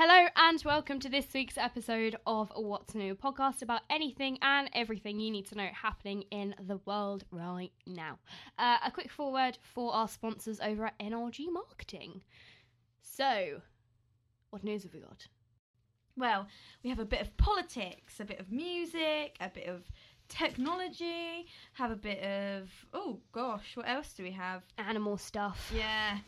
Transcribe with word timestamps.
Hello 0.00 0.28
and 0.36 0.62
welcome 0.64 1.00
to 1.00 1.08
this 1.08 1.26
week's 1.34 1.58
episode 1.58 2.14
of 2.24 2.52
What's 2.54 2.94
New, 2.94 3.14
a 3.14 3.16
podcast 3.16 3.62
about 3.62 3.80
anything 3.90 4.38
and 4.42 4.70
everything 4.72 5.18
you 5.18 5.28
need 5.28 5.46
to 5.46 5.56
know 5.56 5.66
happening 5.72 6.22
in 6.30 6.54
the 6.68 6.76
world 6.84 7.24
right 7.32 7.72
now. 7.84 8.20
Uh, 8.56 8.76
a 8.86 8.92
quick 8.92 9.10
forward 9.10 9.58
for 9.60 9.92
our 9.92 10.06
sponsors 10.06 10.60
over 10.60 10.86
at 10.86 10.98
NRG 11.00 11.46
Marketing. 11.52 12.20
So, 13.02 13.60
what 14.50 14.62
news 14.62 14.84
have 14.84 14.94
we 14.94 15.00
got? 15.00 15.26
Well, 16.16 16.46
we 16.84 16.90
have 16.90 17.00
a 17.00 17.04
bit 17.04 17.20
of 17.20 17.36
politics, 17.36 18.20
a 18.20 18.24
bit 18.24 18.38
of 18.38 18.52
music, 18.52 19.34
a 19.40 19.48
bit 19.52 19.66
of 19.66 19.82
technology, 20.28 21.46
have 21.72 21.90
a 21.90 21.96
bit 21.96 22.22
of 22.22 22.70
oh 22.92 23.18
gosh, 23.32 23.76
what 23.76 23.88
else 23.88 24.12
do 24.12 24.22
we 24.22 24.30
have? 24.30 24.62
Animal 24.78 25.16
stuff. 25.16 25.72
Yeah, 25.74 26.18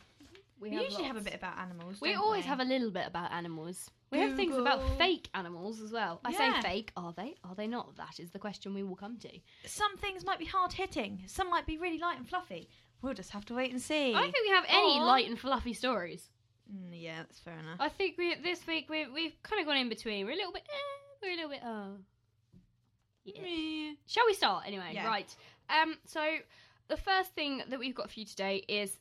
we, 0.60 0.70
usually 0.70 1.04
have 1.04 1.16
a 1.16 1.20
bit 1.20 1.34
about 1.34 1.58
animals. 1.58 2.00
We 2.00 2.12
don't 2.12 2.22
always 2.22 2.44
we? 2.44 2.48
have 2.48 2.60
a 2.60 2.64
little 2.64 2.90
bit 2.90 3.06
about 3.06 3.32
animals. 3.32 3.90
We 4.10 4.18
have 4.18 4.36
things 4.36 4.56
about 4.56 4.98
fake 4.98 5.28
animals 5.34 5.80
as 5.80 5.92
well. 5.92 6.20
I 6.24 6.30
Yeah. 6.30 6.60
say 6.60 6.68
fake, 6.68 6.92
are 6.96 7.12
they? 7.12 7.36
Are 7.44 7.54
they 7.54 7.66
not? 7.66 7.96
That 7.96 8.18
is 8.18 8.30
the 8.30 8.38
question 8.38 8.74
we 8.74 8.82
will 8.82 8.96
come 8.96 9.18
to. 9.18 9.30
Some 9.66 9.96
things 9.96 10.24
might 10.24 10.38
be 10.38 10.44
hard 10.44 10.72
hitting. 10.72 11.22
Some 11.26 11.48
might 11.48 11.64
be 11.66 11.78
really 11.78 11.98
light 11.98 12.18
and 12.18 12.28
fluffy. 12.28 12.68
We'll 13.02 13.14
just 13.14 13.30
have 13.30 13.44
to 13.46 13.54
wait 13.54 13.70
and 13.70 13.80
see. 13.80 14.14
I 14.14 14.20
don't 14.22 14.32
think 14.32 14.46
we 14.46 14.54
have 14.54 14.66
any 14.68 15.00
light 15.00 15.28
and 15.28 15.38
fluffy 15.38 15.72
stories. 15.72 16.28
Mm, 16.70 16.90
yeah, 16.92 17.18
that's 17.22 17.38
fair 17.38 17.58
enough. 17.58 17.78
I 17.80 17.88
think 17.88 18.18
we 18.18 18.34
this 18.36 18.66
week 18.66 18.88
we 18.90 19.06
we've 19.08 19.34
kind 19.42 19.60
of 19.60 19.66
gone 19.66 19.76
in 19.78 19.88
between. 19.88 20.26
We're 20.26 20.32
a 20.32 20.36
little 20.36 20.52
bit, 20.52 20.62
eh, 20.68 21.16
we're 21.22 21.32
a 21.32 21.36
little 21.36 21.50
bit, 21.50 21.60
oh, 21.64 21.96
yeah. 23.24 23.42
Meh. 23.42 23.94
Shall 24.06 24.26
we 24.26 24.34
start 24.34 24.64
anyway? 24.66 24.90
Yeah. 24.92 25.06
Right. 25.06 25.34
Um. 25.68 25.96
So 26.06 26.20
the 26.88 26.96
first 26.96 27.34
thing 27.34 27.62
that 27.68 27.78
we've 27.78 27.94
got 27.94 28.10
for 28.10 28.20
you 28.20 28.26
today 28.26 28.64
is, 28.68 28.98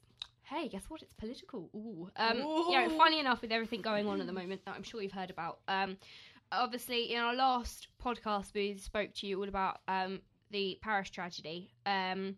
hey, 0.50 0.68
guess 0.68 0.84
what? 0.90 1.02
It's 1.02 1.14
political. 1.14 1.70
Ooh. 1.76 2.10
Um. 2.16 2.38
You 2.38 2.88
know, 2.88 2.90
funny 2.98 3.20
enough, 3.20 3.42
with 3.42 3.52
everything 3.52 3.82
going 3.82 4.08
on 4.08 4.20
at 4.20 4.28
the 4.28 4.34
moment, 4.34 4.66
that 4.66 4.76
I'm 4.76 4.84
sure 4.84 5.02
you've 5.02 5.12
heard 5.12 5.30
about. 5.30 5.60
Um. 5.68 5.98
Obviously, 6.52 7.14
in 7.14 7.20
our 7.20 7.36
last 7.36 7.88
podcast, 8.04 8.54
we 8.56 8.78
spoke 8.78 9.14
to 9.16 9.28
you 9.28 9.40
all 9.40 9.48
about 9.48 9.80
um 9.88 10.22
the 10.52 10.80
Paris 10.82 11.10
tragedy. 11.10 11.72
Um. 11.86 12.36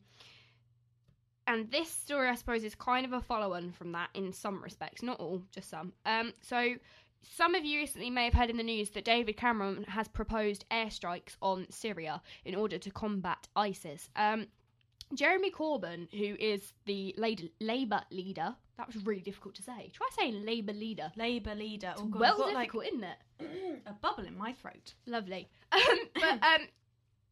And 1.48 1.70
this 1.72 1.90
story, 1.90 2.30
I 2.30 2.36
suppose, 2.36 2.64
is 2.64 2.76
kind 2.76 3.06
of 3.06 3.14
a 3.14 3.20
follow-on 3.20 3.72
from 3.72 3.92
that 3.94 4.10
in 4.14 4.32
some 4.32 4.62
respects, 4.64 5.02
not 5.02 5.20
all, 5.20 5.42
just 5.52 5.70
some. 5.70 5.94
Um. 6.06 6.34
So 6.42 6.76
some 7.24 7.56
of 7.56 7.64
you 7.64 7.80
recently 7.80 8.10
may 8.10 8.26
have 8.26 8.34
heard 8.34 8.50
in 8.50 8.58
the 8.58 8.64
news 8.64 8.90
that 8.92 9.06
David 9.06 9.38
Cameron 9.38 9.84
has 9.84 10.08
proposed 10.08 10.66
airstrikes 10.72 11.36
on 11.42 11.68
Syria 11.70 12.22
in 12.46 12.56
order 12.56 12.78
to 12.80 12.92
combat 12.92 13.48
ISIS. 13.56 14.10
Um, 14.16 14.48
Jeremy 15.14 15.52
Corbyn, 15.52 16.08
who 16.12 16.36
is 16.40 16.74
the 16.86 17.16
Labour 17.60 18.02
leader, 18.10 18.56
that 18.78 18.88
was 18.88 19.06
really 19.06 19.22
difficult 19.22 19.56
to 19.56 19.64
say. 19.64 19.92
Try 19.94 20.08
saying 20.18 20.46
Labour 20.46 20.74
leader. 20.74 21.12
Labour 21.16 21.54
leader. 21.54 21.94
Oh, 21.98 22.06
God, 22.06 22.20
well 22.20 22.38
got, 22.38 22.54
like, 22.54 22.72
difficult, 22.72 22.88
isn't 22.88 23.04
it? 23.04 23.82
a 23.86 23.94
bubble 23.94 24.26
in 24.26 24.38
my 24.38 24.54
throat. 24.54 24.94
Lovely. 25.06 25.48
Um, 25.74 26.00
but 26.16 26.44
um, 26.44 26.68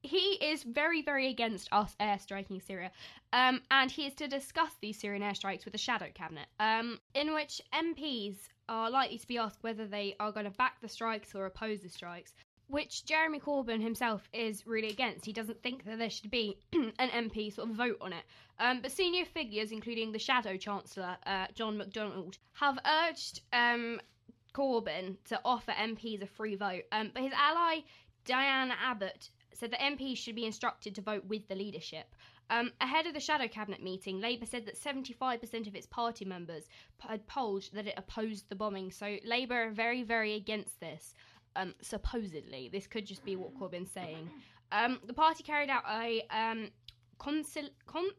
he 0.02 0.38
is 0.42 0.64
very, 0.64 1.02
very 1.02 1.28
against 1.28 1.68
us 1.74 1.94
airstriking 2.00 2.66
Syria. 2.66 2.92
Um, 3.34 3.62
and 3.70 3.92
he 3.92 4.06
is 4.06 4.14
to 4.16 4.28
discuss 4.28 4.72
these 4.82 4.98
Syrian 4.98 5.24
airstrikes 5.24 5.66
with 5.66 5.74
the 5.74 5.78
shadow 5.78 6.08
cabinet, 6.14 6.48
um, 6.60 7.00
in 7.14 7.34
which 7.34 7.62
MPs 7.74 8.38
are 8.70 8.90
likely 8.90 9.18
to 9.18 9.28
be 9.28 9.38
asked 9.38 9.58
whether 9.62 9.88
they 9.88 10.16
are 10.20 10.32
going 10.32 10.46
to 10.46 10.52
back 10.52 10.80
the 10.82 10.88
strikes 10.88 11.36
or 11.36 11.46
oppose 11.46 11.82
the 11.82 11.90
strikes. 11.90 12.34
Which 12.70 13.04
Jeremy 13.06 13.40
Corbyn 13.40 13.82
himself 13.82 14.30
is 14.32 14.66
really 14.66 14.90
against. 14.90 15.26
He 15.26 15.34
doesn't 15.34 15.62
think 15.62 15.86
that 15.86 15.98
there 15.98 16.10
should 16.10 16.32
be 16.32 16.58
an 16.74 17.10
MP 17.10 17.54
sort 17.54 17.70
of 17.70 17.76
vote 17.76 17.98
on 18.00 18.14
it. 18.14 18.24
Um, 18.60 18.82
but 18.82 18.92
senior 18.92 19.26
figures, 19.26 19.72
including 19.72 20.12
the 20.12 20.20
Shadow 20.20 20.56
Chancellor 20.56 21.18
uh, 21.26 21.48
John 21.56 21.78
McDonnell, 21.78 22.38
have 22.54 22.78
urged 22.86 23.42
um, 23.54 24.00
Corbyn 24.54 25.18
to 25.26 25.40
offer 25.44 25.72
MPs 25.72 26.22
a 26.22 26.28
free 26.28 26.56
vote. 26.56 26.84
Um, 26.92 27.12
but 27.14 27.24
his 27.24 27.34
ally 27.36 27.82
Diane 28.26 28.72
Abbott 28.72 29.30
said 29.54 29.72
that 29.72 29.80
MPs 29.80 30.18
should 30.18 30.36
be 30.36 30.46
instructed 30.46 30.96
to 30.96 31.02
vote 31.02 31.26
with 31.26 31.48
the 31.48 31.56
leadership. 31.56 32.16
Um, 32.52 32.72
ahead 32.82 33.06
of 33.06 33.14
the 33.14 33.20
shadow 33.20 33.48
cabinet 33.48 33.84
meeting, 33.84 34.20
Labour 34.20 34.46
said 34.46 34.66
that 34.66 34.80
75% 34.80 35.68
of 35.68 35.76
its 35.76 35.86
party 35.86 36.26
members 36.26 36.68
had 37.00 37.28
polled 37.28 37.70
that 37.74 37.88
it 37.88 37.94
opposed 37.96 38.50
the 38.50 38.56
bombing. 38.56 38.92
So 38.92 39.18
Labour 39.24 39.68
are 39.68 39.72
very, 39.72 40.02
very 40.02 40.34
against 40.34 40.80
this. 40.80 41.14
Um, 41.56 41.74
supposedly, 41.82 42.70
this 42.72 42.88
could 42.88 43.06
just 43.06 43.26
be 43.26 43.36
what 43.36 43.58
Corbyn's 43.60 43.92
saying. 43.92 44.30
Um, 44.72 45.00
the 45.06 45.14
party 45.14 45.44
carried 45.44 45.70
out 45.70 45.84
a 45.90 46.22
um, 46.30 46.70
consul- 47.18 47.70
con- 47.86 48.16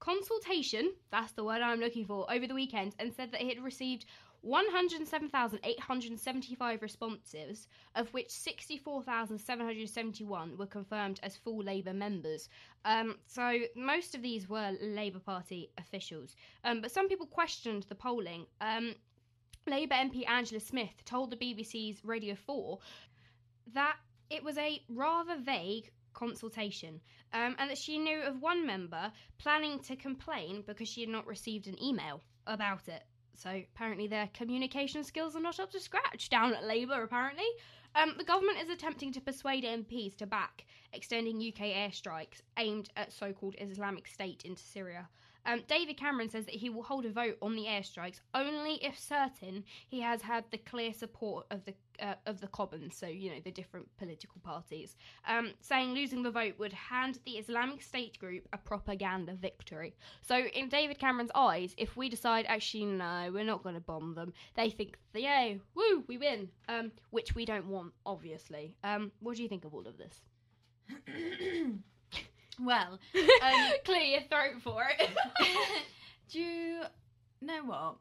consultation. 0.00 0.92
That's 1.10 1.32
the 1.32 1.44
word 1.44 1.62
I'm 1.62 1.80
looking 1.80 2.04
for 2.04 2.30
over 2.32 2.46
the 2.46 2.54
weekend, 2.54 2.94
and 2.98 3.12
said 3.12 3.32
that 3.32 3.42
it 3.42 3.56
had 3.56 3.64
received 3.64 4.06
107,875 4.44 6.82
responses, 6.82 7.66
of 7.94 8.12
which 8.12 8.30
64,771 8.30 10.58
were 10.58 10.66
confirmed 10.66 11.18
as 11.22 11.36
full 11.36 11.62
Labour 11.62 11.94
members. 11.94 12.50
Um, 12.84 13.16
so 13.26 13.60
most 13.74 14.14
of 14.14 14.20
these 14.20 14.46
were 14.48 14.76
Labour 14.82 15.20
Party 15.20 15.70
officials. 15.78 16.36
Um, 16.64 16.82
but 16.82 16.90
some 16.90 17.08
people 17.08 17.26
questioned 17.26 17.84
the 17.84 17.94
polling. 17.94 18.44
Um, 18.60 18.96
Labour 19.66 19.94
MP 19.94 20.28
Angela 20.28 20.60
Smith 20.60 21.04
told 21.04 21.30
the 21.30 21.36
BBC's 21.36 22.04
Radio 22.04 22.34
4 22.34 22.78
that 23.72 23.96
it 24.30 24.44
was 24.44 24.58
a 24.58 24.82
rather 24.88 25.36
vague 25.36 25.90
consultation 26.12 27.00
um, 27.32 27.56
and 27.58 27.70
that 27.70 27.78
she 27.78 27.98
knew 27.98 28.20
of 28.22 28.40
one 28.40 28.66
member 28.66 29.10
planning 29.38 29.78
to 29.80 29.96
complain 29.96 30.62
because 30.66 30.88
she 30.88 31.00
had 31.00 31.10
not 31.10 31.26
received 31.26 31.66
an 31.66 31.82
email 31.82 32.20
about 32.46 32.88
it. 32.88 33.02
So 33.36 33.62
apparently 33.74 34.06
their 34.06 34.28
communication 34.32 35.02
skills 35.02 35.34
are 35.34 35.40
not 35.40 35.58
up 35.58 35.72
to 35.72 35.80
scratch 35.80 36.28
down 36.28 36.54
at 36.54 36.64
Labour, 36.64 37.02
apparently. 37.02 37.48
Um, 37.96 38.14
the 38.18 38.24
government 38.24 38.58
is 38.60 38.70
attempting 38.70 39.12
to 39.12 39.20
persuade 39.20 39.64
MPs 39.64 40.16
to 40.16 40.26
back 40.26 40.66
extending 40.92 41.36
UK 41.36 41.66
airstrikes 41.74 42.42
aimed 42.58 42.90
at 42.96 43.12
so 43.12 43.32
called 43.32 43.56
Islamic 43.58 44.06
State 44.06 44.42
into 44.44 44.62
Syria. 44.62 45.08
Um, 45.46 45.62
David 45.68 45.96
Cameron 45.96 46.30
says 46.30 46.44
that 46.46 46.54
he 46.54 46.70
will 46.70 46.82
hold 46.82 47.04
a 47.04 47.10
vote 47.10 47.36
on 47.42 47.54
the 47.54 47.64
airstrikes 47.64 48.20
only 48.34 48.74
if 48.84 48.98
certain 48.98 49.64
he 49.88 50.00
has 50.00 50.22
had 50.22 50.44
the 50.50 50.58
clear 50.58 50.92
support 50.92 51.46
of 51.50 51.64
the 51.64 51.74
uh, 52.00 52.14
of 52.26 52.40
the 52.40 52.48
Commons, 52.48 52.96
so 52.96 53.06
you 53.06 53.30
know 53.30 53.40
the 53.44 53.50
different 53.50 53.86
political 53.98 54.40
parties, 54.42 54.96
um, 55.28 55.52
saying 55.60 55.92
losing 55.92 56.22
the 56.22 56.30
vote 56.30 56.54
would 56.58 56.72
hand 56.72 57.18
the 57.24 57.32
Islamic 57.32 57.82
State 57.82 58.18
group 58.18 58.48
a 58.52 58.58
propaganda 58.58 59.34
victory. 59.34 59.94
So 60.20 60.36
in 60.36 60.68
David 60.68 60.98
Cameron's 60.98 61.30
eyes, 61.34 61.74
if 61.76 61.96
we 61.96 62.08
decide 62.08 62.46
actually 62.48 62.86
no, 62.86 63.30
we're 63.32 63.44
not 63.44 63.62
going 63.62 63.76
to 63.76 63.80
bomb 63.80 64.14
them, 64.14 64.32
they 64.54 64.70
think 64.70 64.98
yay, 65.14 65.60
woo, 65.74 66.04
we 66.08 66.18
win, 66.18 66.48
um, 66.68 66.90
which 67.10 67.34
we 67.34 67.44
don't 67.44 67.66
want, 67.68 67.92
obviously. 68.04 68.74
Um, 68.82 69.12
what 69.20 69.36
do 69.36 69.42
you 69.42 69.48
think 69.48 69.64
of 69.64 69.74
all 69.74 69.86
of 69.86 69.96
this? 69.96 70.20
well, 72.64 72.98
um, 73.42 73.70
Clear 73.84 74.00
your 74.02 74.20
throat 74.22 74.62
for 74.62 74.82
it. 74.98 75.08
do 76.30 76.40
you 76.40 76.80
know 77.40 77.64
what? 77.64 77.96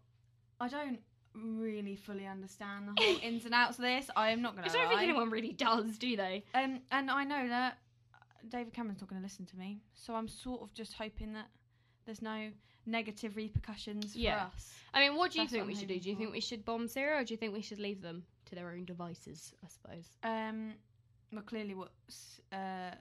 I 0.60 0.68
don't 0.68 1.00
really 1.36 1.96
fully 1.96 2.28
understand 2.28 2.88
the 2.88 3.02
whole 3.04 3.18
ins 3.22 3.46
and 3.46 3.54
outs 3.54 3.78
of 3.78 3.84
this. 3.84 4.10
I 4.16 4.30
am 4.30 4.42
not 4.42 4.56
going 4.56 4.70
to. 4.70 4.72
I 4.72 4.82
don't 4.82 4.90
think 4.90 5.02
anyone 5.02 5.30
really 5.30 5.52
does, 5.54 5.98
do 5.98 6.16
they? 6.16 6.44
Um, 6.54 6.80
and 6.92 7.10
I 7.10 7.24
know 7.24 7.48
that 7.48 7.78
David 8.50 8.74
Cameron's 8.74 9.02
not 9.02 9.10
going 9.10 9.22
to 9.22 9.26
listen 9.26 9.46
to 9.48 9.58
me, 9.58 9.82
so 9.94 10.16
I'm 10.16 10.28
sort 10.28 10.62
of 10.62 10.74
just 10.74 10.94
hoping 10.94 11.34
that 11.34 11.48
there's 12.06 12.22
no 12.22 12.50
negative 12.86 13.36
repercussions 13.36 14.16
Yeah. 14.16 14.50
for 14.50 14.56
us. 14.56 14.74
I 14.94 15.00
mean, 15.00 15.16
what 15.18 15.32
do 15.32 15.40
you 15.40 15.46
That's 15.46 15.54
think 15.54 15.66
we 15.68 15.74
I'm 15.74 15.80
should 15.80 15.88
do? 15.88 16.00
Do 16.00 16.10
you 16.10 16.16
think 16.16 16.32
we 16.32 16.42
should 16.42 16.66
bomb 16.66 16.88
Syria, 16.88 17.22
or 17.22 17.24
do 17.24 17.34
you 17.34 17.38
think 17.38 17.54
we 17.54 17.62
should 17.62 17.80
leave 17.80 18.02
them 18.02 18.24
to 18.46 18.56
their 18.56 18.70
own 18.70 18.86
devices? 18.86 19.54
I 19.64 19.68
suppose. 19.70 20.06
Um, 20.24 20.74
well, 21.32 21.42
clearly, 21.44 21.74
what 21.74 21.90
uh, 22.52 22.92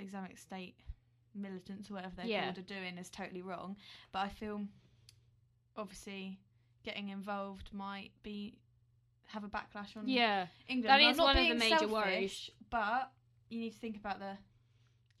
Islamic 0.00 0.38
State 0.38 0.76
militants 1.34 1.90
or 1.90 1.94
whatever 1.94 2.14
they're 2.16 2.26
Yeah. 2.26 2.44
called 2.44 2.58
are 2.58 2.62
doing 2.62 2.98
is 2.98 3.10
totally 3.10 3.42
wrong. 3.42 3.76
But 4.12 4.20
I 4.20 4.28
feel, 4.28 4.66
obviously, 5.76 6.38
getting 6.82 7.08
involved 7.10 7.72
might 7.72 8.10
be 8.22 8.58
have 9.26 9.44
a 9.44 9.48
backlash 9.48 9.96
on 9.96 10.08
Yeah, 10.08 10.48
England. 10.68 11.00
That 11.00 11.16
not 11.16 11.24
one 11.24 11.36
of 11.36 11.48
the 11.48 11.54
major 11.54 11.78
selfish, 11.78 11.92
worries. 11.92 12.50
But 12.68 13.12
you 13.48 13.60
need 13.60 13.70
to 13.70 13.78
think 13.78 13.96
about 13.96 14.18
the 14.18 14.36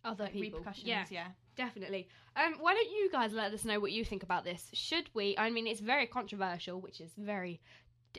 other 0.04 0.24
like, 0.24 0.34
repercussions. 0.34 0.86
Yeah, 0.86 1.04
yeah. 1.10 1.28
definitely. 1.56 2.08
Um, 2.34 2.54
why 2.58 2.74
don't 2.74 2.90
you 2.90 3.08
guys 3.12 3.32
let 3.32 3.52
us 3.52 3.64
know 3.64 3.78
what 3.78 3.92
you 3.92 4.04
think 4.04 4.22
about 4.22 4.44
this? 4.44 4.68
Should 4.72 5.10
we? 5.14 5.36
I 5.38 5.50
mean, 5.50 5.66
it's 5.66 5.80
very 5.80 6.06
controversial, 6.06 6.80
which 6.80 7.00
is 7.00 7.12
very 7.16 7.60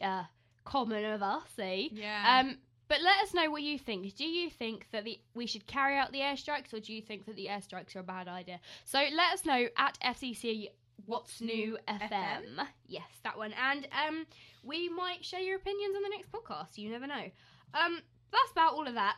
uh, 0.01 0.23
common 0.63 1.03
of 1.05 1.21
us, 1.21 1.49
eh? 1.59 1.89
Yeah. 1.91 2.39
Um, 2.39 2.57
but 2.91 3.01
let 3.01 3.23
us 3.23 3.33
know 3.33 3.49
what 3.49 3.61
you 3.61 3.79
think. 3.79 4.13
Do 4.17 4.25
you 4.25 4.49
think 4.49 4.85
that 4.91 5.05
the 5.05 5.17
we 5.33 5.47
should 5.47 5.65
carry 5.65 5.97
out 5.97 6.11
the 6.11 6.19
airstrikes, 6.19 6.73
or 6.73 6.81
do 6.81 6.91
you 6.93 7.01
think 7.01 7.25
that 7.25 7.37
the 7.37 7.45
airstrikes 7.45 7.95
are 7.95 7.99
a 7.99 8.03
bad 8.03 8.27
idea? 8.27 8.59
So 8.83 8.97
let 8.99 9.31
us 9.33 9.45
know 9.45 9.67
at 9.77 9.97
FCC 10.03 10.67
What's 11.05 11.39
New 11.39 11.77
FM. 11.87 12.67
Yes, 12.87 13.07
that 13.23 13.37
one. 13.37 13.53
And 13.53 13.87
um, 14.05 14.25
we 14.61 14.89
might 14.89 15.23
share 15.23 15.39
your 15.39 15.55
opinions 15.55 15.95
on 15.95 16.03
the 16.03 16.09
next 16.09 16.33
podcast. 16.33 16.77
You 16.77 16.89
never 16.89 17.07
know. 17.07 17.31
Um, 17.73 17.99
that's 18.29 18.51
about 18.51 18.73
all 18.73 18.85
of 18.85 18.95
that. 18.95 19.15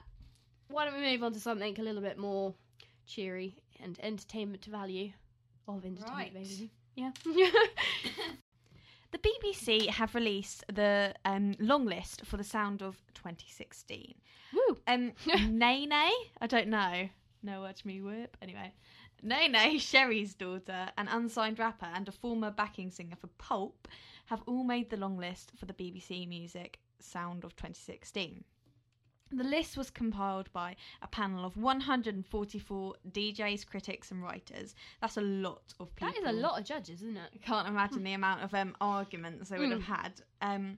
Why 0.68 0.86
don't 0.86 0.94
we 0.96 1.12
move 1.12 1.24
on 1.24 1.34
to 1.34 1.40
something 1.40 1.80
a 1.80 1.81
little 1.81 2.04
bit 2.04 2.20
more 2.20 2.54
cheery 3.08 3.56
and 3.81 4.00
entertainment 4.04 4.66
value 4.66 5.12
of 5.68 5.84
entertainment, 5.84 6.10
Right. 6.16 6.34
basically. 6.34 6.70
Yeah. 6.96 7.12
The 9.13 9.19
BBC 9.19 9.89
have 9.89 10.15
released 10.15 10.65
the 10.74 11.13
um, 11.24 11.56
long 11.60 11.86
list 11.86 12.25
for 12.25 12.36
the 12.36 12.44
sound 12.44 12.81
of 12.81 12.98
2016. 13.13 14.15
Woo. 14.54 14.77
Um, 14.88 15.12
Nene, 15.50 15.94
I 15.94 16.48
don't 16.48 16.68
know. 16.68 17.10
No 17.44 17.62
watch 17.62 17.86
me 17.86 18.01
whip. 18.01 18.36
Anyway, 18.42 18.74
Neneh, 19.24 19.80
Cherry's 19.92 20.33
daughter, 20.33 20.89
an 20.98 21.07
unsigned 21.07 21.60
rapper, 21.60 21.89
and 21.94 22.07
a 22.07 22.12
former 22.12 22.50
backing 22.50 22.89
singer 22.89 23.15
for 23.15 23.27
Pulp, 23.38 23.88
have 24.25 24.42
all 24.48 24.63
made 24.63 24.89
the 24.89 24.98
long 24.98 25.19
list 25.19 25.51
for 25.60 25.68
the 25.68 25.74
BBC 25.74 26.27
Music 26.27 26.80
Sound 27.00 27.44
of 27.44 27.56
2016. 27.56 28.44
The 29.35 29.44
list 29.44 29.77
was 29.77 29.89
compiled 29.89 30.51
by 30.53 30.75
a 31.01 31.07
panel 31.07 31.44
of 31.44 31.57
144 31.57 32.94
DJs, 33.12 33.65
critics, 33.65 34.12
and 34.12 34.21
writers. 34.21 34.75
That's 35.01 35.18
a 35.18 35.21
lot 35.21 35.74
of 35.80 35.95
people. 35.95 36.13
That 36.13 36.30
is 36.30 36.38
a 36.38 36.39
lot 36.39 36.59
of 36.59 36.65
judges, 36.65 37.01
isn't 37.01 37.18
it? 37.18 37.30
I 37.33 37.38
can't 37.38 37.68
imagine 37.68 38.03
the 38.03 38.13
amount 38.13 38.44
of 38.44 38.53
um, 38.53 38.75
arguments 38.80 39.50
they 39.50 39.57
would 39.57 39.71
have 39.71 39.81
had. 39.83 40.21
Um, 40.41 40.77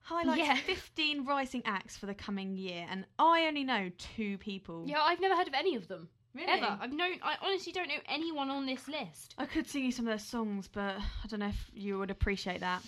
highlights 0.00 0.38
Yeah. 0.38 0.56
15 0.66 1.24
rising 1.24 1.62
acts 1.64 1.96
for 1.96 2.06
the 2.06 2.14
coming 2.14 2.56
year, 2.56 2.86
and 2.90 3.06
I 3.18 3.46
only 3.46 3.64
know 3.64 3.90
two 3.98 4.38
people. 4.38 4.84
Yeah, 4.86 5.00
I've 5.00 5.20
never 5.20 5.36
heard 5.36 5.48
of 5.48 5.54
any 5.54 5.76
of 5.76 5.86
them 5.88 6.08
really? 6.34 6.50
ever. 6.50 6.78
I've 6.80 6.92
known. 6.92 7.14
I 7.22 7.36
honestly 7.42 7.72
don't 7.72 7.88
know 7.88 8.00
anyone 8.08 8.50
on 8.50 8.66
this 8.66 8.88
list. 8.88 9.34
I 9.38 9.46
could 9.46 9.68
sing 9.68 9.84
you 9.84 9.92
some 9.92 10.06
of 10.06 10.10
their 10.10 10.18
songs, 10.18 10.68
but 10.72 10.96
I 10.96 11.26
don't 11.28 11.40
know 11.40 11.48
if 11.48 11.70
you 11.72 11.98
would 11.98 12.10
appreciate 12.10 12.60
that. 12.60 12.82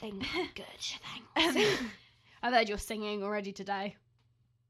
Thank 0.00 0.20
good. 0.54 0.66
Thanks. 1.34 1.82
I've 2.42 2.52
heard 2.52 2.68
you're 2.68 2.78
singing 2.78 3.22
already 3.22 3.52
today. 3.52 3.96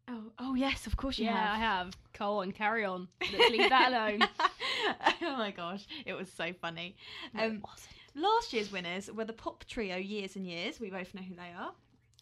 Oh, 0.09 0.23
oh 0.39 0.55
yes, 0.55 0.87
of 0.87 0.97
course 0.97 1.19
you 1.19 1.27
yeah, 1.27 1.35
I 1.35 1.57
have. 1.59 1.87
have. 1.87 1.97
Go 2.19 2.39
on, 2.41 2.53
carry 2.53 2.85
on. 2.85 3.09
Let's 3.21 3.51
leave 3.51 3.71
that 3.71 3.93
alone. 3.93 4.21
oh 5.23 5.37
my 5.39 5.51
gosh, 5.53 5.87
it 6.05 6.13
was 6.15 6.31
so 6.31 6.53
funny. 6.61 6.97
No, 7.35 7.43
it 7.45 7.47
Um, 7.47 7.61
wasn't. 7.63 7.89
Last 8.15 8.53
year's 8.53 8.71
winners 8.71 9.11
were 9.11 9.25
the 9.25 9.33
pop 9.33 9.65
trio 9.65 9.97
Years 9.97 10.37
and 10.37 10.47
Years. 10.47 10.79
We 10.81 10.91
both 10.91 11.15
know 11.15 11.23
who 11.23 11.35
they 11.35 11.51
are, 11.57 11.73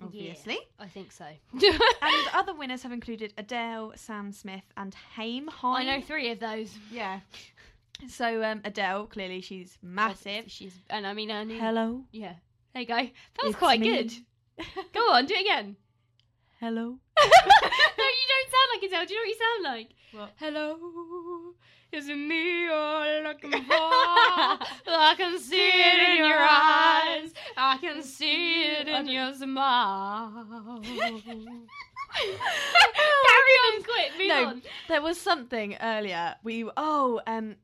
obviously. 0.02 0.58
I 0.78 0.86
think 0.86 1.10
so. 1.10 1.24
and 1.52 1.74
other 2.34 2.54
winners 2.54 2.82
have 2.84 2.92
included 2.92 3.32
Adele, 3.38 3.94
Sam 3.96 4.30
Smith, 4.30 4.62
and 4.76 4.94
Haim. 5.16 5.48
I 5.64 5.84
know 5.84 6.00
three 6.00 6.30
of 6.30 6.38
those. 6.38 6.72
Yeah. 6.92 7.20
So 8.08 8.42
um, 8.44 8.60
Adele, 8.64 9.06
clearly 9.06 9.40
she's 9.40 9.78
massive. 9.82 10.44
She's 10.48 10.74
and 10.90 11.06
I 11.06 11.12
mean, 11.12 11.30
I 11.30 11.44
mean 11.44 11.58
Hello. 11.58 12.02
yeah. 12.12 12.34
There 12.72 12.82
you 12.82 12.88
go. 12.88 12.94
That 12.96 13.10
was 13.42 13.50
It's 13.50 13.58
quite 13.58 13.80
me. 13.80 13.88
good. 13.88 14.12
Go 14.92 15.00
on, 15.12 15.26
do 15.26 15.34
it 15.34 15.40
again. 15.40 15.76
Hello. 16.60 16.98
No, 18.74 18.80
you 18.82 18.88
don't 18.90 19.08
sound 19.08 19.08
like. 19.08 19.08
Do 19.08 19.14
you 19.14 19.18
know 19.18 19.20
what 19.20 19.28
you 19.28 19.36
sound 19.38 19.62
like? 19.64 19.88
What? 20.12 20.30
Hello, 20.36 21.54
is 21.92 22.08
it 22.08 22.16
me 22.16 22.62
you're 22.64 23.22
looking 23.22 23.50
for? 23.68 23.68
I 23.70 25.14
can 25.16 25.38
see 25.38 25.70
it 25.70 26.10
in 26.10 26.16
your 26.18 26.38
eyes. 26.38 27.32
I 27.56 27.78
can 27.78 28.02
see 28.02 28.62
it 28.64 28.88
in 28.88 29.08
your 29.08 29.34
smile. 29.34 30.80
Carry 32.12 33.56
on, 33.66 33.82
quick, 33.82 34.12
move 34.18 34.28
No, 34.28 34.46
on. 34.46 34.62
There 34.88 35.02
was 35.02 35.20
something 35.20 35.76
earlier. 35.80 36.34
We 36.42 36.68
oh 36.76 37.20
um, 37.26 37.56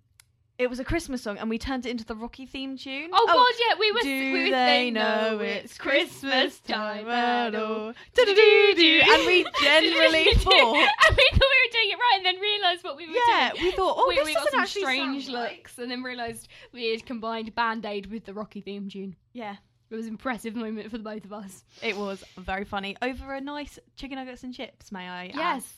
it 0.58 0.70
was 0.70 0.80
a 0.80 0.84
Christmas 0.84 1.22
song, 1.22 1.36
and 1.38 1.50
we 1.50 1.58
turned 1.58 1.84
it 1.84 1.90
into 1.90 2.04
the 2.04 2.14
Rocky 2.14 2.46
theme 2.46 2.78
tune. 2.78 3.10
Oh, 3.12 3.26
oh, 3.28 3.32
God, 3.32 3.64
yeah, 3.68 3.78
we 3.78 3.92
were. 3.92 4.00
Do 4.00 4.32
we 4.32 4.44
were 4.44 4.50
they 4.50 4.90
know 4.90 5.38
it's 5.40 5.76
Christmas 5.76 6.60
time 6.60 7.08
at 7.08 7.54
all? 7.54 7.92
Do-do-do-do. 8.14 9.00
And 9.04 9.26
we 9.26 9.44
generally 9.60 10.24
thought, 10.34 10.76
and 10.76 11.16
we 11.16 11.28
thought 11.32 11.50
we 11.50 11.62
were 11.62 11.72
doing 11.72 11.90
it 11.90 11.98
right, 11.98 12.14
and 12.16 12.24
then 12.26 12.40
realised 12.40 12.84
what 12.84 12.96
we 12.96 13.06
were 13.06 13.12
yeah, 13.28 13.50
doing. 13.50 13.64
Yeah, 13.64 13.70
we 13.70 13.70
thought, 13.72 13.94
oh, 13.98 14.06
we, 14.08 14.16
this 14.16 14.26
we 14.26 14.34
got 14.34 14.50
some 14.50 14.66
strange 14.66 15.28
looks, 15.28 15.78
and 15.78 15.90
then 15.90 16.02
realised 16.02 16.48
we 16.72 16.90
had 16.90 17.04
combined 17.04 17.54
Band 17.54 17.84
Aid 17.84 18.06
with 18.10 18.24
the 18.24 18.32
Rocky 18.32 18.62
theme 18.62 18.88
tune. 18.88 19.14
Yeah, 19.34 19.56
It 19.90 19.94
was 19.94 20.06
an 20.06 20.12
impressive 20.12 20.54
moment 20.56 20.90
for 20.90 20.96
the 20.96 21.04
both 21.04 21.24
of 21.26 21.32
us. 21.34 21.64
it 21.82 21.96
was 21.96 22.24
very 22.38 22.64
funny 22.64 22.96
over 23.02 23.34
a 23.34 23.40
nice 23.42 23.78
chicken 23.96 24.16
nuggets 24.16 24.42
and 24.42 24.54
chips. 24.54 24.90
May 24.90 25.06
I? 25.06 25.26
add. 25.26 25.34
Yes, 25.34 25.72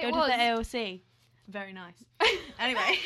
Go 0.00 0.08
it 0.08 0.12
to 0.12 0.16
was. 0.16 0.28
the 0.28 0.78
AOC. 0.78 1.00
Very 1.48 1.72
nice. 1.72 2.02
anyway, 2.58 2.98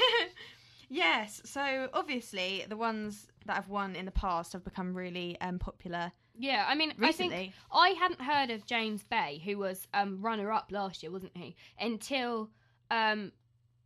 yes. 0.91 1.41
So 1.45 1.89
obviously, 1.95 2.67
the 2.69 2.77
ones 2.77 3.29
that 3.47 3.55
have 3.55 3.69
won 3.69 3.97
in 3.97 4.05
the 4.05 4.11
past 4.11 4.53
have 4.53 4.65
become 4.65 4.95
really 4.95 5.41
um, 5.41 5.59
popular 5.59 6.13
yeah, 6.41 6.65
I 6.67 6.75
mean, 6.75 6.91
I 6.93 7.13
think 7.13 7.33
recently. 7.33 7.53
I 7.71 7.91
hadn't 7.91 8.23
heard 8.23 8.51
of 8.51 8.65
James 8.65 9.03
Bay, 9.05 9.43
who 9.45 9.59
was 9.59 9.87
um, 9.93 10.23
runner-up 10.23 10.71
last 10.73 11.03
year, 11.03 11.13
wasn't 11.13 11.37
he? 11.37 11.55
Until 11.79 12.49
um, 12.91 13.33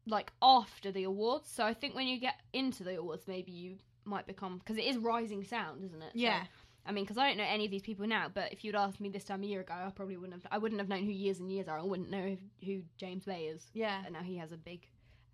like 0.06 0.32
after 0.40 0.92
the 0.92 1.02
awards. 1.02 1.50
So 1.50 1.64
I 1.64 1.74
think 1.74 1.96
when 1.96 2.06
you 2.06 2.18
get 2.20 2.36
into 2.52 2.84
the 2.84 2.96
awards, 2.96 3.26
maybe 3.26 3.50
you 3.50 3.76
might 4.04 4.28
become 4.28 4.58
because 4.58 4.76
it 4.76 4.84
is 4.84 4.98
rising 4.98 5.42
sound, 5.42 5.84
isn't 5.84 6.00
it? 6.00 6.12
So, 6.12 6.20
yeah. 6.20 6.44
I 6.86 6.92
mean, 6.92 7.04
because 7.04 7.18
I 7.18 7.26
don't 7.28 7.38
know 7.38 7.44
any 7.44 7.64
of 7.64 7.72
these 7.72 7.82
people 7.82 8.06
now, 8.06 8.30
but 8.32 8.52
if 8.52 8.62
you'd 8.62 8.76
asked 8.76 9.00
me 9.00 9.08
this 9.08 9.24
time 9.24 9.42
a 9.42 9.46
year 9.46 9.62
ago, 9.62 9.74
I 9.74 9.90
probably 9.90 10.16
wouldn't 10.16 10.40
have. 10.40 10.52
I 10.52 10.58
wouldn't 10.58 10.80
have 10.80 10.88
known 10.88 11.04
who 11.04 11.10
Years 11.10 11.40
and 11.40 11.50
Years 11.50 11.66
are. 11.66 11.78
I 11.78 11.82
wouldn't 11.82 12.10
know 12.10 12.36
who 12.64 12.82
James 12.98 13.24
Bay 13.24 13.44
is. 13.44 13.66
Yeah. 13.72 14.00
And 14.04 14.12
now 14.12 14.22
he 14.22 14.36
has 14.36 14.52
a 14.52 14.56
big 14.56 14.86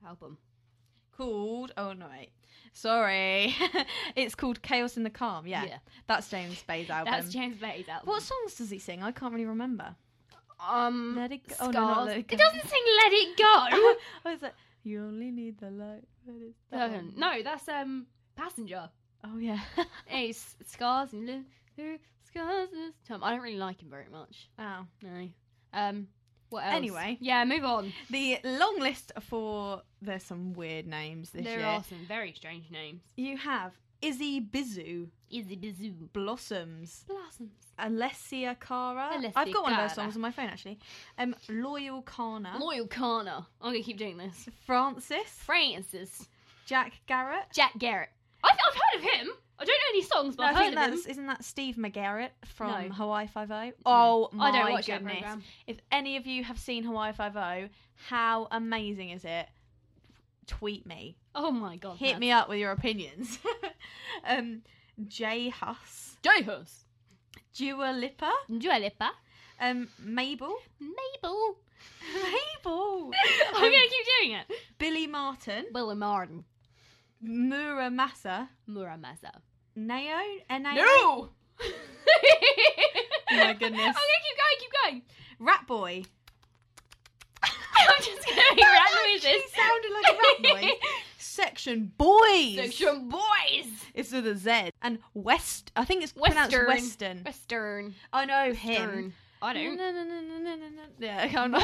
album. 0.07 0.39
Called. 1.21 1.73
Oh 1.77 1.93
no, 1.93 2.07
wait. 2.11 2.31
Sorry. 2.73 3.55
it's 4.17 4.35
called 4.35 4.63
Chaos 4.63 4.97
in 4.97 5.03
the 5.03 5.11
Calm. 5.11 5.47
Yeah. 5.47 5.79
That's 6.07 6.29
James 6.31 6.63
Bay's 6.63 6.89
album. 6.89 7.13
That's 7.13 7.29
James 7.31 7.57
Bay's 7.59 7.89
album. 7.89 8.09
what 8.09 8.23
songs 8.23 8.55
does 8.55 8.71
he 8.71 8.79
sing? 8.79 9.03
I 9.03 9.13
can't 9.13 9.33
really 9.33 9.45
remember. 9.47 9.95
Um, 10.67 11.15
Let 11.19 11.33
it 11.33 11.47
go. 11.49 11.55
Scars. 11.55 11.69
Oh, 11.69 11.79
no, 11.81 11.87
not 11.87 12.07
Let 12.07 12.17
It 12.19 12.29
Go. 12.29 12.37
Doesn't 12.37 12.69
sing 12.69 12.83
"Let 12.99 13.13
It 13.13 13.37
Go." 13.37 13.45
I 13.45 13.97
was 14.33 14.43
like, 14.43 14.55
you 14.83 15.03
only 15.03 15.31
need 15.31 15.59
the 15.59 15.71
light. 15.71 16.05
But 16.27 16.35
it's 16.41 16.59
that 16.71 16.91
one. 16.91 17.13
no, 17.17 17.43
that's 17.43 17.69
um 17.69 18.07
Passenger. 18.37 18.89
Oh 19.25 19.37
yeah. 19.39 19.61
Hey, 20.07 20.31
s- 20.31 20.57
scars 20.67 21.13
and 21.13 21.27
live 21.27 21.45
through 21.77 21.99
scars 22.27 22.69
this 22.71 22.95
time. 23.09 23.23
I 23.25 23.31
don't 23.33 23.41
really 23.43 23.57
like 23.59 23.83
him 23.83 23.91
very 23.91 24.09
much. 24.11 24.49
oh. 24.59 24.87
No. 25.03 25.29
Um. 25.75 26.09
What 26.51 26.65
else? 26.65 26.77
Anyway. 26.77 27.19
Yeah. 27.21 27.45
Move 27.45 27.65
on. 27.65 27.93
The 28.11 28.39
long 28.45 28.79
list 28.79 29.13
for 29.21 29.83
there's 30.03 30.25
some 30.25 30.53
weird 30.53 30.87
names 30.87 31.31
this 31.31 31.45
there 31.45 31.53
year. 31.53 31.61
There 31.63 31.69
are 31.69 31.85
some 31.85 32.05
very 32.07 32.33
strange 32.33 32.71
names. 32.71 33.03
You 33.17 33.37
have 33.39 33.73
Izzy 34.03 34.41
Bizu, 34.41 35.09
Izzy 35.31 35.57
Bazoo. 35.57 36.09
Blossoms, 36.13 37.05
Blossoms. 37.07 37.53
Alessia 37.79 38.59
Cara. 38.59 39.11
Alessia 39.15 39.33
I've 39.37 39.53
got 39.53 39.63
one 39.63 39.73
of 39.73 39.79
those 39.79 39.95
songs 39.95 40.15
on 40.15 40.23
my 40.23 40.31
phone 40.31 40.47
actually. 40.47 40.79
Um, 41.19 41.35
Loyle 41.49 42.03
Carner, 42.03 42.59
Loyle 42.59 42.87
Carner. 42.87 43.45
I'm 43.61 43.73
gonna 43.73 43.83
keep 43.83 43.99
doing 43.99 44.17
this. 44.17 44.49
Frances, 44.67 45.27
Frances. 45.27 46.29
Jack 46.67 46.93
Garratt. 47.09 47.53
Jack 47.53 47.73
Garratt. 47.79 48.07
I've, 48.45 48.53
I've 48.53 48.75
heard 48.75 48.99
of 48.99 49.11
him. 49.21 49.29
I 49.59 49.65
don't 49.65 49.75
know 49.75 49.91
any 49.91 50.03
songs, 50.03 50.37
but 50.37 50.43
No, 50.45 50.47
I 50.49 50.51
I've 50.53 50.57
think 50.57 50.75
heard 50.75 50.79
of 50.79 50.85
him. 50.85 50.95
that's 50.97 51.07
isn't 51.07 51.27
that 51.27 51.45
Steve 51.45 51.77
McGarrett 51.77 52.31
from 52.47 52.71
No. 52.89 52.95
Hawaii 52.95 53.27
Five 53.27 53.51
O? 53.51 53.73
Oh 53.85 54.29
my 54.33 54.49
I 54.49 54.53
don't 54.53 54.73
watch 54.73 54.87
that 54.87 54.99
goodness! 55.01 55.19
program. 55.21 55.43
If 55.67 55.79
any 55.93 56.17
of 56.17 56.27
you 56.27 56.45
have 56.45 56.59
seen 56.59 56.83
Hawaii 56.85 57.13
Five 57.13 57.37
O, 57.37 57.69
how 58.09 58.49
amazing 58.51 59.11
is 59.11 59.25
it? 59.25 59.47
Tweet 60.47 60.87
me. 60.87 61.17
Oh 61.35 61.51
my 61.51 61.77
god. 61.77 61.99
Hit 61.99 62.19
me 62.19 62.33
up 62.33 62.49
with 62.49 62.59
your 62.59 62.73
opinions. 62.73 63.39
um, 64.27 64.63
J 65.07 65.51
Hus, 65.51 66.17
Joe 66.23 66.43
Huss. 66.45 66.85
Dua 67.55 67.93
Lipa, 67.93 68.33
Dua 68.59 68.79
Lipa. 68.81 69.11
um, 69.61 69.89
Mabel, 70.03 70.57
Mabel. 70.81 71.57
Mabel, 72.15 73.11
I'm 73.55 73.63
gonna 73.63 73.71
keep 73.71 74.07
doing 74.21 74.33
it. 74.39 74.47
Billie 74.79 75.07
Marten, 75.07 75.67
Willie 75.73 75.95
Martin. 75.97 76.45
Mura 77.21 77.91
Masa, 77.91 78.49
Muramasa. 78.69 79.31
Nao, 79.77 80.23
N-A-O? 80.49 80.75
No! 80.75 81.31
Oh 81.63 81.69
my 83.31 83.53
goodness. 83.53 83.87
I'm 83.87 83.95
keep 83.95 84.37
going, 84.37 84.59
keep 84.59 84.73
going. 84.83 85.03
Rat 85.39 85.67
Boy. 85.67 86.03
I'm 87.43 88.03
just 88.03 88.27
gonna 88.27 88.43
make 88.57 88.65
rap 88.65 88.91
noises. 89.05 89.23
She 89.23 89.43
sounded 89.55 89.93
like 89.93 90.13
a 90.13 90.17
rat 90.17 90.63
noise. 90.63 90.73
Section 91.19 91.93
Boyz. 91.99 92.57
Section 92.57 93.09
boys. 93.09 93.67
It's 93.95 94.13
with 94.13 94.27
a 94.27 94.37
Z. 94.37 94.71
And 94.83 94.99
West. 95.15 95.73
I 95.77 95.85
think 95.85 96.03
it's 96.03 96.13
pronounced 96.13 96.53
Western. 96.53 96.67
Western. 96.67 97.25
Western. 97.25 97.95
I 98.13 98.25
know 98.25 98.53
him. 98.53 99.13
I 99.41 99.53
don't. 99.53 99.77
No, 99.77 99.93
no, 99.93 100.05
no, 100.05 100.21
no, 100.21 100.39
no, 100.39 100.57
no, 100.57 100.69
no. 100.69 100.83
Yeah, 100.99 101.31
I'm 101.37 101.51
not. 101.51 101.63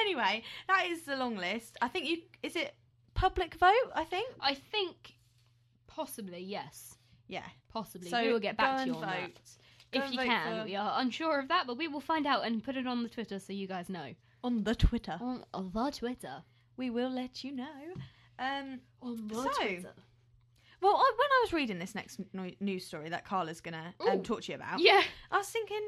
anyway, 0.00 0.42
that 0.68 0.86
is 0.88 1.02
the 1.02 1.16
long 1.16 1.36
list. 1.36 1.76
I 1.80 1.88
think 1.88 2.06
you. 2.06 2.18
Is 2.42 2.56
it 2.56 2.74
public 3.14 3.54
vote? 3.54 3.90
I 3.94 4.04
think. 4.04 4.28
I 4.40 4.54
think 4.54 5.14
possibly 5.86 6.40
yes. 6.40 6.96
Yeah. 7.28 7.44
Possibly. 7.72 8.08
So 8.10 8.22
we 8.22 8.32
will 8.32 8.40
get 8.40 8.56
back 8.56 8.80
to 8.80 8.86
you 8.86 8.94
on 8.94 9.00
vote. 9.00 9.08
that. 9.10 9.40
Go 9.92 10.04
If 10.06 10.12
you 10.12 10.18
can, 10.18 10.58
for- 10.60 10.64
we 10.64 10.76
are 10.76 11.00
unsure 11.00 11.38
of 11.40 11.48
that, 11.48 11.66
but 11.66 11.76
we 11.78 11.88
will 11.88 12.00
find 12.00 12.26
out 12.26 12.44
and 12.44 12.62
put 12.62 12.76
it 12.76 12.86
on 12.86 13.02
the 13.02 13.08
Twitter 13.08 13.38
so 13.38 13.52
you 13.52 13.66
guys 13.66 13.88
know. 13.88 14.14
on 14.42 14.62
the 14.64 14.74
Twitter. 14.74 15.16
On 15.20 15.44
the 15.54 15.90
Twitter. 15.96 16.42
We 16.76 16.90
will 16.90 17.10
let 17.10 17.44
you 17.44 17.52
know. 17.52 17.94
Um. 18.38 18.80
On 19.00 19.28
the 19.28 19.34
So- 19.34 19.50
Twitter. 19.54 19.92
Well, 20.82 20.96
I, 20.96 21.12
when 21.16 21.28
I 21.30 21.40
was 21.44 21.52
reading 21.54 21.78
this 21.78 21.94
next 21.94 22.20
no- 22.34 22.50
news 22.60 22.84
story 22.84 23.08
that 23.08 23.24
Carla's 23.24 23.62
gonna 23.62 23.94
um, 24.06 24.22
talk 24.22 24.42
to 24.42 24.52
you 24.52 24.56
about, 24.56 24.80
Yeah. 24.80 25.00
I 25.30 25.38
was 25.38 25.48
thinking, 25.48 25.80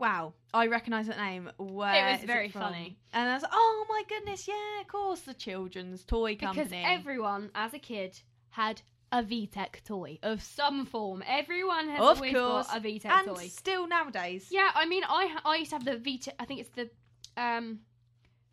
wow, 0.00 0.32
I 0.52 0.66
recognise 0.66 1.06
that 1.06 1.18
name. 1.18 1.50
Where 1.58 2.12
was 2.12 2.22
very 2.24 2.48
from? 2.48 2.62
funny. 2.62 2.98
And 3.12 3.28
I 3.28 3.34
was 3.34 3.42
like, 3.42 3.52
oh 3.54 3.86
my 3.88 4.02
goodness, 4.08 4.48
yeah, 4.48 4.80
of 4.80 4.88
course, 4.88 5.20
the 5.20 5.34
children's 5.34 6.04
toy 6.04 6.32
Because 6.34 6.56
company. 6.56 6.82
everyone, 6.84 7.50
as 7.54 7.74
a 7.74 7.78
kid, 7.78 8.18
had 8.50 8.80
a 9.12 9.22
VTech 9.22 9.82
toy 9.84 10.18
of 10.22 10.42
some 10.42 10.86
form. 10.86 11.22
Everyone 11.28 11.88
has 11.88 12.00
Of 12.00 12.16
always 12.16 12.32
course. 12.34 12.66
got 12.68 12.76
a 12.76 12.80
VTech 12.80 13.06
and 13.06 13.26
toy. 13.28 13.46
still 13.48 13.86
nowadays. 13.86 14.48
Yeah, 14.50 14.70
I 14.74 14.86
mean, 14.86 15.02
I 15.08 15.36
I 15.44 15.56
used 15.56 15.70
to 15.70 15.76
have 15.76 15.84
the 15.84 15.96
VTech. 15.96 16.32
I 16.38 16.44
think 16.46 16.60
it's 16.60 16.70
the 16.70 16.90
um, 17.36 17.80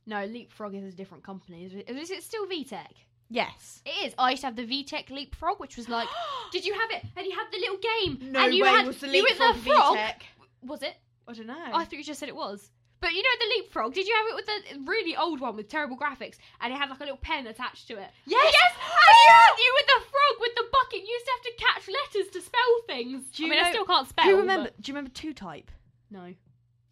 no, 0.06 0.26
Leapfrog 0.26 0.74
is 0.76 0.94
a 0.94 0.96
different 0.96 1.24
company. 1.24 1.66
Is 1.66 1.74
it, 1.74 1.90
is 1.90 2.12
it 2.12 2.24
still 2.24 2.46
VTech? 2.48 2.92
Yes. 3.30 3.82
It 3.86 4.08
is. 4.08 4.14
I 4.18 4.32
used 4.32 4.42
to 4.42 4.48
have 4.48 4.56
the 4.56 4.66
VTech 4.66 5.10
Leapfrog, 5.10 5.60
which 5.60 5.76
was 5.78 5.90
like, 5.90 6.08
did 6.52 6.66
you 6.66 6.74
have 6.74 6.90
it? 6.92 7.04
And 7.18 7.26
you 7.26 7.34
had 7.34 7.46
the 7.52 7.58
little 7.60 7.78
game. 7.78 8.32
no 8.32 8.46
and 8.46 8.54
you 8.54 8.64
way 8.64 8.70
had, 8.70 8.88
was 8.88 9.00
the 9.00 9.08
you 9.10 9.24
leapfrog 9.24 9.56
with 9.56 9.64
the 9.66 9.70
frog. 9.72 9.98
VTech. 9.98 10.22
Was 10.64 10.82
it? 10.82 10.96
I 11.28 11.34
don't 11.34 11.48
know. 11.48 11.56
I 11.74 11.84
thought 11.84 11.94
you 11.94 12.04
just 12.04 12.20
said 12.20 12.30
it 12.30 12.36
was. 12.36 12.72
But 13.00 13.14
you 13.14 13.22
know 13.22 13.30
the 13.40 13.62
leapfrog. 13.62 13.94
Did 13.94 14.08
you 14.08 14.16
have 14.16 14.26
it 14.28 14.36
with 14.36 14.46
the 14.48 14.92
really 14.92 15.16
old 15.16 15.40
one 15.40 15.56
with 15.56 15.70
terrible 15.70 15.96
graphics, 15.98 16.38
and 16.62 16.74
it 16.74 16.78
had 16.78 16.90
like 16.90 17.00
a 17.00 17.04
little 17.04 17.18
pen 17.18 17.46
attached 17.46 17.88
to 17.90 17.94
it? 17.94 18.10
Yes! 18.26 18.54
Yes. 18.54 18.74
And 18.76 19.58
you 19.60 19.64
you 19.66 19.74
with 19.76 19.86
the 19.88 20.02
frog 20.10 20.42
with 20.42 20.56
the 20.56 20.66
bucket. 20.72 21.02
You 21.08 21.14
used 21.14 21.26
to 21.26 21.32
have 21.32 21.44
to 21.44 21.64
catch 21.64 21.88
letters 21.88 22.32
to 22.34 22.42
spell 22.42 22.82
things. 22.88 23.24
Do 23.34 23.44
you 23.44 23.50
I 23.50 23.52
mean, 23.52 23.60
know- 23.62 23.68
I 23.68 23.72
still 23.72 23.86
can't 23.86 24.08
spell. 24.10 24.26
do 24.26 24.32
you 24.32 24.38
remember? 24.38 24.64
but- 24.72 24.82
Do 24.82 24.90
you 24.90 24.96
remember 24.96 25.12
Two 25.12 25.34
Type? 25.34 25.70
No. 26.10 26.34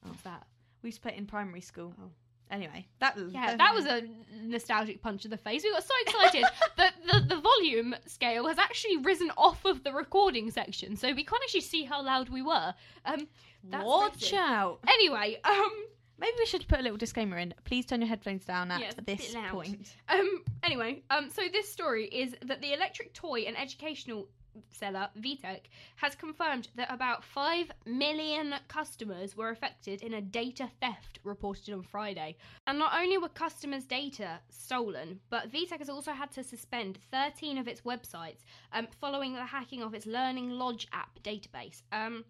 What's 0.04 0.22
that? 0.22 0.46
We 0.84 0.90
used 0.90 0.98
to 0.98 1.02
play 1.02 1.14
it 1.14 1.18
in 1.18 1.26
primary 1.26 1.62
school. 1.62 1.94
Oh. 2.00 2.10
Anyway, 2.52 2.86
that 3.00 3.16
was 3.16 3.34
Yeah, 3.34 3.56
that 3.56 3.74
was 3.74 3.88
a 3.88 4.04
nostalgic 4.44 5.02
punch 5.02 5.26
in 5.26 5.32
the 5.32 5.38
face. 5.38 5.64
We 5.64 5.72
got 5.72 5.84
so 5.84 5.94
excited 6.06 6.46
that 6.78 6.94
the, 7.12 7.36
the 7.36 7.42
volume 7.42 7.96
scale 8.06 8.48
has 8.48 8.60
actually 8.60 8.98
risen 8.98 9.32
off 9.36 9.66
of 9.66 9.84
the 9.84 9.92
recording 9.92 10.52
section, 10.52 10.96
so 10.96 11.08
we 11.12 11.24
can't 11.24 11.42
actually 11.44 11.62
see 11.62 11.84
how 11.86 12.04
loud 12.04 12.30
we 12.30 12.44
were. 12.44 12.76
Um, 13.06 13.28
that's 13.70 13.86
Watch 13.86 14.34
out. 14.34 14.80
anyway, 14.88 15.40
um, 15.44 15.72
Maybe 16.18 16.32
we 16.40 16.46
should 16.46 16.66
put 16.70 16.80
a 16.80 16.82
little 16.82 16.98
disclaimer 16.98 17.38
in. 17.38 17.54
Please 17.66 17.86
turn 17.86 18.00
your 18.00 18.08
headphones 18.08 18.46
down 18.46 18.72
at 18.72 18.80
Yeah, 18.80 18.88
it's 18.88 18.98
a 19.00 19.02
this 19.02 19.34
loud. 19.34 19.52
point. 19.52 19.96
Um. 20.08 20.44
Anyway, 20.64 21.04
um. 21.10 21.30
So 21.30 21.42
this 21.52 21.70
story 21.70 22.06
is 22.06 22.36
that 22.46 22.62
the 22.62 22.72
electric 22.74 23.14
toy 23.14 23.42
and 23.42 23.58
educational 23.58 24.28
seller 24.72 25.10
VTech 25.20 25.64
has 25.98 26.16
confirmed 26.16 26.70
that 26.76 26.90
about 26.90 27.22
five 27.26 27.70
million 27.86 28.56
customers 28.70 29.36
were 29.36 29.50
affected 29.50 30.02
in 30.02 30.14
a 30.14 30.22
data 30.22 30.70
theft 30.80 31.20
reported 31.26 31.74
on 31.74 31.82
Friday. 31.84 32.38
And 32.66 32.80
not 32.80 32.94
only 32.98 33.18
were 33.18 33.28
customers' 33.28 33.84
data 33.84 34.40
stolen, 34.50 35.20
but 35.30 35.52
VTech 35.52 35.80
has 35.80 35.90
also 35.90 36.14
had 36.14 36.32
to 36.32 36.44
suspend 36.44 37.00
13 37.12 37.58
of 37.58 37.68
its 37.68 37.82
websites 37.82 38.46
um, 38.72 38.88
following 39.02 39.34
the 39.34 39.44
hacking 39.46 39.82
of 39.84 39.94
its 39.94 40.06
Learning 40.06 40.52
Lodge 40.52 40.88
app 40.94 41.20
database. 41.22 41.82
Um, 41.92 42.24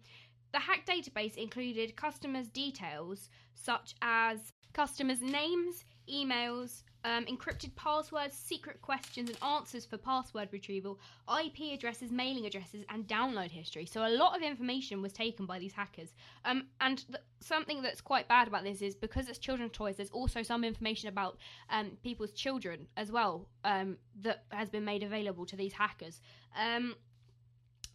the 0.52 0.58
hacked 0.58 0.88
database 0.88 1.36
included 1.36 1.96
customers' 1.96 2.48
details 2.48 3.28
such 3.54 3.94
as 4.02 4.52
customers' 4.72 5.22
names, 5.22 5.84
emails, 6.08 6.82
um, 7.06 7.24
encrypted 7.26 7.74
passwords, 7.76 8.36
secret 8.36 8.82
questions, 8.82 9.30
and 9.30 9.38
answers 9.42 9.86
for 9.86 9.96
password 9.96 10.48
retrieval, 10.50 10.98
IP 11.40 11.72
addresses, 11.72 12.10
mailing 12.10 12.46
addresses, 12.46 12.84
and 12.90 13.06
download 13.06 13.50
history. 13.50 13.86
So 13.86 14.04
a 14.04 14.10
lot 14.10 14.36
of 14.36 14.42
information 14.42 15.00
was 15.02 15.12
taken 15.12 15.46
by 15.46 15.60
these 15.60 15.72
hackers. 15.72 16.14
Um, 16.44 16.66
and 16.80 17.06
th- 17.06 17.22
something 17.40 17.80
that's 17.80 18.00
quite 18.00 18.26
bad 18.26 18.48
about 18.48 18.64
this 18.64 18.82
is 18.82 18.96
because 18.96 19.28
it's 19.28 19.38
children's 19.38 19.72
toys. 19.72 19.96
There's 19.96 20.10
also 20.10 20.42
some 20.42 20.64
information 20.64 21.08
about 21.08 21.38
um, 21.70 21.92
people's 22.02 22.32
children 22.32 22.88
as 22.96 23.12
well 23.12 23.48
um, 23.64 23.98
that 24.22 24.44
has 24.50 24.68
been 24.68 24.84
made 24.84 25.04
available 25.04 25.46
to 25.46 25.56
these 25.56 25.72
hackers. 25.72 26.20
Um, 26.58 26.96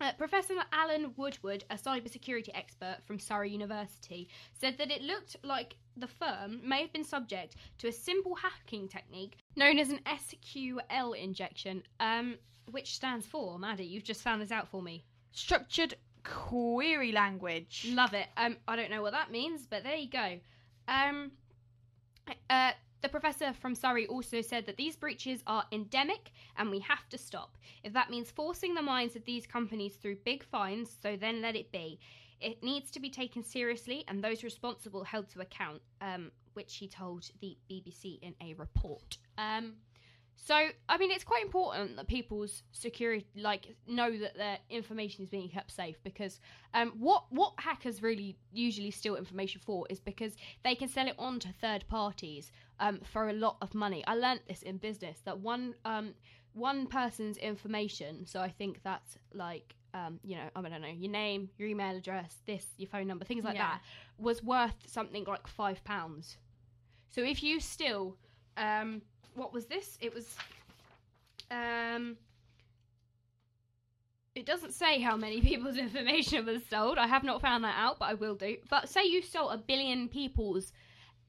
uh, 0.01 0.12
Professor 0.17 0.55
Alan 0.72 1.13
Woodward, 1.15 1.63
a 1.70 1.75
cybersecurity 1.75 2.50
expert 2.53 2.98
from 3.05 3.20
Surrey 3.20 3.51
University, 3.51 4.27
said 4.60 4.77
that 4.77 4.91
it 4.91 5.01
looked 5.01 5.36
like 5.43 5.75
the 5.98 6.08
firm 6.08 6.60
may 6.63 6.81
have 6.81 6.93
been 6.93 7.03
subject 7.03 7.55
to 7.77 7.88
a 7.88 7.91
simple 7.91 8.36
hacking 8.36 8.88
technique 8.88 9.38
known 9.55 9.77
as 9.79 9.89
an 9.89 10.00
SQL 10.05 11.17
injection, 11.17 11.84
um, 12.00 12.38
which 12.72 12.96
stands 12.96 13.25
for, 13.25 13.60
Maddie, 13.60 13.86
you've 13.86 14.03
just 14.03 14.22
found 14.22 14.41
this 14.41 14.51
out 14.51 14.67
for 14.67 14.81
me. 14.81 15.03
Structured 15.31 15.96
query 16.24 17.12
language. 17.12 17.88
Love 17.91 18.13
it. 18.13 18.27
Um, 18.38 18.58
I 18.67 18.75
don't 18.75 18.91
know 18.91 19.01
what 19.01 19.13
that 19.13 19.31
means, 19.31 19.65
but 19.70 19.84
there 19.84 19.96
you 19.96 20.10
go. 20.10 20.39
Um, 20.88 21.31
uh, 22.50 22.72
the 23.01 23.10
professor 23.10 23.53
from 23.53 23.75
Surrey 23.75 24.05
also 24.08 24.41
said 24.41 24.65
that 24.65 24.77
these 24.77 24.96
breaches 24.96 25.41
are 25.48 25.65
endemic 25.72 26.31
and 26.58 26.70
we 26.70 26.79
have 26.79 27.10
to 27.10 27.17
stop. 27.17 27.58
If 27.84 27.93
that 27.93 28.10
means 28.10 28.31
forcing 28.31 28.74
the 28.74 28.81
minds 28.81 29.15
of 29.15 29.25
these 29.25 29.48
companies 29.48 29.96
through 29.96 30.17
big 30.24 30.43
fines, 30.43 30.96
so 31.01 31.15
then 31.15 31.41
let 31.41 31.55
it 31.55 31.72
be. 31.72 32.00
It 32.39 32.63
needs 32.63 32.89
to 32.91 33.00
be 33.00 33.10
taken 33.10 33.43
seriously 33.43 34.03
and 34.08 34.24
those 34.24 34.43
responsible 34.43 35.03
held 35.03 35.29
to 35.29 35.41
account, 35.41 35.81
um, 36.01 36.31
which 36.53 36.75
he 36.77 36.88
told 36.88 37.29
the 37.39 37.58
BBC 37.70 38.20
in 38.22 38.36
a 38.41 38.53
report. 38.55 39.17
Um, 39.38 39.74
so, 40.35 40.55
I 40.89 40.97
mean, 40.97 41.11
it's 41.11 41.23
quite 41.23 41.43
important 41.43 41.95
that 41.97 42.07
people's 42.07 42.63
security, 42.71 43.27
like, 43.35 43.75
know 43.88 44.17
that 44.17 44.35
their 44.35 44.57
information 44.69 45.23
is 45.23 45.29
being 45.29 45.50
kept 45.50 45.71
safe 45.71 45.97
because 46.03 46.39
um, 46.73 46.93
what 46.97 47.25
what 47.29 47.53
hackers 47.57 48.01
really 48.01 48.35
usually 48.51 48.89
steal 48.91 49.15
information 49.15 49.61
for 49.63 49.85
is 49.89 50.00
because 50.00 50.33
they 50.63 50.73
can 50.73 50.88
sell 50.89 51.07
it 51.07 51.15
on 51.19 51.39
to 51.39 51.50
third 51.61 51.85
parties 51.88 52.51
um, 52.79 53.00
for 53.03 53.29
a 53.29 53.33
lot 53.33 53.57
of 53.61 53.75
money. 53.75 54.03
I 54.07 54.15
learnt 54.15 54.41
this 54.47 54.63
in 54.63 54.77
business 54.77 55.19
that 55.25 55.38
one 55.39 55.75
um, 55.85 56.15
one 56.53 56.88
person's 56.88 57.38
information. 57.38 58.25
So 58.25 58.39
I 58.41 58.50
think 58.50 58.81
that's 58.83 59.17
like 59.33 59.75
um, 59.93 60.19
you 60.23 60.35
know 60.38 60.50
I 60.55 60.61
don't 60.61 60.81
know 60.81 60.88
your 60.88 61.11
name, 61.11 61.50
your 61.57 61.67
email 61.67 61.95
address, 61.95 62.38
this, 62.47 62.65
your 62.77 62.89
phone 62.89 63.05
number, 63.07 63.25
things 63.25 63.43
like 63.43 63.55
Yeah. 63.55 63.67
that 63.73 63.81
was 64.17 64.43
worth 64.43 64.75
something 64.88 65.23
like 65.25 65.45
five 65.47 65.83
pounds. 65.83 66.38
So 67.09 67.21
if 67.21 67.43
you 67.43 67.59
steal, 67.59 68.17
um, 68.57 69.01
what 69.35 69.53
was 69.53 69.65
this? 69.65 69.97
It 70.01 70.13
was. 70.13 70.35
Um, 71.50 72.17
it 74.35 74.45
doesn't 74.45 74.73
say 74.73 75.00
how 75.00 75.17
many 75.17 75.41
people's 75.50 75.77
information 75.77 76.45
was 76.45 76.61
sold. 76.69 76.97
I 76.97 77.07
have 77.07 77.23
not 77.23 77.41
found 77.41 77.63
that 77.63 77.75
out, 77.77 78.00
but 78.00 78.05
I 78.05 78.13
will 78.13 78.35
do. 78.35 78.57
But 78.69 78.89
say 78.89 79.05
you 79.05 79.21
stole 79.21 79.50
a 79.50 79.57
billion 79.57 80.07
people's 80.07 80.71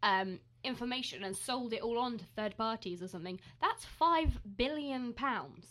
um, 0.03 0.39
information 0.65 1.25
and 1.25 1.37
sold 1.37 1.73
it 1.73 1.83
all 1.83 1.99
on 1.99 2.19
to 2.19 2.25
third 2.37 2.57
parties 2.57 3.03
or 3.03 3.09
something. 3.09 3.41
That's 3.61 3.85
five 3.85 4.39
billion 4.57 5.13
pounds. 5.13 5.67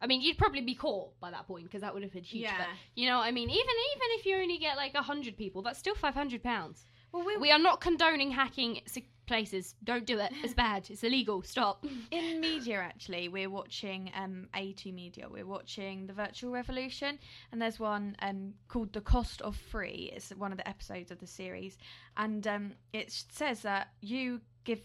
I 0.00 0.08
mean, 0.08 0.20
you'd 0.20 0.36
probably 0.36 0.62
be 0.62 0.74
caught 0.74 1.18
by 1.20 1.30
that 1.30 1.46
point 1.46 1.64
because 1.64 1.82
that 1.82 1.94
would 1.94 2.02
have 2.02 2.12
been 2.12 2.24
huge. 2.24 2.42
Yeah. 2.42 2.58
But 2.58 2.66
you 2.96 3.08
know, 3.08 3.18
what 3.18 3.26
I 3.26 3.30
mean, 3.30 3.48
even 3.48 3.60
even 3.60 4.08
if 4.18 4.26
you 4.26 4.36
only 4.36 4.58
get 4.58 4.76
like 4.76 4.94
a 4.94 5.02
hundred 5.02 5.36
people, 5.36 5.62
that's 5.62 5.78
still 5.78 5.94
five 5.94 6.14
hundred 6.14 6.42
pounds. 6.42 6.84
Well, 7.12 7.24
we, 7.24 7.36
We 7.36 7.50
are 7.50 7.58
not 7.58 7.80
condoning 7.80 8.30
hacking 8.30 8.80
places. 9.26 9.74
Don't 9.84 10.04
do 10.06 10.18
it. 10.18 10.32
It's 10.42 10.54
bad. 10.54 10.88
It's 10.90 11.04
illegal. 11.04 11.42
Stop. 11.42 11.84
in 12.10 12.40
media 12.40 12.78
actually 12.78 13.28
we're 13.28 13.48
watching 13.48 14.10
um 14.14 14.46
a2 14.54 14.92
media 14.92 15.26
we're 15.30 15.46
watching 15.46 16.06
the 16.06 16.12
virtual 16.12 16.50
revolution 16.52 17.18
and 17.50 17.62
there's 17.62 17.78
one 17.80 18.14
um 18.20 18.52
called 18.68 18.92
the 18.92 19.00
cost 19.00 19.40
of 19.42 19.56
free 19.56 20.10
it's 20.14 20.30
one 20.30 20.52
of 20.52 20.58
the 20.58 20.68
episodes 20.68 21.10
of 21.10 21.18
the 21.18 21.26
series 21.26 21.78
and 22.18 22.46
um 22.46 22.72
it 22.92 23.10
says 23.30 23.62
that 23.62 23.88
you 24.02 24.40
give 24.64 24.80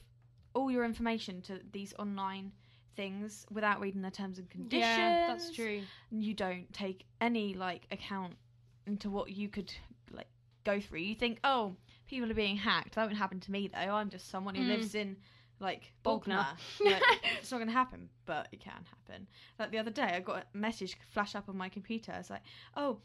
all 0.53 0.71
your 0.71 0.85
information 0.85 1.41
to 1.41 1.59
these 1.73 1.93
online 1.99 2.51
things 2.95 3.45
without 3.51 3.79
reading 3.81 4.01
the 4.01 4.11
terms 4.11 4.37
and 4.39 4.49
conditions 4.49 4.87
Yeah, 4.87 5.27
that's 5.27 5.51
true. 5.51 5.81
you 6.11 6.33
don't 6.33 6.71
take 6.73 7.05
any 7.19 7.53
like 7.55 7.87
account 7.91 8.33
into 8.85 9.09
what 9.09 9.31
you 9.31 9.49
could 9.49 9.73
like 10.11 10.27
go 10.63 10.79
through 10.79 10.99
you 10.99 11.15
think 11.15 11.39
oh 11.43 11.75
people 12.07 12.29
are 12.31 12.33
being 12.35 12.57
hacked 12.57 12.95
that 12.95 13.05
won't 13.05 13.17
happen 13.17 13.39
to 13.39 13.51
me 13.51 13.67
though 13.67 13.91
i'm 13.95 14.09
just 14.09 14.29
someone 14.29 14.55
who 14.55 14.63
Mm. 14.63 14.67
lives 14.69 14.95
in 14.95 15.17
like 15.59 15.91
Bognor. 16.03 16.45
It's 16.79 17.51
not 17.51 17.57
going 17.57 17.67
to 17.67 17.73
happen 17.73 18.09
but 18.25 18.47
it 18.51 18.59
can 18.59 18.73
happen 18.73 19.27
like 19.59 19.71
the 19.71 19.79
other 19.79 19.91
day 19.91 20.03
i 20.15 20.19
got 20.19 20.43
a 20.53 20.57
message 20.57 20.97
flash 21.09 21.35
up 21.35 21.49
on 21.49 21.57
my 21.57 21.67
computer 21.69 22.13
it's 22.19 22.29
like 22.29 22.43
oh 22.75 22.99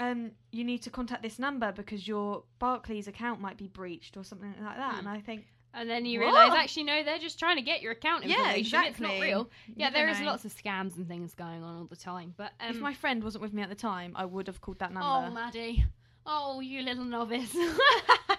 um, 0.00 0.30
you 0.52 0.62
need 0.62 0.82
to 0.82 0.90
contact 0.90 1.24
this 1.24 1.40
number 1.40 1.72
because 1.72 2.06
your 2.06 2.44
Barclays 2.60 3.08
account 3.08 3.40
might 3.40 3.56
be 3.56 3.66
breached 3.66 4.16
or 4.16 4.22
something 4.22 4.54
like 4.62 4.76
that. 4.76 4.94
Mm. 4.94 4.98
And 5.00 5.08
I 5.08 5.20
think, 5.20 5.48
And 5.74 5.90
then 5.90 6.06
you 6.06 6.20
realise, 6.20 6.52
actually, 6.52 6.84
no, 6.84 7.02
they're 7.02 7.18
just 7.18 7.36
trying 7.36 7.56
to 7.56 7.62
get 7.62 7.82
your 7.82 7.90
account 7.90 8.24
Yeah, 8.24 8.36
information. 8.54 8.84
It's 8.84 9.00
not 9.00 9.20
real. 9.20 9.50
Yeah, 9.74 9.90
there 9.90 10.08
is 10.08 10.20
know. 10.20 10.26
lots 10.26 10.44
of 10.44 10.54
scams 10.54 10.96
and 10.98 11.08
things 11.08 11.34
going 11.34 11.64
on 11.64 11.76
all 11.78 11.86
the 11.86 11.96
time. 11.96 12.32
But 12.36 12.52
um, 12.60 12.70
if 12.70 12.80
my 12.80 12.94
friend 12.94 13.24
wasn't 13.24 13.42
with 13.42 13.52
me 13.52 13.60
at 13.62 13.70
the 13.70 13.74
time, 13.74 14.12
I 14.14 14.24
would 14.24 14.46
have 14.46 14.60
called 14.60 14.78
that 14.78 14.92
number. 14.92 15.04
oh, 15.04 15.34
Maddie, 15.34 15.84
oh, 16.24 16.60
you 16.60 16.82
little 16.82 17.02
novice. 17.04 17.56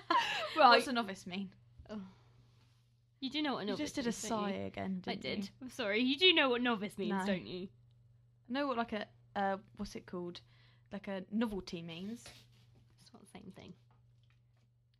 right, 0.58 0.70
What's 0.70 0.88
a 0.88 0.94
novice 0.94 1.26
mean? 1.28 1.50
you 3.22 3.30
do 3.30 3.42
know 3.42 3.56
what 3.56 3.64
a 3.64 3.66
novice. 3.66 3.80
You 3.80 3.86
just 3.86 3.96
did 3.96 4.06
a 4.06 4.08
means, 4.08 4.22
don't 4.22 4.30
sigh 4.30 4.56
you? 4.62 4.66
again. 4.68 5.04
I 5.08 5.16
Didn't 5.16 5.42
did. 5.42 5.50
I'm 5.62 5.70
sorry. 5.70 6.02
You 6.02 6.18
do 6.18 6.34
know 6.34 6.50
what 6.50 6.62
novice 6.62 6.98
means, 6.98 7.12
No. 7.12 7.26
don't 7.26 7.46
you? 7.46 7.68
know 8.48 8.66
what 8.68 8.78
like 8.78 8.94
a 8.94 9.06
uh, 9.36 9.58
what's 9.78 9.96
it 9.96 10.06
called? 10.06 10.42
Like 10.92 11.08
a 11.08 11.24
novelty 11.32 11.82
means. 11.82 12.24
It's 13.02 13.14
not 13.14 13.22
the 13.22 13.28
same 13.32 13.52
thing. 13.56 13.74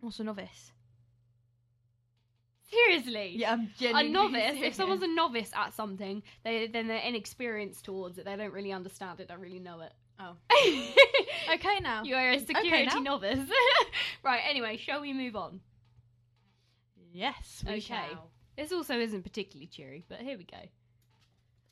What's 0.02 0.20
a 0.20 0.24
novice? 0.24 0.72
Seriously. 2.70 3.34
Yeah, 3.38 3.54
I'm 3.54 3.70
genuinely 3.80 4.10
A 4.10 4.14
genuinely 4.14 4.40
novice, 4.40 4.52
if 4.52 4.58
serious. 4.60 4.76
someone's 4.76 5.04
a 5.04 5.08
novice 5.08 5.52
at 5.56 5.74
something, 5.74 6.22
they 6.44 6.68
then 6.68 6.88
they're 6.88 7.02
inexperienced 7.02 7.84
towards 7.86 8.18
it. 8.20 8.26
They 8.26 8.36
don't 8.36 8.54
really 8.54 8.72
understand 8.72 9.20
it. 9.20 9.28
They 9.28 9.34
don't 9.34 9.42
really 9.42 9.60
know 9.60 9.82
it. 9.82 9.94
Oh. 10.20 10.36
okay. 10.52 10.96
okay 11.56 11.80
now. 11.82 12.04
You 12.04 12.16
are 12.16 12.32
a 12.32 12.40
security 12.40 12.86
now. 12.86 13.00
novice. 13.00 13.40
right. 14.24 14.42
Anyway, 14.50 14.78
shall 14.78 15.02
we 15.02 15.14
move 15.14 15.36
on? 15.36 15.62
Yes, 17.12 17.64
we 17.66 17.74
Okay. 17.74 17.80
shall. 17.82 18.30
This 18.58 18.72
also 18.72 19.00
isn't 19.00 19.24
particularly 19.24 19.68
cheery, 19.68 20.06
but 20.10 20.20
here 20.20 20.38
we 20.38 20.44
go. 20.44 20.58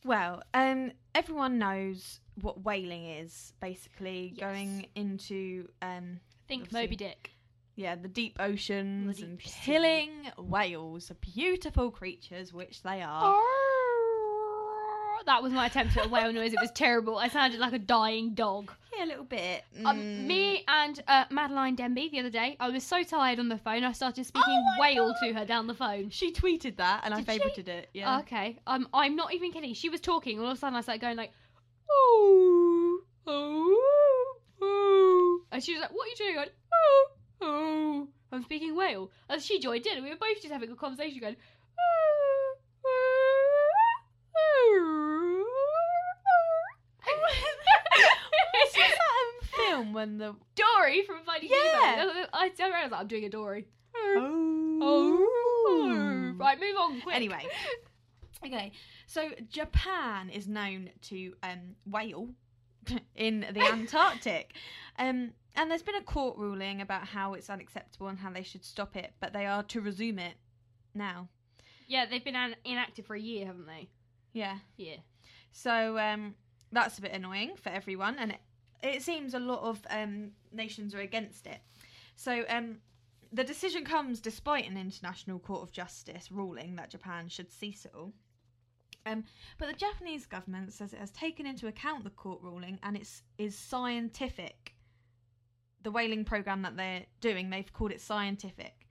Well, 0.05 0.41
um, 0.53 0.93
everyone 1.13 1.57
knows 1.59 2.21
what 2.41 2.63
whaling 2.63 3.05
is. 3.05 3.53
Basically, 3.59 4.33
Yes. 4.35 4.39
going 4.39 4.87
into 4.95 5.67
um, 5.81 6.19
Think 6.47 6.71
Moby 6.71 6.95
Dick. 6.95 7.31
yeah, 7.75 7.95
the 7.95 8.07
deep 8.07 8.37
oceans 8.39 9.17
The 9.17 9.25
and 9.25 9.37
deep 9.37 9.47
sea. 9.47 9.59
killing 9.65 10.11
whales, 10.37 11.11
beautiful 11.19 11.91
creatures 11.91 12.53
which 12.53 12.81
they 12.83 13.01
are. 13.01 13.35
That 15.27 15.43
was 15.43 15.51
my 15.53 15.65
attempt 15.67 15.95
at 15.97 16.05
a 16.05 16.09
whale 16.09 16.31
noise. 16.33 16.53
It 16.53 16.59
was 16.61 16.71
terrible. 16.71 17.17
I 17.19 17.27
sounded 17.27 17.59
like 17.59 17.73
a 17.73 17.79
dying 17.79 18.33
dog. 18.33 18.71
Yeah, 18.97 19.03
a 19.03 19.07
little 19.07 19.25
bit. 19.25 19.63
Um, 19.85 19.97
Mm. 19.99 20.25
me 20.25 20.63
and 20.67 21.03
uh, 21.07 21.25
Madeline 21.29 21.75
Denby 21.75 22.09
the 22.09 22.19
other 22.21 22.29
day, 22.29 22.55
I 22.61 22.69
was 22.69 22.83
so 22.83 23.03
tired 23.03 23.37
on 23.37 23.49
the 23.49 23.57
phone, 23.57 23.83
I 23.83 23.91
started 23.91 24.25
speaking 24.25 24.55
Oh 24.57 24.75
whale 24.79 25.09
God. 25.09 25.15
to 25.27 25.33
her 25.33 25.45
down 25.45 25.67
the 25.67 25.73
phone. 25.75 26.09
She 26.09 26.31
tweeted 26.33 26.77
that, 26.77 27.01
and 27.03 27.13
I 27.13 27.21
Did 27.21 27.29
she? 27.29 27.39
favorited 27.39 27.67
it. 27.67 27.89
Yeah. 27.93 28.19
Okay, 28.19 28.57
um, 28.65 28.87
I'm 28.93 29.15
not 29.17 29.33
even 29.33 29.51
kidding. 29.51 29.73
She 29.73 29.89
was 29.89 29.99
talking, 30.01 30.39
all 30.39 30.47
of 30.49 30.57
a 30.57 30.59
sudden 30.59 30.77
I 30.77 30.81
started 30.81 31.01
going 31.01 31.17
like, 31.17 31.31
oh, 31.91 32.99
oh, 33.27 34.37
oh, 34.61 35.41
and 35.51 35.63
she 35.63 35.73
was 35.73 35.81
like, 35.81 35.91
"What 35.93 36.05
are 36.07 36.09
you 36.09 36.15
doing?" 36.15 36.35
Going, 36.35 36.49
oh, 36.73 37.07
oh. 37.41 38.07
I'm 38.31 38.43
speaking 38.43 38.75
whale, 38.75 39.11
and 39.29 39.41
she 39.41 39.59
joined 39.59 39.85
in, 39.85 39.95
and 39.97 40.03
we 40.03 40.09
were 40.09 40.15
both 40.17 40.41
just 40.41 40.51
having 40.53 40.71
a 40.71 40.75
conversation, 40.75 41.19
going, 41.19 41.35
oh, 41.79 42.26
when 49.97 50.17
the 50.17 50.35
Dory 50.55 51.03
from 51.03 51.17
Finding 51.25 51.49
Yeah. 51.51 51.95
Nemo. 52.05 52.27
I 52.33 52.49
turned 52.49 52.71
around, 52.73 52.81
I 52.81 52.83
was 52.85 52.91
like, 52.93 53.01
"I'm 53.01 53.07
doing 53.07 53.25
a 53.25 53.29
Dory." 53.29 53.67
oh 53.95 55.23
Oh, 55.69 56.33
right, 56.37 56.59
move 56.59 56.75
on. 56.77 57.01
Quick. 57.01 57.15
Anyway, 57.15 57.45
okay. 58.45 58.71
So 59.07 59.29
Japan 59.49 60.29
is 60.29 60.47
known 60.47 60.89
to 61.03 61.33
um, 61.43 61.75
whale 61.85 62.29
in 63.15 63.45
the 63.51 63.61
Antarctic, 63.73 64.53
um, 64.99 65.31
and 65.55 65.69
there's 65.71 65.81
been 65.83 65.95
a 65.95 66.01
court 66.03 66.37
ruling 66.37 66.81
about 66.81 67.05
how 67.07 67.33
it's 67.33 67.49
unacceptable 67.49 68.07
and 68.07 68.19
how 68.19 68.31
they 68.31 68.43
should 68.43 68.63
stop 68.63 68.95
it, 68.95 69.13
but 69.19 69.33
they 69.33 69.45
are 69.45 69.63
to 69.63 69.81
resume 69.81 70.19
it 70.19 70.35
now. 70.93 71.27
yeah, 71.87 72.05
they've 72.05 72.23
been 72.23 72.35
an- 72.35 72.55
inactive 72.63 73.05
for 73.05 73.15
a 73.15 73.19
year, 73.19 73.45
haven't 73.47 73.65
they? 73.67 73.89
Yeah. 74.33 74.57
Yeah. 74.77 74.97
So 75.51 75.97
um, 75.97 76.35
that's 76.71 76.97
a 76.99 77.01
bit 77.01 77.13
annoying 77.13 77.55
for 77.55 77.69
everyone, 77.69 78.17
and 78.19 78.31
it, 78.33 78.39
it 78.83 79.01
seems 79.01 79.33
a 79.33 79.39
lot 79.39 79.61
of 79.61 79.81
um, 79.89 80.31
nations 80.51 80.93
are 80.93 80.99
against 80.99 81.47
it. 81.47 81.59
So 82.15 82.43
um, 82.49 82.77
the 83.31 83.43
decision 83.43 83.83
comes 83.83 84.19
despite 84.19 84.69
an 84.69 84.77
international 84.77 85.39
court 85.39 85.63
of 85.63 85.71
justice 85.71 86.31
ruling 86.31 86.75
that 86.75 86.89
Japan 86.89 87.27
should 87.27 87.51
cease 87.51 87.85
it 87.85 87.91
all. 87.95 88.13
Um, 89.05 89.23
but 89.57 89.67
the 89.67 89.73
Japanese 89.73 90.25
government 90.25 90.73
says 90.73 90.93
it 90.93 90.99
has 90.99 91.11
taken 91.11 91.45
into 91.45 91.67
account 91.67 92.03
the 92.03 92.09
court 92.09 92.41
ruling 92.41 92.77
and 92.83 92.97
it's 92.97 93.23
is 93.37 93.57
scientific. 93.57 94.73
The 95.83 95.91
whaling 95.91 96.25
program 96.25 96.63
that 96.63 96.75
they're 96.75 97.05
doing, 97.21 97.49
they've 97.49 97.71
called 97.71 97.91
it 97.91 98.01
scientific. 98.01 98.87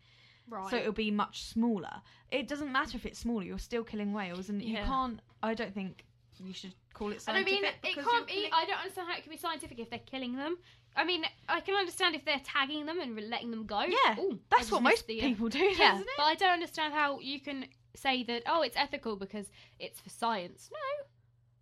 Right. 0.48 0.70
So 0.70 0.76
it'll 0.76 0.92
be 0.92 1.10
much 1.10 1.42
smaller. 1.42 2.00
It 2.30 2.48
doesn't 2.48 2.72
matter 2.72 2.96
if 2.96 3.04
it's 3.04 3.18
smaller; 3.18 3.42
you're 3.42 3.58
still 3.58 3.82
killing 3.82 4.12
whales, 4.12 4.48
and 4.48 4.62
you 4.62 4.76
can't. 4.76 5.20
I 5.42 5.54
don't 5.54 5.74
think 5.74 6.04
you 6.44 6.52
should 6.54 6.74
call 6.94 7.12
it 7.12 7.20
scientific. 7.22 7.52
I 7.52 7.56
don't 7.56 7.62
mean 7.62 7.72
it 7.98 8.04
can't 8.04 8.26
be. 8.26 8.48
I 8.52 8.64
don't 8.66 8.78
understand 8.78 9.08
how 9.08 9.16
it 9.16 9.22
can 9.22 9.30
be 9.32 9.38
scientific 9.38 9.78
if 9.78 9.90
they're 9.90 9.98
killing 10.00 10.36
them. 10.36 10.58
I 10.96 11.04
mean, 11.04 11.24
I 11.48 11.60
can 11.60 11.74
understand 11.74 12.14
if 12.14 12.24
they're 12.24 12.40
tagging 12.44 12.86
them 12.86 13.00
and 13.00 13.18
letting 13.28 13.50
them 13.50 13.66
go. 13.66 13.82
Yeah, 13.82 14.18
Ooh, 14.18 14.38
That's 14.50 14.70
what 14.70 14.82
most 14.82 15.06
people 15.06 15.48
do, 15.48 15.58
Yeah, 15.58 15.94
isn't 15.94 16.02
it? 16.02 16.14
but 16.16 16.22
I 16.24 16.34
don't 16.34 16.52
understand 16.52 16.94
how 16.94 17.20
you 17.20 17.38
can 17.40 17.66
say 17.94 18.22
that. 18.24 18.44
Oh, 18.46 18.62
it's 18.62 18.76
ethical 18.78 19.16
because 19.16 19.46
it's 19.78 20.00
for 20.00 20.08
science. 20.08 20.70
No, 20.72 21.04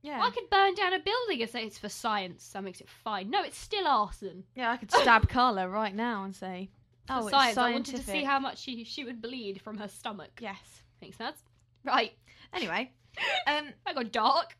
Yeah, 0.08 0.22
I 0.22 0.30
could 0.30 0.48
burn 0.50 0.74
down 0.74 0.92
a 0.92 1.00
building 1.00 1.42
and 1.42 1.50
say 1.50 1.64
it's 1.64 1.78
for 1.78 1.88
science. 1.88 2.48
That 2.50 2.62
makes 2.62 2.80
it 2.80 2.88
fine. 2.88 3.28
No, 3.28 3.42
it's 3.42 3.58
still 3.58 3.88
arson. 3.88 4.44
yeah. 4.54 4.70
I 4.70 4.76
could 4.76 4.92
stab 4.92 5.28
Carla 5.28 5.68
right 5.68 5.94
now 5.94 6.22
and 6.24 6.34
say, 6.34 6.70
"Oh, 7.08 7.22
it's 7.26 7.30
science. 7.30 7.58
I 7.58 7.72
wanted 7.72 7.96
to 7.96 8.02
see 8.02 8.22
how 8.22 8.38
much 8.38 8.58
she 8.58 8.84
she 8.84 9.04
would 9.04 9.20
bleed 9.20 9.60
from 9.62 9.78
her 9.78 9.88
stomach. 9.88 10.38
Yes. 10.40 10.82
Thanks, 11.00 11.18
nuts. 11.18 11.42
Right. 11.82 12.12
Anyway, 12.52 12.92
um, 13.48 13.66
I 13.84 13.92
got 13.94 14.12
dark. 14.12 14.56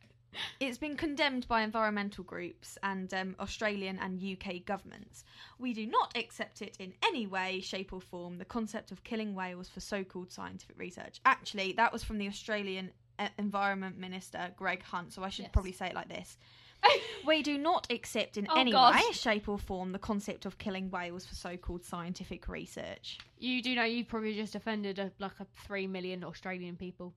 It's 0.59 0.77
been 0.77 0.95
condemned 0.97 1.47
by 1.47 1.61
environmental 1.61 2.23
groups 2.23 2.77
and 2.83 3.13
um, 3.13 3.35
Australian 3.39 3.99
and 3.99 4.21
UK 4.21 4.65
governments. 4.65 5.23
We 5.59 5.73
do 5.73 5.85
not 5.85 6.15
accept 6.17 6.61
it 6.61 6.75
in 6.79 6.93
any 7.05 7.27
way, 7.27 7.61
shape, 7.61 7.93
or 7.93 8.01
form. 8.01 8.37
The 8.37 8.45
concept 8.45 8.91
of 8.91 9.03
killing 9.03 9.35
whales 9.35 9.69
for 9.69 9.79
so-called 9.79 10.31
scientific 10.31 10.77
research. 10.77 11.19
Actually, 11.25 11.73
that 11.73 11.91
was 11.93 12.03
from 12.03 12.17
the 12.17 12.27
Australian 12.27 12.91
uh, 13.19 13.29
Environment 13.37 13.97
Minister 13.97 14.51
Greg 14.57 14.83
Hunt. 14.83 15.13
So 15.13 15.23
I 15.23 15.29
should 15.29 15.43
Yes. 15.43 15.51
probably 15.53 15.71
say 15.71 15.87
it 15.87 15.95
like 15.95 16.09
this. 16.09 16.37
We 17.25 17.41
do 17.41 17.57
not 17.57 17.87
accept 17.89 18.37
in 18.37 18.45
Oh, 18.51 18.59
any 18.59 18.71
God. 18.71 18.93
way, 18.93 19.11
shape, 19.13 19.49
or 19.49 19.57
form 19.57 19.91
the 19.93 19.97
concept 19.97 20.45
of 20.45 20.59
killing 20.59 20.91
whales 20.91 21.25
for 21.25 21.33
so 21.33 21.57
called 21.57 21.83
scientific 21.83 22.47
research. 22.47 23.17
You 23.39 23.63
do 23.63 23.73
know 23.73 23.83
you've 23.83 24.07
probably 24.07 24.35
just 24.35 24.53
offended 24.53 24.99
a, 24.99 25.11
like 25.17 25.39
a 25.39 25.47
three 25.65 25.87
million 25.87 26.23
Australian 26.23 26.75
people. 26.75 27.15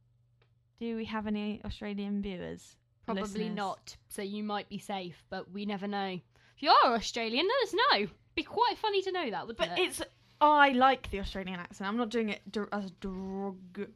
Do 0.81 0.96
we 0.96 1.04
have 1.04 1.26
any 1.26 1.61
Australian 1.66 2.22
viewers? 2.22 2.76
Probably 3.14 3.40
Listeners? 3.40 3.57
not. 3.57 3.97
So 4.09 4.23
you 4.23 4.42
might 4.44 4.68
be 4.68 4.79
safe, 4.79 5.23
but 5.31 5.51
we 5.53 5.64
never 5.66 5.87
know. 5.87 6.21
If 6.57 6.62
you 6.62 6.71
are 6.85 6.94
Australian, 6.94 7.47
let 7.47 7.68
us 7.68 7.75
know. 7.75 8.07
Be 8.35 8.42
quite 8.42 8.77
funny 8.79 9.03
to 9.03 9.12
know 9.12 9.31
that, 9.31 9.47
wouldn't 9.47 9.59
But 9.59 9.79
it? 9.79 9.83
it's. 9.88 10.03
I 10.40 10.71
like 10.71 11.11
the 11.11 11.18
Australian 11.21 11.59
accent. 11.59 11.88
I'm 11.88 11.97
not 11.97 12.11
doing 12.11 12.29
it 12.29 12.40
der- 12.51 12.68
as 12.73 12.90
derogatory, 13.01 13.88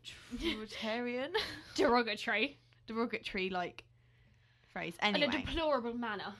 derogatory 1.77 2.59
derogatory 2.87 3.51
like 3.51 3.85
phrase. 4.72 4.94
Anyway. 5.01 5.25
in 5.27 5.31
a 5.35 5.38
deplorable 5.44 5.94
manner. 5.94 6.35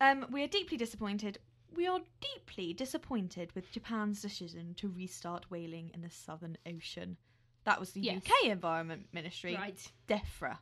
um, 0.00 0.26
we 0.30 0.42
are 0.44 0.46
deeply 0.48 0.76
disappointed. 0.76 1.38
We 1.74 1.86
are 1.86 2.00
deeply 2.20 2.72
disappointed 2.72 3.50
with 3.54 3.70
Japan's 3.72 4.22
decision 4.22 4.74
to 4.78 4.88
restart 4.88 5.50
whaling 5.50 5.90
in 5.94 6.02
the 6.02 6.10
Southern 6.10 6.56
Ocean. 6.66 7.16
That 7.64 7.80
was 7.80 7.90
the 7.90 8.00
Yes. 8.00 8.22
UK 8.24 8.46
Environment 8.50 9.06
Ministry, 9.12 9.54
Right. 9.56 9.92
DEFRA. 10.08 10.58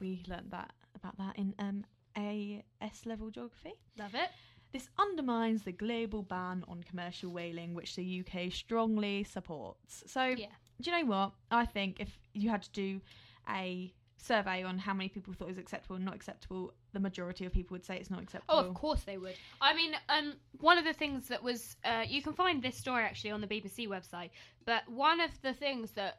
We 0.00 0.22
learnt 0.28 0.50
that 0.50 0.72
about 0.94 1.16
that 1.18 1.36
in 1.38 1.54
um, 1.58 1.84
a 2.16 2.64
S 2.80 3.02
level 3.06 3.30
geography. 3.30 3.74
Love 3.98 4.14
it. 4.14 4.30
This 4.72 4.88
undermines 4.98 5.62
the 5.62 5.72
global 5.72 6.22
ban 6.22 6.64
on 6.68 6.82
commercial 6.82 7.30
whaling, 7.30 7.74
which 7.74 7.96
the 7.96 8.20
UK 8.24 8.52
strongly 8.52 9.24
supports. 9.24 10.04
So, 10.06 10.24
Yeah. 10.24 10.46
do 10.80 10.90
you 10.90 10.98
know 10.98 11.06
what? 11.06 11.32
I 11.50 11.64
think 11.64 12.00
if 12.00 12.18
you 12.34 12.50
had 12.50 12.62
to 12.64 12.70
do 12.72 13.00
a 13.48 13.92
survey 14.18 14.62
on 14.64 14.78
how 14.78 14.92
many 14.92 15.08
people 15.08 15.32
thought 15.32 15.46
it 15.46 15.52
was 15.52 15.58
acceptable 15.58 15.96
and 15.96 16.04
not 16.04 16.14
acceptable, 16.14 16.74
the 16.92 17.00
majority 17.00 17.46
of 17.46 17.52
people 17.52 17.74
would 17.76 17.84
say 17.84 17.96
it's 17.96 18.10
not 18.10 18.22
acceptable. 18.22 18.56
Oh, 18.56 18.68
of 18.68 18.74
course 18.74 19.04
they 19.04 19.16
would. 19.16 19.36
I 19.60 19.74
mean, 19.74 19.94
um, 20.08 20.34
one 20.60 20.76
of 20.76 20.84
the 20.84 20.92
things 20.92 21.28
that 21.28 21.42
was, 21.42 21.76
uh, 21.84 22.04
you 22.06 22.20
can 22.20 22.34
find 22.34 22.62
this 22.62 22.76
story 22.76 23.04
actually 23.04 23.30
on 23.30 23.40
the 23.40 23.46
BBC 23.46 23.88
website, 23.88 24.30
but 24.66 24.86
one 24.88 25.20
of 25.20 25.30
the 25.42 25.54
things 25.54 25.92
that 25.92 26.18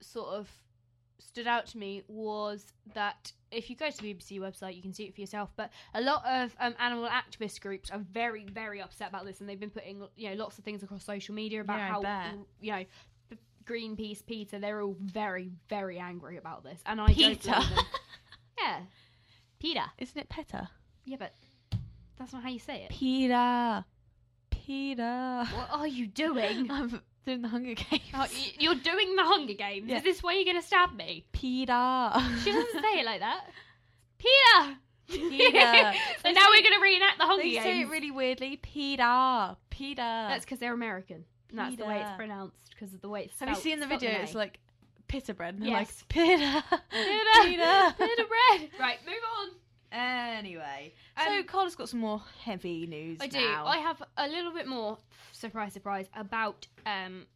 sort 0.00 0.28
of 0.28 0.48
stood 1.20 1.46
out 1.46 1.66
to 1.66 1.78
me 1.78 2.02
was 2.08 2.66
that 2.94 3.32
if 3.50 3.70
you 3.70 3.76
go 3.76 3.90
to 3.90 3.96
the 3.96 4.14
BBC 4.14 4.40
website, 4.40 4.76
you 4.76 4.82
can 4.82 4.92
see 4.92 5.04
it 5.04 5.14
for 5.14 5.20
yourself. 5.20 5.50
But 5.56 5.70
a 5.94 6.00
lot 6.00 6.24
of 6.26 6.54
um, 6.60 6.74
animal 6.78 7.08
activist 7.08 7.60
groups 7.60 7.90
are 7.90 7.98
very, 7.98 8.44
very 8.44 8.80
upset 8.80 9.08
about 9.08 9.24
this, 9.24 9.40
and 9.40 9.48
they've 9.48 9.58
been 9.60 9.70
putting, 9.70 10.02
you 10.16 10.30
know, 10.30 10.36
lots 10.36 10.58
of 10.58 10.64
things 10.64 10.82
across 10.82 11.04
social 11.04 11.34
media 11.34 11.60
about 11.60 11.78
Yeah, 11.78 11.88
how, 11.88 12.46
you 12.60 12.72
know, 12.72 12.84
the 13.28 13.38
Greenpeace, 13.64 14.24
PETA, 14.26 14.58
they're 14.58 14.80
all 14.82 14.96
very, 15.00 15.50
very 15.68 15.98
angry 15.98 16.36
about 16.36 16.64
this, 16.64 16.80
and 16.86 17.00
I 17.00 17.06
don't 17.06 17.16
Peter. 17.16 17.50
them. 17.50 17.62
Yeah, 18.58 18.80
Peter. 19.58 19.84
Isn't 19.98 20.18
it 20.18 20.28
Peter? 20.28 20.68
Yeah, 21.06 21.16
but 21.18 21.34
that's 22.18 22.32
not 22.34 22.42
how 22.42 22.50
you 22.50 22.58
say 22.58 22.82
it. 22.82 22.90
Peter. 22.90 23.84
Peter. 24.50 25.44
What 25.54 25.68
are 25.70 25.86
you 25.86 26.06
doing? 26.06 26.70
I'm 26.70 27.00
doing 27.26 27.42
the 27.42 27.48
Hunger 27.48 27.74
Games. 27.74 28.02
Oh, 28.14 28.18
y- 28.20 28.52
you're 28.58 28.74
doing 28.74 29.16
the 29.16 29.24
Hunger 29.24 29.54
Games. 29.54 29.88
Yeah. 29.88 29.98
Is 29.98 30.02
this 30.02 30.22
why 30.22 30.34
you're 30.34 30.44
going 30.44 30.60
to 30.60 30.66
stab 30.66 30.94
me? 30.94 31.24
Peter. 31.32 32.10
She 32.44 32.52
doesn't 32.52 32.82
say 32.82 33.00
it 33.00 33.04
like 33.06 33.20
that. 33.20 33.44
Peter! 34.18 34.76
Peter. 35.08 35.92
so 36.22 36.30
now 36.30 36.46
we're 36.50 36.62
going 36.62 36.74
to 36.76 36.80
reenact 36.82 37.18
the 37.18 37.24
Hunger 37.24 37.42
They 37.42 37.50
Games. 37.52 37.64
say 37.64 37.80
it 37.82 37.88
really 37.88 38.10
weirdly. 38.10 38.56
Peter. 38.56 39.56
Peter. 39.70 39.96
That's 40.02 40.44
because 40.44 40.58
they're 40.58 40.74
American. 40.74 41.24
And 41.50 41.58
that's 41.58 41.76
the 41.76 41.84
way 41.86 42.00
it's 42.00 42.10
pronounced 42.16 42.70
because 42.70 42.94
of 42.94 43.00
the 43.00 43.08
way 43.08 43.24
it's 43.24 43.40
Have 43.40 43.48
you 43.48 43.54
seen 43.56 43.80
the 43.80 43.86
video? 43.86 44.10
It's 44.10 44.34
like 44.34 44.60
pita 45.08 45.34
bread. 45.34 45.54
And 45.54 45.62
they're 45.64 45.70
Yes. 45.70 45.88
like, 46.04 46.08
Peter. 46.08 46.62
Peter! 46.92 47.42
Peter. 47.42 47.94
Peter 47.98 48.24
bread! 48.28 48.70
Right, 48.78 48.98
move 49.04 49.16
on. 49.40 49.48
Anyway. 49.92 50.94
so 51.22 51.30
Um, 51.38 51.44
Carla's 51.44 51.76
got 51.76 51.88
some 51.88 52.00
more 52.00 52.22
heavy 52.42 52.86
news 52.86 53.18
I 53.20 53.26
do. 53.26 53.40
now. 53.40 53.66
I 53.66 53.78
have 53.78 54.02
a 54.16 54.28
little 54.28 54.52
bit 54.52 54.66
more, 54.66 54.98
surprise, 55.32 55.72
surprise, 55.72 56.08
about, 56.14 56.66
um, 56.86 57.26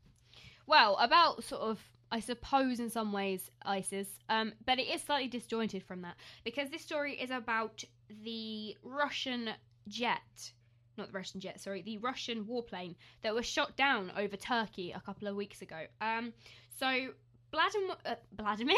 well, 0.66 0.96
about 0.98 1.44
sort 1.44 1.62
of, 1.62 1.80
I 2.10 2.20
suppose 2.20 2.78
in 2.80 2.90
some 2.90 3.12
ways, 3.12 3.50
ISIS, 3.62 4.08
um, 4.28 4.52
but 4.64 4.78
it 4.78 4.88
is 4.88 5.02
slightly 5.02 5.28
disjointed 5.28 5.82
from 5.82 6.02
that 6.02 6.16
because 6.44 6.70
this 6.70 6.82
story 6.82 7.14
is 7.14 7.30
about 7.30 7.82
the 8.22 8.76
Russian 8.82 9.50
jet, 9.88 10.52
not 10.96 11.08
the 11.08 11.12
Russian 11.12 11.40
jet, 11.40 11.60
sorry, 11.60 11.82
the 11.82 11.98
Russian 11.98 12.44
warplane 12.44 12.94
that 13.22 13.34
was 13.34 13.46
shot 13.46 13.76
down 13.76 14.12
over 14.16 14.36
Turkey 14.36 14.92
a 14.92 15.00
couple 15.00 15.26
of 15.26 15.34
weeks 15.34 15.60
ago. 15.60 15.86
Um, 16.00 16.32
so 16.78 17.08
Vladimir, 17.54 17.96
uh, 18.04 18.14
Vladimir, 18.36 18.76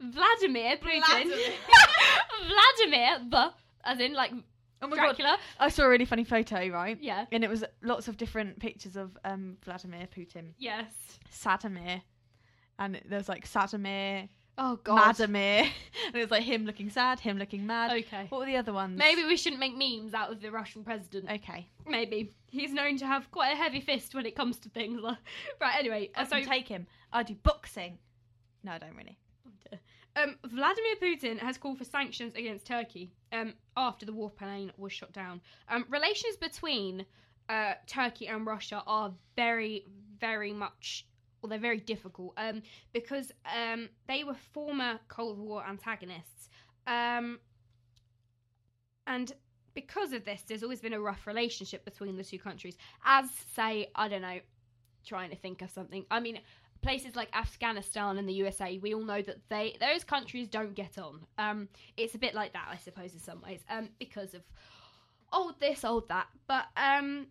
Vladimir 0.00 0.76
Putin, 0.78 1.30
Vladimir. 2.48 3.18
The 3.30 3.52
as 3.84 4.00
in 4.00 4.14
like 4.14 4.32
Oh 4.82 4.88
my 4.88 4.96
god! 4.96 5.16
Dracula. 5.16 5.38
I 5.58 5.68
saw 5.68 5.84
a 5.84 5.88
really 5.90 6.06
funny 6.06 6.24
photo, 6.24 6.68
right? 6.68 6.96
Yeah. 7.00 7.26
And 7.32 7.44
it 7.44 7.50
was 7.50 7.64
lots 7.82 8.08
of 8.08 8.16
different 8.16 8.58
pictures 8.60 8.96
of 8.96 9.16
um, 9.24 9.58
Vladimir 9.62 10.08
Putin, 10.14 10.54
Yes. 10.58 10.90
Sadamir, 11.30 12.00
and 12.78 13.00
there's 13.06 13.28
like 13.28 13.46
Sadamir, 13.46 14.28
Oh 14.56 14.76
God. 14.82 14.96
Madamir, 15.18 15.64
and 16.06 16.14
it 16.14 16.18
was 16.18 16.30
like 16.30 16.42
him 16.44 16.64
looking 16.64 16.90
sad, 16.90 17.20
him 17.20 17.38
looking 17.38 17.66
mad. 17.66 17.92
Okay. 17.92 18.26
What 18.30 18.38
were 18.38 18.46
the 18.46 18.56
other 18.56 18.72
ones? 18.72 18.98
Maybe 18.98 19.24
we 19.24 19.36
shouldn't 19.36 19.60
make 19.60 19.76
memes 19.76 20.14
out 20.14 20.32
of 20.32 20.40
the 20.40 20.50
Russian 20.50 20.82
president. 20.82 21.30
Okay. 21.30 21.66
Maybe 21.86 22.30
he's 22.50 22.72
known 22.72 22.96
to 22.98 23.06
have 23.06 23.30
quite 23.30 23.52
a 23.52 23.56
heavy 23.56 23.80
fist 23.80 24.14
when 24.14 24.24
it 24.26 24.34
comes 24.34 24.58
to 24.60 24.68
things. 24.70 25.00
right. 25.60 25.74
Anyway, 25.78 26.10
I 26.16 26.22
uh, 26.22 26.26
so 26.26 26.42
take 26.42 26.68
him. 26.68 26.86
I 27.12 27.22
do 27.22 27.34
boxing. 27.42 27.98
No, 28.62 28.72
I 28.72 28.78
don't 28.78 28.96
really. 28.96 29.18
um, 30.16 30.36
Vladimir 30.44 30.96
Putin 31.02 31.38
has 31.38 31.58
called 31.58 31.78
for 31.78 31.84
sanctions 31.84 32.34
against 32.34 32.66
Turkey 32.66 33.12
um, 33.32 33.54
after 33.76 34.06
the 34.06 34.12
warplane 34.12 34.70
was 34.76 34.92
shot 34.92 35.12
down. 35.12 35.40
Um, 35.68 35.86
relations 35.88 36.36
between 36.36 37.04
uh, 37.48 37.74
Turkey 37.86 38.28
and 38.28 38.46
Russia 38.46 38.82
are 38.86 39.12
very, 39.36 39.84
very 40.20 40.52
much, 40.52 41.06
well, 41.42 41.50
they're 41.50 41.58
very 41.58 41.80
difficult 41.80 42.34
um, 42.36 42.62
because 42.92 43.32
um, 43.44 43.88
they 44.08 44.24
were 44.24 44.36
former 44.52 45.00
Cold 45.08 45.38
War 45.38 45.64
antagonists. 45.66 46.48
Um, 46.86 47.38
and 49.06 49.32
because 49.74 50.12
of 50.12 50.24
this, 50.24 50.42
there's 50.46 50.62
always 50.62 50.80
been 50.80 50.92
a 50.92 51.00
rough 51.00 51.26
relationship 51.26 51.84
between 51.84 52.16
the 52.16 52.24
two 52.24 52.38
countries. 52.38 52.76
As, 53.04 53.28
say, 53.54 53.90
I 53.94 54.08
don't 54.08 54.22
know, 54.22 54.40
trying 55.04 55.30
to 55.30 55.36
think 55.36 55.62
of 55.62 55.70
something. 55.70 56.04
I 56.10 56.20
mean, 56.20 56.40
places 56.82 57.16
like 57.16 57.28
Afghanistan 57.34 58.18
and 58.18 58.28
the 58.28 58.32
USA, 58.34 58.78
we 58.78 58.94
all 58.94 59.04
know 59.04 59.22
that 59.22 59.36
they 59.48 59.76
those 59.80 60.04
countries 60.04 60.48
don't 60.48 60.74
get 60.74 60.98
on. 60.98 61.20
Um, 61.38 61.68
it's 61.96 62.14
a 62.14 62.18
bit 62.18 62.34
like 62.34 62.52
that, 62.52 62.68
I 62.70 62.76
suppose, 62.76 63.12
in 63.12 63.20
some 63.20 63.40
ways, 63.42 63.60
um, 63.68 63.88
because 63.98 64.34
of 64.34 64.42
old 65.32 65.58
this, 65.60 65.84
old 65.84 66.08
that. 66.08 66.26
But 66.46 66.66
um, 66.76 67.26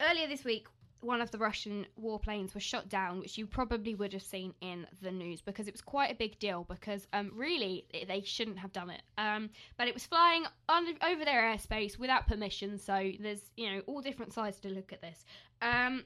earlier 0.00 0.26
this 0.26 0.44
week, 0.44 0.66
one 1.00 1.20
of 1.20 1.30
the 1.32 1.38
Russian 1.38 1.84
warplanes 2.00 2.54
was 2.54 2.62
shot 2.62 2.88
down, 2.88 3.18
which 3.18 3.36
you 3.36 3.46
probably 3.46 3.94
would 3.94 4.12
have 4.12 4.22
seen 4.22 4.54
in 4.60 4.86
the 5.02 5.10
news 5.10 5.40
because 5.40 5.66
it 5.66 5.74
was 5.74 5.80
quite 5.80 6.12
a 6.12 6.14
big 6.14 6.38
deal. 6.38 6.64
Because 6.68 7.06
um, 7.12 7.32
really, 7.34 7.86
they 8.06 8.22
shouldn't 8.24 8.58
have 8.58 8.72
done 8.72 8.90
it. 8.90 9.02
Um, 9.18 9.50
but 9.76 9.88
it 9.88 9.94
was 9.94 10.06
flying 10.06 10.44
over 10.68 11.24
their 11.24 11.42
airspace 11.42 11.98
without 11.98 12.26
permission. 12.26 12.78
So 12.78 13.12
there's 13.20 13.50
you 13.56 13.72
know 13.72 13.82
all 13.86 14.00
different 14.00 14.32
sides 14.32 14.58
to 14.60 14.68
look 14.68 14.92
at 14.92 15.00
this. 15.00 15.24
Um, 15.60 16.04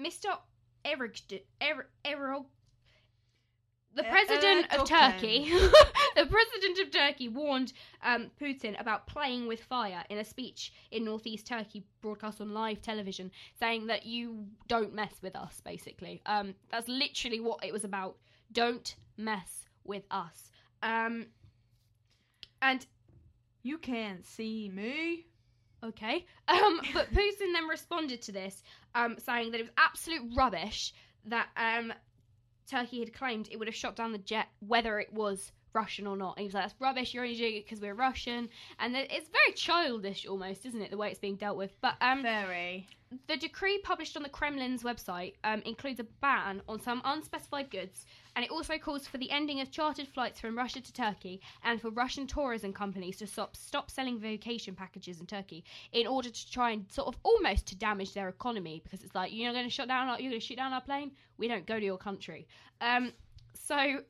Mr. 0.00 0.36
Eric, 0.84 1.20
er, 1.62 1.88
Erol, 2.04 2.46
the 3.94 4.04
president 4.04 4.72
of 4.72 4.88
Turkey, 4.88 5.50
the 6.16 6.26
president 6.26 6.78
of 6.78 6.90
Turkey 6.92 7.28
warned 7.28 7.72
um, 8.02 8.30
Putin 8.40 8.80
about 8.80 9.06
playing 9.06 9.46
with 9.48 9.60
fire 9.62 10.04
in 10.08 10.18
a 10.18 10.24
speech 10.24 10.72
in 10.92 11.04
northeast 11.04 11.46
Turkey, 11.46 11.84
broadcast 12.00 12.40
on 12.40 12.54
live 12.54 12.80
television, 12.80 13.30
saying 13.58 13.86
that 13.88 14.06
you 14.06 14.46
don't 14.68 14.94
mess 14.94 15.14
with 15.22 15.34
us. 15.36 15.60
Basically, 15.64 16.22
um, 16.26 16.54
that's 16.70 16.88
literally 16.88 17.40
what 17.40 17.64
it 17.64 17.72
was 17.72 17.84
about. 17.84 18.16
Don't 18.52 18.94
mess 19.16 19.64
with 19.84 20.04
us. 20.10 20.50
Um, 20.82 21.26
and 22.62 22.86
You 23.62 23.78
can't 23.78 24.24
see 24.24 24.70
me. 24.70 25.26
Okay. 25.82 26.26
Um, 26.48 26.80
but 26.94 27.12
Putin 27.12 27.52
then 27.54 27.68
responded 27.68 28.22
to 28.22 28.32
this, 28.32 28.64
um, 28.94 29.16
saying 29.18 29.52
that 29.52 29.60
it 29.60 29.64
was 29.64 29.72
absolute 29.76 30.32
rubbish 30.34 30.92
that 31.26 31.48
um, 31.56 31.92
Turkey 32.70 33.00
had 33.00 33.12
claimed 33.12 33.48
it 33.50 33.58
would 33.58 33.68
have 33.68 33.74
shot 33.74 33.96
down 33.96 34.12
the 34.12 34.18
jet, 34.18 34.48
whether 34.60 34.98
it 34.98 35.12
was 35.12 35.52
Russian 35.72 36.06
or 36.06 36.16
not. 36.16 36.36
And 36.36 36.40
he 36.40 36.46
was 36.46 36.54
like, 36.54 36.64
"That's 36.64 36.80
rubbish. 36.80 37.14
You're 37.14 37.24
only 37.24 37.36
doing 37.36 37.56
it 37.56 37.64
because 37.64 37.80
we're 37.80 37.94
Russian." 37.94 38.48
And 38.78 38.96
it's 38.96 39.28
very 39.28 39.52
childish, 39.54 40.26
almost, 40.26 40.66
isn't 40.66 40.80
it, 40.80 40.90
the 40.90 40.96
way 40.96 41.10
it's 41.10 41.18
being 41.18 41.36
dealt 41.36 41.56
with? 41.56 41.72
But 41.80 41.94
um, 42.00 42.22
Very. 42.22 42.88
the 43.26 43.36
decree 43.36 43.78
published 43.82 44.16
on 44.16 44.22
the 44.22 44.28
Kremlin's 44.28 44.82
website 44.82 45.34
um, 45.44 45.62
includes 45.64 46.00
a 46.00 46.04
ban 46.04 46.62
on 46.68 46.80
some 46.80 47.02
unspecified 47.04 47.70
goods, 47.70 48.06
and 48.36 48.44
it 48.44 48.50
also 48.50 48.78
calls 48.78 49.06
for 49.06 49.18
the 49.18 49.30
ending 49.30 49.60
of 49.60 49.70
chartered 49.70 50.06
flights 50.08 50.40
from 50.40 50.56
Russia 50.56 50.80
to 50.80 50.92
Turkey 50.92 51.40
and 51.64 51.80
for 51.80 51.90
Russian 51.90 52.26
tourism 52.26 52.72
companies 52.72 53.16
to 53.18 53.26
stop 53.26 53.56
stop 53.56 53.90
selling 53.90 54.18
vacation 54.18 54.74
packages 54.74 55.20
in 55.20 55.26
Turkey 55.26 55.64
in 55.92 56.06
order 56.06 56.30
to 56.30 56.50
try 56.50 56.70
and 56.70 56.90
sort 56.90 57.08
of 57.08 57.16
almost 57.22 57.66
to 57.66 57.76
damage 57.76 58.14
their 58.14 58.28
economy 58.28 58.80
because 58.84 59.02
it's 59.04 59.14
like 59.14 59.32
you're 59.32 59.52
going 59.52 59.64
to 59.64 59.70
shut 59.70 59.88
down 59.88 60.08
our, 60.08 60.20
you're 60.20 60.30
going 60.30 60.40
to 60.40 60.46
shoot 60.46 60.56
down 60.56 60.72
our 60.72 60.80
plane. 60.80 61.10
We 61.38 61.48
don't 61.48 61.66
go 61.66 61.78
to 61.78 61.84
your 61.84 61.98
country. 61.98 62.46
Um, 62.80 63.12
so 63.54 64.00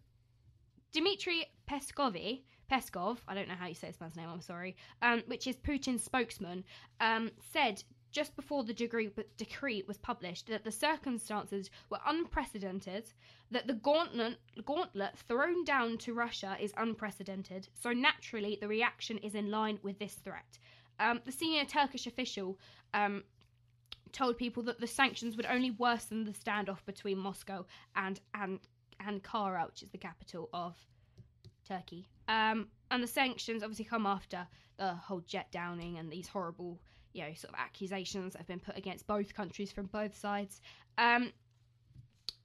Dmitry 0.93 1.47
Peskovi. 1.69 2.43
Peskov, 2.71 3.19
I 3.27 3.35
don't 3.35 3.49
know 3.49 3.57
how 3.59 3.67
you 3.67 3.75
say 3.75 3.89
this 3.89 4.01
man's 4.01 4.15
name, 4.15 4.29
I'm 4.31 4.41
sorry, 4.41 4.77
um, 5.03 5.25
which 5.27 5.49
is 5.49 5.57
Putin's 5.57 6.05
spokesman, 6.05 6.63
um, 7.01 7.33
said 7.53 7.83
just 8.13 8.35
before 8.37 8.65
the 8.65 8.75
decree, 8.75 9.11
decree 9.37 9.85
was 9.87 9.99
published 9.99 10.47
that 10.49 10.65
the 10.65 10.71
circumstances 10.71 11.71
were 11.91 11.99
unprecedented, 12.07 13.13
that 13.51 13.67
the 13.67 13.75
gauntlet, 13.75 14.39
gauntlet 14.65 15.17
thrown 15.17 15.65
down 15.65 15.99
to 15.99 16.15
Russia 16.15 16.57
is 16.61 16.73
unprecedented, 16.77 17.69
so 17.75 17.93
naturally 17.93 18.59
the 18.61 18.69
reaction 18.69 19.19
is 19.19 19.35
in 19.35 19.51
line 19.51 19.79
with 19.83 19.99
this 19.99 20.15
threat. 20.15 20.59
Um, 20.99 21.21
the 21.25 21.33
senior 21.33 21.65
Turkish 21.65 22.07
official 22.07 22.59
um, 22.95 23.25
told 24.13 24.39
people 24.39 24.63
that 24.65 24.81
the 24.81 24.87
sanctions 24.87 25.37
would 25.37 25.47
only 25.47 25.71
worsen 25.73 26.25
the 26.25 26.33
standoff 26.33 26.85
between 26.85 27.19
Moscow 27.19 27.65
and, 27.97 28.21
and 28.35 28.61
Ankara, 29.01 29.67
which 29.67 29.83
is 29.83 29.91
the 29.91 29.99
capital 29.99 30.49
of 30.53 30.77
Turkey. 31.67 32.07
Um, 32.29 32.69
and 32.91 33.03
the 33.03 33.07
sanctions 33.07 33.63
obviously 33.63 33.85
come 33.85 34.07
after 34.07 34.47
the 34.77 34.95
whole 34.95 35.21
jet 35.21 35.51
downing 35.53 35.99
and 35.99 36.11
these 36.11 36.29
horrible, 36.29 36.81
you 37.13 37.23
know, 37.23 37.33
sort 37.35 37.55
of 37.55 37.61
accusations 37.61 38.33
that 38.33 38.39
have 38.39 38.47
been 38.47 38.61
put 38.61 38.77
against 38.77 39.07
both 39.07 39.35
countries 39.35 39.71
from 39.73 39.87
both 39.87 40.17
sides. 40.17 40.61
Um, 40.99 41.33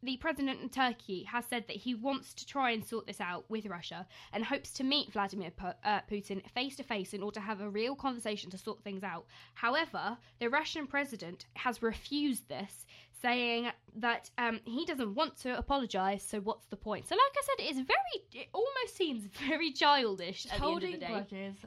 the 0.05 0.17
president 0.17 0.63
of 0.63 0.71
Turkey 0.71 1.23
has 1.23 1.45
said 1.45 1.65
that 1.67 1.75
he 1.77 1.95
wants 1.95 2.33
to 2.35 2.45
try 2.45 2.71
and 2.71 2.85
sort 2.85 3.07
this 3.07 3.19
out 3.19 3.49
with 3.49 3.65
Russia 3.65 4.05
and 4.31 4.43
hopes 4.45 4.71
to 4.73 4.83
meet 4.83 5.11
Vladimir 5.11 5.51
uh, 5.83 5.99
Putin 6.09 6.47
face 6.51 6.75
to 6.77 6.83
face 6.83 7.13
in 7.13 7.23
order 7.23 7.35
to 7.35 7.45
have 7.45 7.59
a 7.61 7.69
real 7.69 7.95
conversation 7.95 8.49
to 8.51 8.57
sort 8.57 8.83
things 8.83 9.03
out. 9.03 9.25
However, 9.55 10.17
the 10.39 10.49
Russian 10.49 10.85
president 10.87 11.45
has 11.55 11.81
refused 11.81 12.47
this, 12.49 12.85
saying 13.21 13.69
that 13.95 14.29
um, 14.37 14.59
he 14.65 14.85
doesn't 14.85 15.15
want 15.15 15.37
to 15.37 15.57
apologise. 15.57 16.23
So 16.23 16.39
what's 16.39 16.67
the 16.67 16.75
point? 16.75 17.07
So, 17.07 17.15
like 17.15 17.35
I 17.37 17.41
said, 17.43 17.65
it's 17.69 17.79
very. 17.79 18.43
It 18.43 18.49
almost 18.53 18.95
seems 18.95 19.23
very 19.47 19.71
childish 19.71 20.45
at 20.45 20.59
the 20.59 20.65
end 20.67 20.75
of 20.75 20.81
the 20.91 21.05
day. 21.07 21.13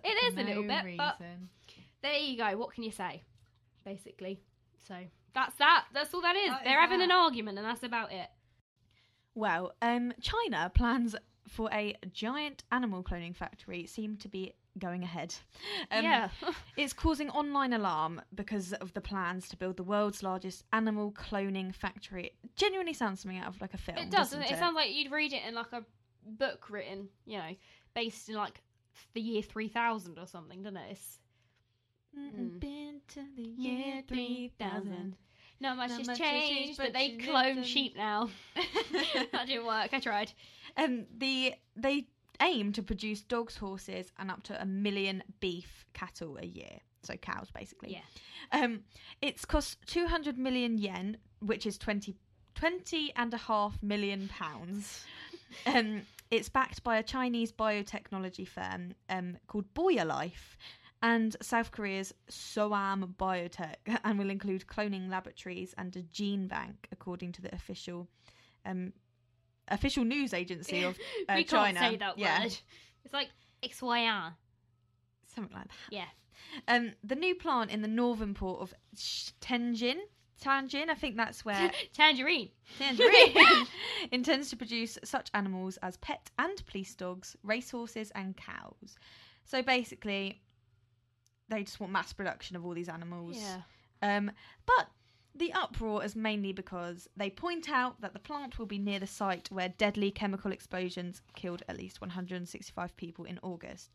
It 0.04 0.24
is 0.24 0.34
a 0.34 0.36
little 0.48 0.62
no 0.62 0.68
bit, 0.68 0.84
but- 0.96 1.18
There 2.02 2.16
you 2.16 2.36
go. 2.36 2.56
What 2.56 2.72
can 2.74 2.84
you 2.84 2.92
say? 2.92 3.22
Basically, 3.84 4.40
so 4.86 4.94
that's 5.34 5.54
that. 5.56 5.84
That's 5.92 6.12
all 6.14 6.22
that 6.22 6.36
is. 6.36 6.48
That 6.50 6.60
is 6.62 6.64
They're 6.64 6.80
having 6.80 6.98
that. 6.98 7.04
an 7.06 7.10
argument, 7.12 7.58
and 7.58 7.66
that's 7.66 7.82
about 7.82 8.12
it. 8.12 8.28
Well, 9.34 9.74
um, 9.82 10.12
China 10.20 10.70
plans 10.74 11.14
for 11.48 11.70
a 11.72 11.94
giant 12.12 12.64
animal 12.72 13.02
cloning 13.02 13.34
factory 13.36 13.86
seem 13.86 14.16
to 14.18 14.28
be 14.28 14.52
going 14.78 15.02
ahead. 15.02 15.34
Um, 15.90 16.04
yeah. 16.04 16.28
It's 16.76 16.92
causing 16.92 17.30
online 17.30 17.72
alarm 17.72 18.20
because 18.34 18.72
of 18.74 18.92
the 18.94 19.00
plans 19.00 19.48
to 19.48 19.56
build 19.56 19.76
the 19.76 19.82
world's 19.82 20.22
largest 20.22 20.64
animal 20.72 21.10
cloning 21.12 21.74
factory. 21.74 22.26
It 22.26 22.34
genuinely 22.56 22.92
sounds 22.92 23.20
something 23.20 23.38
out 23.38 23.48
of 23.48 23.60
like 23.60 23.74
a 23.74 23.78
film. 23.78 23.98
It 23.98 24.10
does. 24.10 24.30
doesn't 24.30 24.40
Doesn't 24.40 24.52
it? 24.54 24.56
it 24.56 24.58
sounds 24.60 24.74
like 24.76 24.92
you'd 24.94 25.10
read 25.12 25.32
it 25.32 25.42
in 25.46 25.54
like 25.54 25.72
a 25.72 25.84
book 26.26 26.66
written, 26.70 27.08
you 27.26 27.38
know, 27.38 27.54
based 27.94 28.28
in 28.28 28.34
like 28.36 28.60
the 29.14 29.20
year 29.20 29.42
3000 29.42 30.18
or 30.18 30.26
something, 30.26 30.62
doesn't 30.62 30.76
it? 30.76 30.90
It's 30.92 31.18
Mm. 32.16 32.58
To 33.18 33.24
the 33.34 33.42
year 33.42 34.02
3000. 34.06 35.16
not 35.60 35.76
much 35.76 35.90
Not 35.90 35.98
has 35.98 36.06
much 36.06 36.18
changed, 36.18 36.48
changed, 36.48 36.78
but 36.78 36.86
but 36.86 36.92
they 36.92 37.16
clone 37.16 37.64
sheep 37.64 37.96
now. 37.96 38.30
that 38.54 39.46
didn't 39.46 39.66
work. 39.66 39.92
I 39.92 39.98
tried. 39.98 40.30
Um, 40.76 41.06
the 41.16 41.54
they 41.74 42.06
aim 42.40 42.72
to 42.74 42.82
produce 42.82 43.22
dogs, 43.22 43.56
horses, 43.56 44.12
and 44.20 44.30
up 44.30 44.44
to 44.44 44.62
a 44.62 44.64
million 44.64 45.24
beef 45.40 45.84
cattle 45.94 46.38
a 46.40 46.46
year. 46.46 46.78
So 47.02 47.16
cows, 47.16 47.48
basically. 47.52 47.90
Yeah. 47.90 48.60
Um, 48.60 48.84
it's 49.20 49.44
cost 49.44 49.78
200 49.86 50.38
million 50.38 50.78
yen, 50.78 51.16
which 51.40 51.66
is 51.66 51.76
20, 51.76 52.14
20 52.54 53.12
and 53.16 53.34
a 53.34 53.38
half 53.38 53.82
million 53.82 54.28
pounds. 54.28 55.04
Um, 55.64 56.02
it's 56.30 56.50
backed 56.50 56.84
by 56.84 56.98
a 56.98 57.02
Chinese 57.02 57.52
biotechnology 57.52 58.46
firm 58.46 58.94
um, 59.08 59.38
called 59.46 59.64
Boya 59.72 60.06
Life 60.06 60.58
and 61.02 61.36
South 61.40 61.70
Korea's 61.70 62.12
Sooam 62.28 63.14
Biotech, 63.18 63.76
and 64.04 64.18
will 64.18 64.30
include 64.30 64.66
cloning 64.66 65.08
laboratories 65.08 65.74
and 65.78 65.94
a 65.96 66.02
gene 66.02 66.48
bank, 66.48 66.88
according 66.92 67.32
to 67.32 67.42
the 67.42 67.54
official 67.54 68.08
um, 68.66 68.92
official 69.68 70.04
news 70.04 70.34
agency 70.34 70.82
of 70.82 70.96
uh, 71.28 71.34
we 71.36 71.44
China. 71.44 71.78
can't 71.78 71.92
say 71.92 71.96
that 71.98 72.18
yeah, 72.18 72.42
word. 72.42 72.56
It's 73.04 73.14
like 73.14 73.28
XYR. 73.62 74.34
something 75.34 75.54
like 75.54 75.68
that. 75.68 75.74
Yeah. 75.90 76.04
Um, 76.66 76.92
the 77.04 77.14
new 77.14 77.34
plant 77.34 77.70
in 77.70 77.82
the 77.82 77.88
northern 77.88 78.34
port 78.34 78.60
of 78.60 78.74
Tianjin, 78.96 79.96
Tianjin, 80.42 80.88
I 80.88 80.94
think 80.94 81.16
that's 81.16 81.44
where 81.44 81.70
Tangerine. 81.92 82.50
Tangerine 82.78 83.66
intends 84.12 84.50
to 84.50 84.56
produce 84.56 84.98
such 85.04 85.30
animals 85.34 85.78
as 85.82 85.96
pet 85.98 86.30
and 86.38 86.64
police 86.66 86.94
dogs, 86.94 87.36
racehorses, 87.42 88.10
and 88.14 88.36
cows. 88.36 88.96
So 89.44 89.62
basically, 89.62 90.40
they 91.48 91.62
just 91.62 91.80
want 91.80 91.92
mass 91.92 92.12
production 92.12 92.56
of 92.56 92.64
all 92.64 92.74
these 92.74 92.88
animals. 92.88 93.36
Yeah. 93.36 93.62
Um, 94.02 94.30
but 94.66 94.88
the 95.34 95.52
uproar 95.52 96.04
is 96.04 96.16
mainly 96.16 96.52
because 96.52 97.08
they 97.16 97.30
point 97.30 97.70
out 97.70 98.00
that 98.00 98.12
the 98.12 98.18
plant 98.18 98.58
will 98.58 98.66
be 98.66 98.78
near 98.78 98.98
the 98.98 99.06
site 99.06 99.50
where 99.50 99.68
deadly 99.68 100.10
chemical 100.10 100.52
explosions 100.52 101.22
killed 101.34 101.62
at 101.68 101.76
least 101.76 102.00
165 102.00 102.96
people 102.96 103.24
in 103.24 103.38
August. 103.42 103.90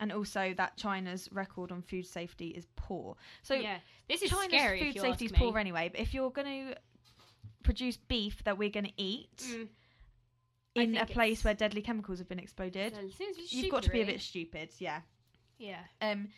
And 0.00 0.12
also 0.12 0.54
that 0.56 0.76
China's 0.76 1.28
record 1.30 1.70
on 1.70 1.82
food 1.82 2.06
safety 2.06 2.48
is 2.48 2.66
poor. 2.74 3.16
So 3.42 3.54
yeah. 3.54 3.78
This 4.08 4.22
is 4.22 4.30
China's 4.30 4.52
scary. 4.52 4.80
food 4.80 5.00
safety 5.00 5.26
is 5.26 5.32
poor 5.32 5.58
anyway. 5.58 5.90
But 5.92 6.00
if 6.00 6.14
you're 6.14 6.30
going 6.30 6.70
to 6.70 6.76
produce 7.62 7.96
beef 7.96 8.42
that 8.44 8.56
we're 8.56 8.70
going 8.70 8.86
to 8.86 8.92
eat 8.96 9.44
Mm. 10.76 10.82
In 10.82 10.96
a 10.98 11.06
place 11.06 11.42
where 11.42 11.52
deadly 11.52 11.82
chemicals 11.82 12.20
have 12.20 12.28
been 12.28 12.38
exploded, 12.38 12.94
So 12.94 13.00
it 13.00 13.12
seems 13.14 13.36
a 13.36 13.40
bit 13.40 13.52
you've 13.52 13.72
got 13.72 13.82
to 13.82 13.90
be 13.90 14.02
a 14.02 14.06
bit 14.06 14.20
stupid. 14.20 14.70
Yeah. 14.78 15.00
Yeah. 15.58 15.80
Um. 16.00 16.28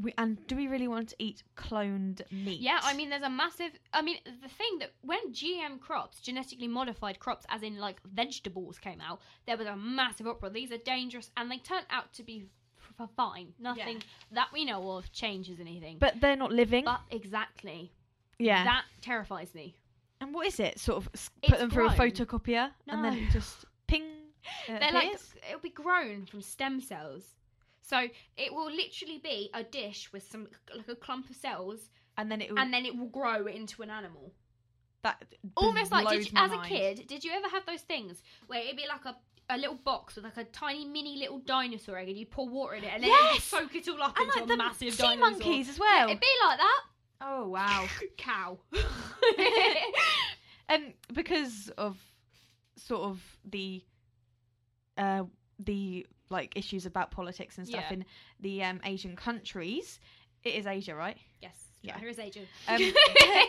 We, 0.00 0.14
and 0.16 0.44
do 0.46 0.56
we 0.56 0.68
really 0.68 0.88
want 0.88 1.10
to 1.10 1.16
eat 1.18 1.42
cloned 1.56 2.22
meat? 2.32 2.60
Yeah, 2.60 2.80
I 2.82 2.94
mean, 2.94 3.10
there's 3.10 3.22
a 3.22 3.28
massive. 3.30 3.72
I 3.92 4.00
mean, 4.00 4.16
the 4.24 4.48
thing 4.48 4.78
that 4.80 4.92
when 5.02 5.32
GM 5.32 5.80
crops, 5.80 6.20
genetically 6.20 6.68
modified 6.68 7.18
crops, 7.18 7.44
as 7.50 7.62
in 7.62 7.76
like 7.78 8.00
vegetables, 8.04 8.78
came 8.78 9.00
out, 9.02 9.20
there 9.46 9.56
was 9.56 9.66
a 9.66 9.76
massive 9.76 10.26
uproar. 10.26 10.50
These 10.50 10.72
are 10.72 10.78
dangerous, 10.78 11.30
and 11.36 11.50
they 11.50 11.58
turned 11.58 11.86
out 11.90 12.12
to 12.14 12.22
be 12.22 12.46
f- 12.98 13.10
fine. 13.16 13.52
Nothing 13.58 14.02
that 14.30 14.48
we 14.52 14.64
know 14.64 14.92
of 14.92 15.12
changes 15.12 15.60
anything. 15.60 15.98
but 15.98 16.20
they're 16.20 16.36
not 16.36 16.52
living. 16.52 16.84
But 16.86 17.00
exactly, 17.10 17.92
yeah. 18.38 18.64
that 18.64 18.84
terrifies 19.02 19.54
me. 19.54 19.76
and 20.22 20.32
what 20.32 20.46
is 20.46 20.58
it? 20.58 20.78
Sort 20.78 20.98
of 21.04 21.10
It's 21.12 21.30
put 21.46 21.58
them 21.58 21.70
through 21.70 21.88
a 21.90 21.94
grown. 21.96 22.10
photocopier 22.10 22.70
and 22.88 23.04
then 23.04 23.28
just 23.30 23.66
ping. 23.86 24.04
uh, 24.68 24.78
They're 24.78 24.92
like 24.92 25.18
it'll 25.48 25.60
be 25.60 25.68
grown 25.70 26.24
from 26.26 26.40
stem 26.40 26.80
cells, 26.80 27.24
so 27.92 27.98
it 28.38 28.50
will 28.54 28.70
literally 28.70 29.18
be 29.22 29.50
a 29.52 29.62
dish 29.62 30.10
with 30.12 30.24
some 30.30 30.46
like 30.74 30.88
a 30.88 30.94
clump 30.96 31.28
of 31.30 31.36
cells, 31.36 31.90
and 32.16 32.30
then 32.30 32.40
it 32.40 32.50
will, 32.50 32.58
and 32.58 32.72
then 32.72 32.86
it 32.86 32.96
will 32.96 33.08
grow 33.20 33.46
into 33.46 33.82
an 33.82 33.90
animal. 33.90 34.32
that 35.02 35.16
almost 35.56 35.90
like 35.92 36.08
did 36.08 36.24
you, 36.30 36.32
as 36.36 36.52
a 36.52 36.60
kid 36.74 37.06
did 37.06 37.24
you 37.24 37.32
ever 37.32 37.48
have 37.48 37.64
those 37.66 37.82
things 37.82 38.22
where 38.46 38.60
it'd 38.60 38.76
be 38.76 38.86
like 38.88 39.04
a, 39.04 39.14
a 39.54 39.58
little 39.58 39.74
box 39.84 40.14
with 40.16 40.24
like 40.24 40.36
a 40.36 40.44
tiny 40.44 40.84
mini 40.86 41.16
little 41.18 41.40
dinosaur 41.40 41.98
egg 41.98 42.08
and 42.08 42.16
you 42.16 42.24
pour 42.36 42.48
water 42.48 42.74
in 42.76 42.84
it 42.84 42.92
and 42.94 43.02
then 43.02 43.10
Yes! 43.10 43.42
soak 43.44 43.74
it 43.74 43.88
all 43.88 44.00
up 44.02 44.16
and 44.16 44.26
into 44.26 44.38
like 44.38 44.44
a 44.44 44.52
the 44.52 44.56
massive 44.56 44.94
sea 44.94 45.02
dinosaur 45.02 45.30
monkeys 45.30 45.68
as 45.68 45.78
well. 45.78 46.06
it'd 46.08 46.20
be 46.20 46.34
like 46.46 46.58
that 46.58 46.80
oh 47.20 47.48
wow! 47.48 47.84
cow 48.16 48.58
and 50.68 50.94
because 51.12 51.68
of 51.76 51.96
sort 52.76 53.02
of 53.02 53.20
the 53.44 53.82
uh 54.96 55.24
the 55.64 56.06
like 56.30 56.56
issues 56.56 56.86
about 56.86 57.10
politics 57.10 57.58
and 57.58 57.66
stuff 57.66 57.84
Yeah. 57.88 57.94
in 57.94 58.04
the 58.40 58.62
um 58.64 58.80
Asian 58.84 59.16
countries, 59.16 60.00
it 60.44 60.54
is 60.54 60.66
Asia, 60.66 60.94
right? 60.94 61.18
yes 61.40 61.56
Yeah. 61.82 61.98
here 61.98 62.08
is 62.08 62.18
agent 62.18 62.48
Um, 62.68 62.80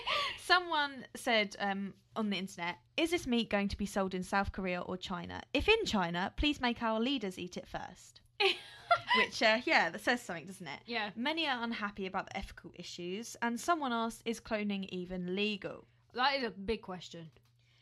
someone 0.39 1.05
said 1.15 1.55
um, 1.59 1.93
on 2.15 2.29
the 2.29 2.37
internet, 2.37 2.75
"Is 2.97 3.11
this 3.11 3.25
meat 3.27 3.49
going 3.49 3.67
to 3.69 3.77
be 3.77 3.85
sold 3.85 4.13
in 4.13 4.23
South 4.23 4.51
Korea 4.51 4.81
or 4.81 4.97
China? 4.97 5.41
If 5.53 5.67
in 5.67 5.85
China, 5.85 6.31
please 6.35 6.59
make 6.61 6.81
our 6.83 6.99
leaders 6.99 7.37
eat 7.39 7.57
it 7.57 7.67
first. 7.67 8.21
Which, 9.17 9.41
uh, 9.43 9.59
yeah, 9.65 9.89
that 9.89 10.01
says 10.01 10.21
something, 10.21 10.45
doesn't 10.47 10.67
it? 10.67 10.79
yeah 10.85 11.09
Many 11.15 11.47
are 11.47 11.63
unhappy 11.63 12.05
about 12.07 12.25
the 12.27 12.37
ethical 12.37 12.71
issues, 12.75 13.35
and 13.41 13.59
someone 13.59 13.93
asked, 13.93 14.21
"Is 14.25 14.39
cloning 14.39 14.87
even 14.89 15.35
legal?" 15.35 15.85
that 16.13 16.35
is 16.37 16.43
a 16.43 16.51
big 16.51 16.81
question 16.81 17.29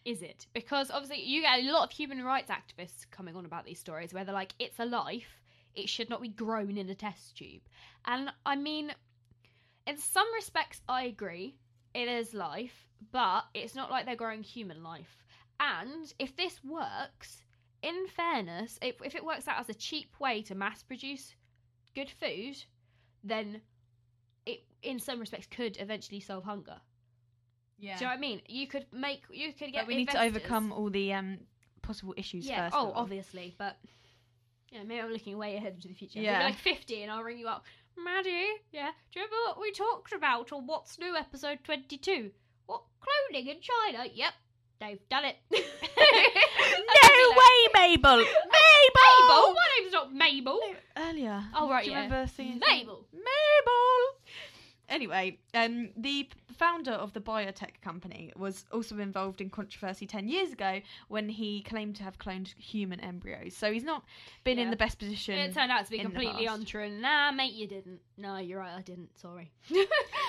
is 0.05 0.21
it? 0.21 0.47
Because 0.53 0.89
obviously 0.89 1.23
you 1.23 1.41
get 1.41 1.59
a 1.59 1.71
lot 1.71 1.83
of 1.83 1.91
human 1.91 2.23
rights 2.23 2.49
activists 2.49 3.09
coming 3.11 3.35
on 3.35 3.45
about 3.45 3.65
these 3.65 3.79
stories 3.79 4.13
where 4.13 4.23
they're 4.23 4.33
like 4.33 4.53
it's 4.59 4.79
a 4.79 4.85
life. 4.85 5.41
It 5.75 5.89
should 5.89 6.09
not 6.09 6.21
be 6.21 6.29
grown 6.29 6.77
in 6.77 6.89
a 6.89 6.95
test 6.95 7.37
tube. 7.37 7.61
And 8.05 8.31
i 8.45 8.55
mean 8.55 8.93
in 9.87 9.97
some 9.97 10.31
respects 10.33 10.81
i 10.87 11.03
agree 11.03 11.55
it 11.93 12.07
is 12.07 12.33
life 12.33 12.87
but 13.11 13.45
it's 13.53 13.75
not 13.75 13.89
like 13.89 14.05
they're 14.05 14.15
growing 14.15 14.43
human 14.43 14.83
life. 14.83 15.23
And 15.59 16.11
if 16.17 16.35
this 16.35 16.63
works 16.63 17.43
in 17.83 18.07
fairness 18.07 18.79
if, 18.81 18.95
if 19.03 19.15
it 19.15 19.25
works 19.25 19.47
out 19.47 19.59
as 19.59 19.69
a 19.69 19.73
cheap 19.73 20.19
way 20.19 20.41
to 20.43 20.55
mass 20.55 20.83
produce 20.83 21.35
good 21.95 22.09
food 22.09 22.63
then 23.23 23.61
it 24.45 24.63
in 24.81 24.99
some 24.99 25.19
respects 25.19 25.47
could 25.47 25.77
eventually 25.79 26.19
solve 26.19 26.43
hunger 26.43 26.79
Yeah. 27.81 27.97
do 27.97 28.05
you 28.05 28.07
know 28.09 28.11
what 28.13 28.17
I 28.17 28.21
mean? 28.21 28.41
You 28.47 28.67
could 28.67 28.85
make, 28.93 29.23
you 29.31 29.51
could 29.53 29.73
get. 29.73 29.81
but 29.81 29.87
we 29.87 29.95
need 29.97 30.09
to 30.09 30.23
investors- 30.23 30.43
overcome 30.43 30.71
all 30.71 30.89
the 30.89 31.11
um, 31.13 31.39
possible 31.81 32.13
issues 32.15 32.45
Yeah. 32.47 32.65
first. 32.69 32.75
oh, 32.77 32.93
obviously, 32.95 33.55
but 33.57 33.75
yeah, 34.71 34.83
maybe 34.83 35.01
I'm 35.01 35.11
looking 35.11 35.37
way 35.37 35.55
ahead 35.57 35.73
into 35.73 35.87
the 35.89 35.93
future. 35.95 36.19
Yeah. 36.19 36.43
Like 36.43 36.55
50, 36.57 37.01
and 37.03 37.11
I'll 37.11 37.23
ring 37.23 37.39
you 37.39 37.47
up, 37.47 37.65
Maddie. 37.97 38.47
Yeah. 38.71 38.91
Do 39.11 39.19
you 39.19 39.25
remember 39.25 39.35
what 39.47 39.59
we 39.59 39.71
talked 39.73 40.13
about 40.13 40.51
on 40.53 40.65
What's 40.67 40.97
New 40.99 41.15
episode 41.15 41.59
22? 41.65 42.31
What 42.67 42.83
cloning 43.01 43.47
in 43.47 43.57
China? 43.59 44.05
Yep, 44.13 44.33
they've 44.79 45.09
done 45.09 45.25
it. 45.25 45.35
No 47.03 47.29
way, 47.31 47.67
Mabel! 47.73 48.17
Mabel. 48.17 48.25
Mabel! 48.25 49.53
My 49.53 49.67
name's 49.79 49.93
not 49.93 50.13
Mabel. 50.13 50.59
Earlier. 50.97 51.43
Oh, 51.55 51.69
right, 51.69 51.83
Do 51.83 51.91
you 51.91 51.95
yeah. 51.97 52.03
remember 52.03 52.31
singing? 52.31 52.59
Mabel. 52.59 53.05
Mabel. 53.13 54.17
Anyway, 54.89 55.37
um, 55.53 55.89
the 55.97 56.27
founder 56.61 56.91
of 56.91 57.11
the 57.13 57.19
biotech 57.19 57.81
company 57.81 58.31
was 58.35 58.65
also 58.71 58.99
involved 58.99 59.41
in 59.41 59.49
controversy 59.49 60.05
10 60.05 60.27
years 60.27 60.53
ago 60.53 60.79
when 61.07 61.27
he 61.27 61.63
claimed 61.63 61.95
to 61.95 62.03
have 62.03 62.19
cloned 62.19 62.55
human 62.55 62.99
embryos. 62.99 63.57
So 63.57 63.73
he's 63.73 63.83
not 63.83 64.03
been 64.43 64.59
in 64.59 64.69
the 64.69 64.75
best 64.75 64.99
position. 64.99 65.39
It 65.39 65.55
turned 65.55 65.71
out 65.71 65.85
to 65.85 65.91
be 65.91 65.97
completely 65.97 66.45
untrue. 66.45 66.87
Nah, 66.87 67.31
mate, 67.31 67.53
you 67.53 67.67
didn't. 67.67 67.99
No, 68.15 68.37
you're 68.37 68.59
right, 68.59 68.77
I 68.77 68.81
didn't. 68.81 69.09
Sorry. 69.19 69.51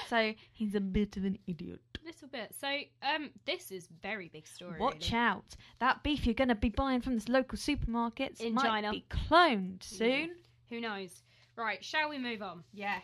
So 0.09 0.35
he's 0.53 0.75
a 0.75 0.81
bit 0.81 1.16
of 1.16 1.25
an 1.25 1.38
idiot. 1.47 1.81
little 2.05 2.29
bit. 2.29 2.55
So, 2.61 2.68
um, 3.03 3.31
this 3.47 3.73
is 3.73 3.88
very 4.03 4.29
big 4.29 4.47
story. 4.47 4.79
Watch 4.79 5.11
really. 5.11 5.25
out. 5.25 5.57
That 5.79 6.03
beef 6.03 6.27
you're 6.27 6.35
going 6.35 6.49
to 6.49 6.55
be 6.55 6.68
buying 6.68 7.01
from 7.01 7.14
this 7.14 7.31
local 7.31 7.57
supermarket 7.57 8.38
In 8.38 8.53
might 8.53 8.64
China. 8.64 8.90
be 8.90 9.07
cloned 9.09 9.83
soon. 9.83 10.33
Who 10.68 10.83
knows? 10.83 11.23
Right, 11.57 11.83
shall 11.83 12.11
we 12.11 12.18
move 12.18 12.42
on? 12.42 12.62
Yeah. 12.75 12.99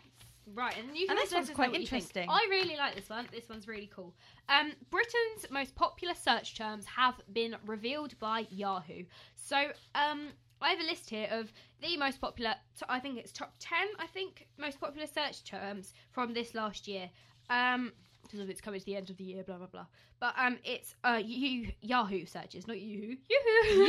Right, 0.55 0.75
and 0.79 0.97
you 0.97 1.07
can 1.07 1.17
And 1.17 1.25
this 1.25 1.33
one's 1.33 1.51
quite 1.51 1.67
know 1.67 1.73
what 1.73 1.81
you 1.81 1.87
think. 1.87 2.03
interesting. 2.03 2.29
I 2.31 2.47
really 2.51 2.77
like 2.77 2.95
this 2.95 3.09
one. 3.09 3.27
This 3.33 3.49
one's 3.49 3.69
really 3.69 3.91
cool. 3.95 4.15
Um, 4.49 4.73
Britain's 4.91 5.51
most 5.51 5.75
popular 5.75 6.15
search 6.15 6.57
terms 6.57 6.85
have 6.87 7.15
been 7.33 7.57
revealed 7.67 8.19
by 8.19 8.47
Yahoo. 8.51 9.05
So, 9.35 9.57
um, 9.95 10.29
I 10.61 10.71
have 10.71 10.81
a 10.81 10.85
list 10.85 11.11
here 11.11 11.29
of 11.31 11.53
the 11.81 11.97
most 11.97 12.21
popular. 12.21 12.55
I 12.89 12.99
think 12.99 13.19
it's 13.19 13.33
top 13.33 13.55
ten. 13.59 13.87
I 13.99 14.07
think 14.07 14.49
most 14.59 14.81
popular 14.81 15.07
search 15.07 15.45
terms 15.45 15.95
from 16.11 16.35
this 16.35 16.55
last 16.55 16.89
year. 16.89 17.11
Um, 17.51 17.93
because 18.23 18.41
of 18.41 18.51
it's 18.51 18.61
coming 18.61 18.79
to 18.79 18.85
the 18.85 18.97
end 18.97 19.09
of 19.11 19.17
the 19.17 19.25
year, 19.25 19.43
blah 19.43 19.57
blah 19.57 19.67
blah. 19.67 19.87
But 20.21 20.35
um, 20.37 20.59
it's 20.65 20.95
uh 21.05 21.21
you 21.25 21.73
Yahoo 21.81 22.27
searches, 22.27 22.67
not 22.67 22.81
Yahoo. 22.81 23.17
Yahoo. 23.29 23.87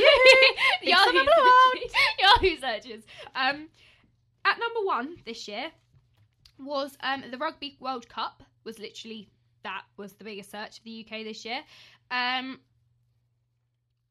Yahoo 0.82 1.12
Thanks 1.12 1.12
for 1.12 1.12
the 1.12 1.78
searches. 1.78 1.94
Yahoo 2.20 2.56
searches. 2.56 3.04
Um, 3.34 3.68
at 4.44 4.58
number 4.58 4.86
one 4.86 5.16
this 5.26 5.46
year 5.48 5.70
was 6.64 6.96
um 7.02 7.24
the 7.30 7.38
Rugby 7.38 7.76
World 7.80 8.08
Cup 8.08 8.42
was 8.64 8.78
literally 8.78 9.28
that 9.62 9.82
was 9.96 10.12
the 10.14 10.24
biggest 10.24 10.50
search 10.50 10.78
of 10.78 10.84
the 10.84 11.04
UK 11.04 11.24
this 11.24 11.44
year. 11.44 11.60
Um, 12.10 12.60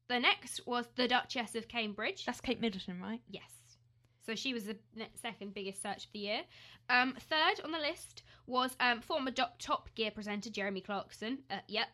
the 0.08 0.18
next 0.18 0.66
was 0.66 0.86
the 0.96 1.08
Duchess 1.08 1.54
of 1.54 1.68
Cambridge. 1.68 2.24
That's 2.24 2.40
Kate 2.40 2.60
Middleton, 2.60 3.00
right? 3.00 3.20
Yes. 3.28 3.50
So 4.24 4.34
she 4.34 4.52
was 4.52 4.64
the 4.64 4.76
second 5.14 5.54
biggest 5.54 5.82
search 5.82 6.04
of 6.04 6.12
the 6.12 6.18
year. 6.20 6.40
Um, 6.88 7.16
third 7.18 7.64
on 7.64 7.72
the 7.72 7.78
list 7.78 8.22
was 8.46 8.76
um, 8.80 9.00
former 9.00 9.30
Do- 9.30 9.44
Top 9.58 9.88
Gear 9.94 10.10
presenter 10.10 10.50
Jeremy 10.50 10.80
Clarkson. 10.80 11.38
Uh, 11.50 11.56
yep, 11.68 11.88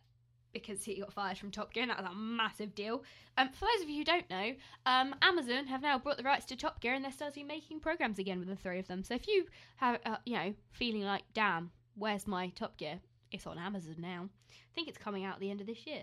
because 0.62 0.84
he 0.84 1.00
got 1.00 1.12
fired 1.12 1.38
from 1.38 1.50
Top 1.50 1.72
Gear, 1.72 1.82
and 1.82 1.90
that 1.90 2.00
was 2.02 2.10
a 2.10 2.14
massive 2.14 2.74
deal. 2.74 3.02
Um, 3.38 3.48
for 3.52 3.66
those 3.66 3.82
of 3.82 3.88
you 3.88 3.98
who 3.98 4.04
don't 4.04 4.28
know, 4.30 4.54
um, 4.86 5.14
Amazon 5.22 5.66
have 5.66 5.82
now 5.82 5.98
brought 5.98 6.16
the 6.16 6.22
rights 6.22 6.46
to 6.46 6.56
Top 6.56 6.80
Gear, 6.80 6.94
and 6.94 7.04
they're 7.04 7.12
starting 7.12 7.46
making 7.46 7.80
programs 7.80 8.18
again 8.18 8.38
with 8.38 8.48
the 8.48 8.56
three 8.56 8.78
of 8.78 8.88
them. 8.88 9.02
So 9.04 9.14
if 9.14 9.26
you 9.28 9.46
have, 9.76 9.98
uh, 10.06 10.16
you 10.24 10.34
know, 10.36 10.54
feeling 10.72 11.02
like, 11.02 11.22
damn, 11.34 11.70
where's 11.96 12.26
my 12.26 12.48
Top 12.48 12.76
Gear? 12.76 13.00
It's 13.32 13.46
on 13.46 13.58
Amazon 13.58 13.96
now. 13.98 14.28
I 14.50 14.74
think 14.74 14.88
it's 14.88 14.98
coming 14.98 15.24
out 15.24 15.34
at 15.34 15.40
the 15.40 15.50
end 15.50 15.60
of 15.60 15.66
this 15.66 15.86
year. 15.86 16.02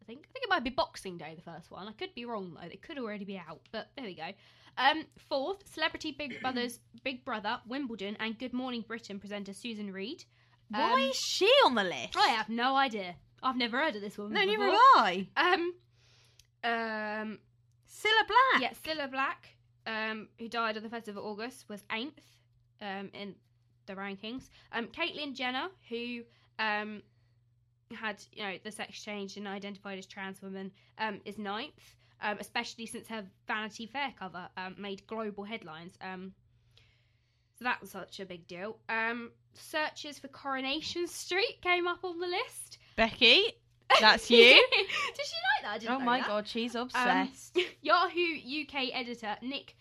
I 0.00 0.04
think. 0.06 0.26
I 0.28 0.32
think 0.32 0.44
it 0.44 0.48
might 0.50 0.64
be 0.64 0.70
Boxing 0.70 1.18
Day, 1.18 1.34
the 1.36 1.42
first 1.42 1.70
one. 1.70 1.86
I 1.88 1.92
could 1.92 2.14
be 2.14 2.24
wrong 2.24 2.54
though. 2.54 2.66
It 2.68 2.82
could 2.82 2.98
already 2.98 3.24
be 3.24 3.36
out, 3.38 3.60
but 3.72 3.88
there 3.96 4.04
we 4.06 4.14
go. 4.14 4.30
Um, 4.78 5.04
fourth, 5.28 5.62
Celebrity 5.74 6.12
Big 6.12 6.40
Brothers, 6.40 6.78
Big 7.04 7.24
Brother, 7.24 7.60
Wimbledon, 7.66 8.16
and 8.20 8.38
Good 8.38 8.52
Morning 8.54 8.84
Britain 8.86 9.18
presenter 9.18 9.52
Susan 9.52 9.92
Reid. 9.92 10.24
Why 10.68 10.92
Um, 10.92 11.00
is 11.00 11.16
she 11.16 11.46
on 11.66 11.74
the 11.74 11.82
list? 11.84 12.16
I 12.16 12.28
have 12.28 12.48
no 12.48 12.76
idea. 12.76 13.16
I've 13.42 13.56
never 13.56 13.78
heard 13.78 13.96
of 13.96 14.02
this 14.02 14.18
woman. 14.18 14.34
No, 14.34 14.44
neither 14.44 14.64
have 14.64 14.74
I. 14.96 15.26
Um, 15.36 15.74
um, 16.62 17.38
Cilla 17.88 18.26
Black. 18.26 18.60
yeah, 18.60 18.72
Cilla 18.84 19.10
Black, 19.10 19.48
um, 19.86 20.28
who 20.38 20.48
died 20.48 20.76
on 20.76 20.82
the 20.82 20.90
first 20.90 21.08
of 21.08 21.16
August, 21.16 21.68
was 21.68 21.82
eighth, 21.92 22.36
um, 22.80 23.10
in 23.14 23.34
the 23.86 23.94
rankings. 23.94 24.48
Um, 24.72 24.88
Caitlyn 24.88 25.34
Jenner, 25.34 25.68
who, 25.88 26.22
um, 26.58 27.02
had 27.92 28.22
you 28.32 28.42
know 28.44 28.54
the 28.62 28.70
sex 28.70 29.02
changed 29.02 29.36
and 29.36 29.48
identified 29.48 29.98
as 29.98 30.06
trans 30.06 30.40
woman 30.42 30.70
um, 30.98 31.20
is 31.24 31.38
ninth, 31.38 31.96
um, 32.22 32.36
especially 32.40 32.86
since 32.86 33.08
her 33.08 33.24
Vanity 33.46 33.86
Fair 33.86 34.12
cover 34.18 34.48
um, 34.56 34.76
made 34.78 35.06
global 35.06 35.44
headlines. 35.44 35.94
Um, 36.00 36.32
so 37.58 37.64
that 37.64 37.80
was 37.80 37.90
such 37.90 38.20
a 38.20 38.26
big 38.26 38.46
deal. 38.46 38.78
Um, 38.88 39.32
searches 39.54 40.18
for 40.18 40.28
Coronation 40.28 41.06
Street 41.06 41.58
came 41.62 41.86
up 41.86 42.04
on 42.04 42.18
the 42.18 42.26
list. 42.26 42.78
Becky, 43.00 43.42
that's 44.00 44.30
you. 44.30 44.38
Did 44.44 44.56
she 45.26 45.36
like 45.56 45.62
that? 45.62 45.70
I 45.74 45.78
didn't 45.78 45.94
oh 45.94 45.98
know 46.00 46.04
my 46.04 46.18
that. 46.18 46.26
god, 46.28 46.46
she's 46.46 46.76
Um, 46.76 46.82
obsessed. 46.82 47.58
Yahoo 47.80 48.34
UK 48.62 48.90
editor 48.92 49.36
Nick 49.40 49.74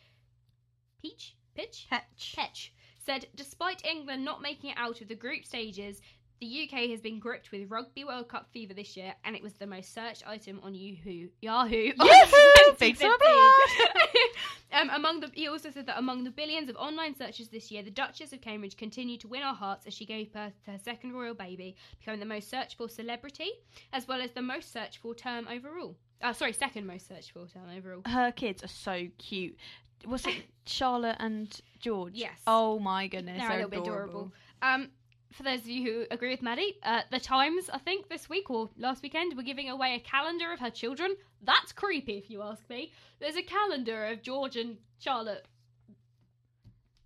Peach 1.01 1.35
Pitch 1.53 1.87
Petch. 1.91 2.33
Petch 2.37 2.69
said, 3.05 3.25
despite 3.35 3.83
England 3.85 4.23
not 4.23 4.41
making 4.41 4.69
it 4.69 4.77
out 4.77 5.01
of 5.01 5.09
the 5.09 5.15
group 5.15 5.45
stages, 5.45 5.99
the 6.39 6.69
UK 6.69 6.89
has 6.89 7.01
been 7.01 7.19
gripped 7.19 7.51
with 7.51 7.69
Rugby 7.69 8.03
World 8.03 8.29
Cup 8.29 8.47
fever 8.51 8.73
this 8.73 8.95
year, 8.95 9.13
and 9.25 9.35
it 9.35 9.41
was 9.43 9.53
the 9.53 9.67
most 9.67 9.93
searched 9.93 10.23
item 10.25 10.59
on 10.63 10.73
Yahoo. 10.73 11.27
Yahoo. 11.41 11.91
Yahoo! 11.97 12.75
Big 12.79 12.97
um, 14.71 14.89
among 14.91 15.19
the, 15.19 15.29
he 15.33 15.47
also 15.47 15.69
said 15.71 15.85
that 15.87 15.97
among 15.97 16.23
the 16.23 16.29
billions 16.31 16.69
of 16.69 16.75
online 16.77 17.15
searches 17.15 17.49
this 17.49 17.71
year, 17.71 17.83
the 17.83 17.91
Duchess 17.91 18.31
of 18.33 18.41
Cambridge 18.41 18.77
continued 18.77 19.19
to 19.21 19.27
win 19.27 19.41
our 19.41 19.55
hearts 19.55 19.85
as 19.87 19.93
she 19.93 20.05
gave 20.05 20.31
birth 20.31 20.53
to 20.65 20.71
her 20.71 20.77
second 20.77 21.13
royal 21.13 21.33
baby, 21.33 21.75
becoming 21.99 22.19
the 22.19 22.25
most 22.25 22.49
searched 22.49 22.77
for 22.77 22.87
celebrity, 22.87 23.51
as 23.91 24.07
well 24.07 24.21
as 24.21 24.31
the 24.31 24.41
most 24.41 24.71
searched 24.71 24.99
for 24.99 25.13
term 25.15 25.47
overall. 25.47 25.95
Uh, 26.21 26.33
sorry, 26.33 26.53
second 26.53 26.85
most 26.85 27.07
searched 27.07 27.31
for 27.31 27.47
term 27.47 27.69
overall. 27.75 28.01
Her 28.05 28.31
kids 28.31 28.63
are 28.63 28.67
so 28.67 29.07
cute. 29.17 29.57
Was 30.05 30.25
it 30.25 30.43
Charlotte 30.65 31.17
and 31.19 31.59
George? 31.79 32.13
Yes. 32.15 32.39
Oh 32.47 32.79
my 32.79 33.07
goodness, 33.07 33.39
They're 33.39 33.47
a 33.47 33.49
they're 33.49 33.57
little 33.65 33.69
bit 33.69 33.79
adorable. 33.81 34.09
adorable. 34.11 34.33
Um, 34.61 34.89
for 35.33 35.43
those 35.43 35.59
of 35.61 35.67
you 35.67 35.83
who 35.83 36.05
agree 36.11 36.29
with 36.31 36.41
Maddie, 36.41 36.77
uh, 36.83 37.01
the 37.11 37.19
Times, 37.19 37.69
I 37.71 37.77
think, 37.77 38.09
this 38.09 38.29
week 38.29 38.49
or 38.49 38.69
last 38.77 39.03
weekend, 39.03 39.35
were 39.37 39.43
giving 39.43 39.69
away 39.69 39.95
a 39.95 39.99
calendar 39.99 40.51
of 40.51 40.59
her 40.59 40.69
children. 40.71 41.15
That's 41.43 41.71
creepy, 41.71 42.17
if 42.17 42.29
you 42.29 42.41
ask 42.41 42.67
me. 42.69 42.91
There's 43.19 43.35
a 43.35 43.43
calendar 43.43 44.05
of 44.07 44.21
George 44.23 44.55
and 44.57 44.77
Charlotte 44.99 45.45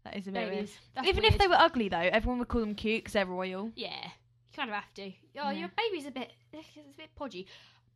That 0.05 0.17
is 0.17 0.27
a 0.27 0.31
bit 0.31 0.49
weird. 0.51 0.69
Even 1.05 1.21
weird. 1.23 1.33
if 1.33 1.39
they 1.39 1.47
were 1.47 1.55
ugly 1.55 1.89
though, 1.89 1.97
everyone 1.99 2.39
would 2.39 2.47
call 2.47 2.61
them 2.61 2.75
cute 2.75 3.03
because 3.03 3.13
they're 3.13 3.25
royal. 3.25 3.71
Yeah, 3.75 3.89
you 4.03 4.55
kind 4.55 4.69
of 4.69 4.75
have 4.75 4.93
to. 4.95 5.03
Oh, 5.39 5.49
Yeah. 5.49 5.51
your 5.51 5.71
baby's 5.77 6.05
a 6.05 6.11
bit, 6.11 6.31
it's 6.53 6.67
a 6.93 6.97
bit 6.97 7.09
podgy. 7.15 7.45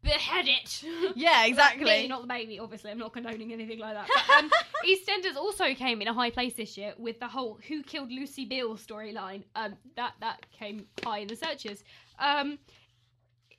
Behead 0.04 0.48
it. 0.48 0.84
Yeah, 1.16 1.42
Me, 1.44 1.50
exactly. 1.50 2.08
not 2.08 2.22
the 2.22 2.28
baby, 2.28 2.60
obviously. 2.60 2.92
I'm 2.92 2.98
not 3.00 3.14
condoning 3.14 3.52
anything 3.52 3.80
like 3.80 3.94
that. 3.96 4.08
But, 4.08 4.38
um, 4.38 4.52
EastEnders 4.88 5.36
also 5.36 5.74
came 5.74 6.02
in 6.02 6.08
a 6.08 6.14
high 6.14 6.30
place 6.30 6.54
this 6.54 6.78
year 6.78 6.94
with 6.98 7.20
the 7.20 7.28
whole 7.28 7.58
"Who 7.68 7.84
Killed 7.84 8.12
Lucy 8.12 8.46
Beale" 8.46 8.76
storyline. 8.78 9.44
Um, 9.56 9.74
that 9.96 10.14
that 10.22 10.46
came 10.52 10.86
high 11.04 11.20
in 11.20 11.28
the 11.28 11.36
searches. 11.36 11.84
Um, 12.20 12.60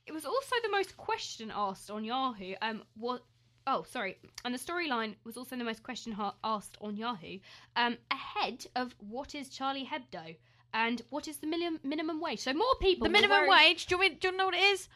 it 0.07 0.13
was 0.13 0.25
also 0.25 0.55
the 0.63 0.71
most 0.71 0.97
question 0.97 1.53
asked 1.55 1.91
on 1.91 2.05
Yahoo. 2.05 2.55
Um, 2.63 2.83
what? 2.97 3.23
Oh, 3.67 3.85
sorry. 3.91 4.17
And 4.47 4.55
the 4.55 4.59
storyline 4.59 5.17
was 5.25 5.37
also 5.37 5.55
the 5.57 5.65
most 5.65 5.83
question 5.83 6.13
ha- 6.13 6.35
asked 6.43 6.79
on 6.81 6.97
Yahoo. 6.97 7.39
Um, 7.77 7.99
ahead 8.11 8.65
of 8.75 8.95
what 9.01 9.35
is 9.35 9.51
Charlie 9.51 9.85
Hebdo 9.87 10.37
and 10.75 11.03
what 11.11 11.29
is 11.29 11.39
the 11.39 11.47
minimum 11.47 11.81
minimum 11.83 12.21
wage. 12.21 12.41
So 12.41 12.53
more 12.53 12.75
people. 12.81 13.07
The 13.07 13.13
minimum 13.13 13.39
worried- 13.47 13.51
wage. 13.51 13.87
Do 13.87 14.03
you, 14.03 14.15
do 14.15 14.29
you 14.29 14.37
know 14.37 14.47
what 14.47 14.55
it 14.55 14.63
is? 14.63 14.89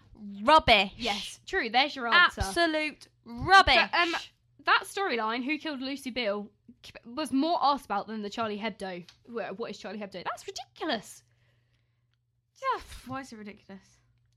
Rubbish. 0.45 0.93
Yes, 0.97 1.41
true. 1.47 1.69
There's 1.71 1.97
your 1.97 2.07
answer. 2.09 2.43
Absolute 2.43 3.09
rubbish. 3.25 3.75
But, 3.75 3.95
um, 3.95 4.15
that 4.65 4.85
storyline, 4.85 5.45
Who 5.45 5.59
Killed 5.59 5.81
Lucy 5.81 6.11
Beale, 6.11 6.49
was 7.05 7.33
more 7.33 7.59
asked 7.63 7.85
about 7.87 8.07
than 8.07 8.23
the 8.23 8.31
Charlie 8.31 8.59
Hebdo. 8.59 9.05
What 9.57 9.71
is 9.71 9.79
Charlie 9.79 9.99
Hebdo? 9.99 10.23
That's 10.25 10.47
ridiculous. 10.47 11.23
yeah. 12.61 12.81
Why 13.07 13.21
is 13.21 13.33
it 13.33 13.39
ridiculous? 13.39 13.83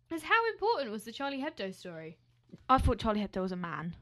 Because 0.08 0.24
how 0.24 0.48
important 0.54 0.92
was 0.92 1.04
the 1.04 1.12
Charlie 1.12 1.40
Hebdo 1.42 1.74
story? 1.74 2.18
I 2.70 2.78
thought 2.78 3.00
Charlie 3.00 3.22
Hebdo 3.22 3.42
was 3.42 3.52
a 3.52 3.56
man 3.58 3.96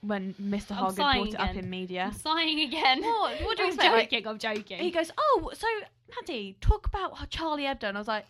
when 0.00 0.34
Mr. 0.40 0.72
Hogan 0.72 0.94
brought 0.96 1.28
it 1.28 1.40
up 1.40 1.56
in 1.56 1.68
media. 1.70 2.04
I'm 2.06 2.12
sighing 2.12 2.60
again. 2.60 3.02
What? 3.02 3.40
What 3.42 3.56
do 3.56 3.62
you 3.64 3.68
I'm 3.68 3.74
expect? 3.74 4.10
Joking. 4.12 4.26
I'm 4.26 4.38
joking. 4.38 4.78
he 4.78 4.90
goes, 4.90 5.10
"Oh, 5.18 5.50
so 5.54 5.66
Maddie, 6.16 6.56
talk 6.60 6.86
about 6.86 7.28
Charlie 7.30 7.64
Hebdo," 7.64 7.84
and 7.84 7.96
I 7.96 8.00
was 8.00 8.08
like, 8.08 8.26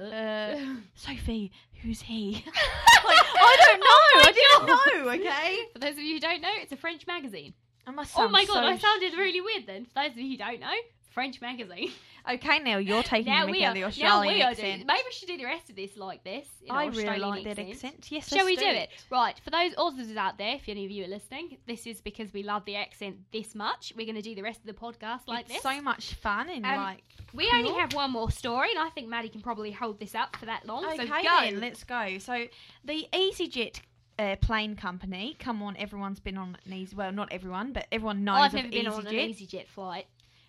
uh, 0.00 0.56
"Sophie, 0.94 1.52
who's 1.82 2.00
he?" 2.00 2.32
like, 2.44 2.44
I 2.54 3.56
don't 3.66 3.80
know. 3.80 3.86
Oh 3.86 4.22
I 4.24 4.32
didn't 4.32 4.66
know. 4.66 5.10
Okay. 5.12 5.58
For 5.72 5.78
those 5.78 5.92
of 5.92 5.98
you 5.98 6.14
who 6.14 6.20
don't 6.20 6.40
know, 6.40 6.52
it's 6.56 6.72
a 6.72 6.76
French 6.76 7.06
magazine. 7.06 7.54
I 7.86 7.90
must 7.90 8.14
Oh 8.16 8.20
sound 8.20 8.32
my 8.32 8.44
god, 8.44 8.54
so 8.54 8.60
I 8.60 8.78
sounded 8.78 9.18
really 9.18 9.40
weird 9.40 9.66
then. 9.66 9.84
For 9.84 9.94
those 9.94 10.12
of 10.12 10.18
you 10.18 10.30
who 10.30 10.36
don't 10.38 10.60
know, 10.60 10.72
French 11.14 11.40
magazine. 11.40 11.90
Okay, 12.26 12.58
now 12.60 12.78
you're 12.78 13.02
taking 13.02 13.30
now 13.30 13.40
the 13.44 13.52
we 13.52 13.58
mickey 13.60 13.64
out 13.66 13.70
are. 13.72 13.74
the 13.74 13.80
Now 13.80 13.86
Australian 13.88 14.34
we 14.34 14.40
are 14.42 14.50
accent. 14.52 14.76
doing. 14.78 14.86
Maybe 14.86 15.00
we 15.04 15.12
should 15.12 15.28
do 15.28 15.36
the 15.36 15.44
rest 15.44 15.68
of 15.68 15.76
this 15.76 15.94
like 15.98 16.24
this. 16.24 16.46
I 16.70 16.84
our 16.86 16.90
really 16.90 17.00
Australian 17.06 17.28
like 17.28 17.44
that 17.44 17.58
accent. 17.58 17.70
accent. 17.74 18.06
Yes, 18.12 18.28
Shall 18.30 18.46
we 18.46 18.56
do 18.56 18.64
it? 18.64 18.88
Right, 19.10 19.38
for 19.44 19.50
those 19.50 19.74
Aussies 19.74 20.16
out 20.16 20.38
there, 20.38 20.54
if 20.54 20.62
any 20.66 20.86
of 20.86 20.90
you 20.90 21.04
are 21.04 21.08
listening, 21.08 21.58
this 21.66 21.86
is 21.86 22.00
because 22.00 22.32
we 22.32 22.42
love 22.42 22.64
the 22.64 22.76
accent 22.76 23.16
this 23.30 23.54
much. 23.54 23.92
We're 23.94 24.06
going 24.06 24.14
to 24.16 24.22
do 24.22 24.34
the 24.34 24.40
rest 24.40 24.60
of 24.60 24.64
the 24.68 24.72
podcast 24.72 25.28
like 25.28 25.44
it's 25.44 25.52
this. 25.56 25.62
so 25.62 25.82
much 25.82 26.14
fun 26.14 26.48
and 26.48 26.64
Um, 26.64 26.76
like. 26.78 27.02
we 27.34 27.50
cool. 27.50 27.58
only 27.58 27.74
have 27.78 27.92
one 27.92 28.10
more 28.12 28.30
story, 28.30 28.70
and 28.70 28.78
I 28.78 28.88
think 28.88 29.06
Maddie 29.06 29.28
can 29.28 29.42
probably 29.42 29.70
hold 29.72 30.00
this 30.00 30.14
up 30.14 30.34
for 30.36 30.46
that 30.46 30.64
long. 30.64 30.86
Okay, 30.86 31.06
so 31.06 31.12
then, 31.42 31.60
let's 31.60 31.84
go. 31.84 32.16
So 32.20 32.46
the 32.86 33.06
EasyJet 33.12 33.80
uh, 34.18 34.36
plane 34.36 34.76
company, 34.76 35.36
come 35.38 35.62
on, 35.62 35.76
everyone's 35.76 36.20
been 36.20 36.38
on 36.38 36.56
an 36.64 36.72
easy. 36.72 36.96
Well, 36.96 37.12
not 37.12 37.30
everyone, 37.32 37.74
but 37.74 37.86
everyone 37.92 38.24
knows 38.24 38.36
I've 38.38 38.54
of 38.54 38.54
never 38.54 38.68
been 38.70 38.86
on 38.86 39.06
an 39.06 39.12
EasyJet. 39.12 39.48
EasyJet 39.50 39.66
flight. 39.66 40.06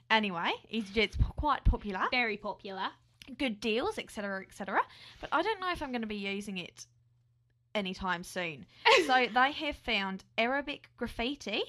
Anyway, 0.10 0.52
EasyJet's 0.74 1.18
quite 1.36 1.64
popular, 1.64 2.02
Very 2.12 2.38
popular. 2.38 2.90
good 3.38 3.60
deals, 3.60 3.98
etc., 3.98 4.42
etc. 4.44 4.80
But 5.20 5.30
I 5.32 5.42
don't 5.42 5.60
know 5.60 5.72
if 5.72 5.82
I'm 5.82 5.92
going 5.92 6.02
to 6.02 6.08
be 6.08 6.16
using 6.16 6.58
it 6.58 6.86
anytime 7.74 8.24
soon. 8.24 8.66
so 9.08 9.28
they 9.34 9.52
have 9.52 9.76
found 9.78 10.24
Arabic 10.38 10.90
graffiti 10.98 11.62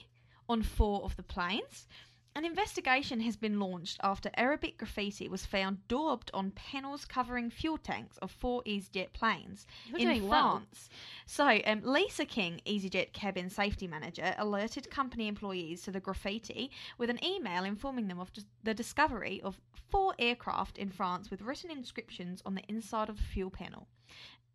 on 0.48 0.62
four 0.62 1.02
of 1.02 1.16
the 1.16 1.22
planes. 1.22 1.88
An 2.36 2.44
investigation 2.44 3.20
has 3.20 3.34
been 3.34 3.58
launched 3.58 3.98
after 4.02 4.28
Arabic 4.36 4.76
graffiti 4.76 5.26
was 5.26 5.46
found 5.46 5.88
daubed 5.88 6.30
on 6.34 6.50
panels 6.50 7.06
covering 7.06 7.48
fuel 7.48 7.78
tanks 7.78 8.18
of 8.18 8.30
four 8.30 8.62
EasyJet 8.64 9.14
planes 9.14 9.66
You're 9.86 10.00
in 10.00 10.08
doing 10.08 10.28
well. 10.28 10.58
France. 10.58 10.90
So, 11.24 11.58
um, 11.64 11.80
Lisa 11.82 12.26
King, 12.26 12.60
EasyJet 12.66 13.14
cabin 13.14 13.48
safety 13.48 13.86
manager, 13.86 14.34
alerted 14.36 14.90
company 14.90 15.28
employees 15.28 15.80
to 15.84 15.90
the 15.90 15.98
graffiti 15.98 16.70
with 16.98 17.08
an 17.08 17.24
email 17.24 17.64
informing 17.64 18.06
them 18.06 18.20
of 18.20 18.30
the 18.62 18.74
discovery 18.74 19.40
of 19.40 19.58
four 19.88 20.12
aircraft 20.18 20.76
in 20.76 20.90
France 20.90 21.30
with 21.30 21.40
written 21.40 21.70
inscriptions 21.70 22.42
on 22.44 22.54
the 22.54 22.64
inside 22.68 23.08
of 23.08 23.16
the 23.16 23.22
fuel 23.22 23.48
panel 23.48 23.88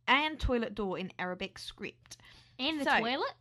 and 0.08 0.40
toilet 0.40 0.76
door 0.76 1.00
in 1.00 1.12
Arabic 1.18 1.58
script. 1.58 2.18
And 2.60 2.80
the 2.80 2.84
So, 2.84 3.00
toilet. 3.00 3.34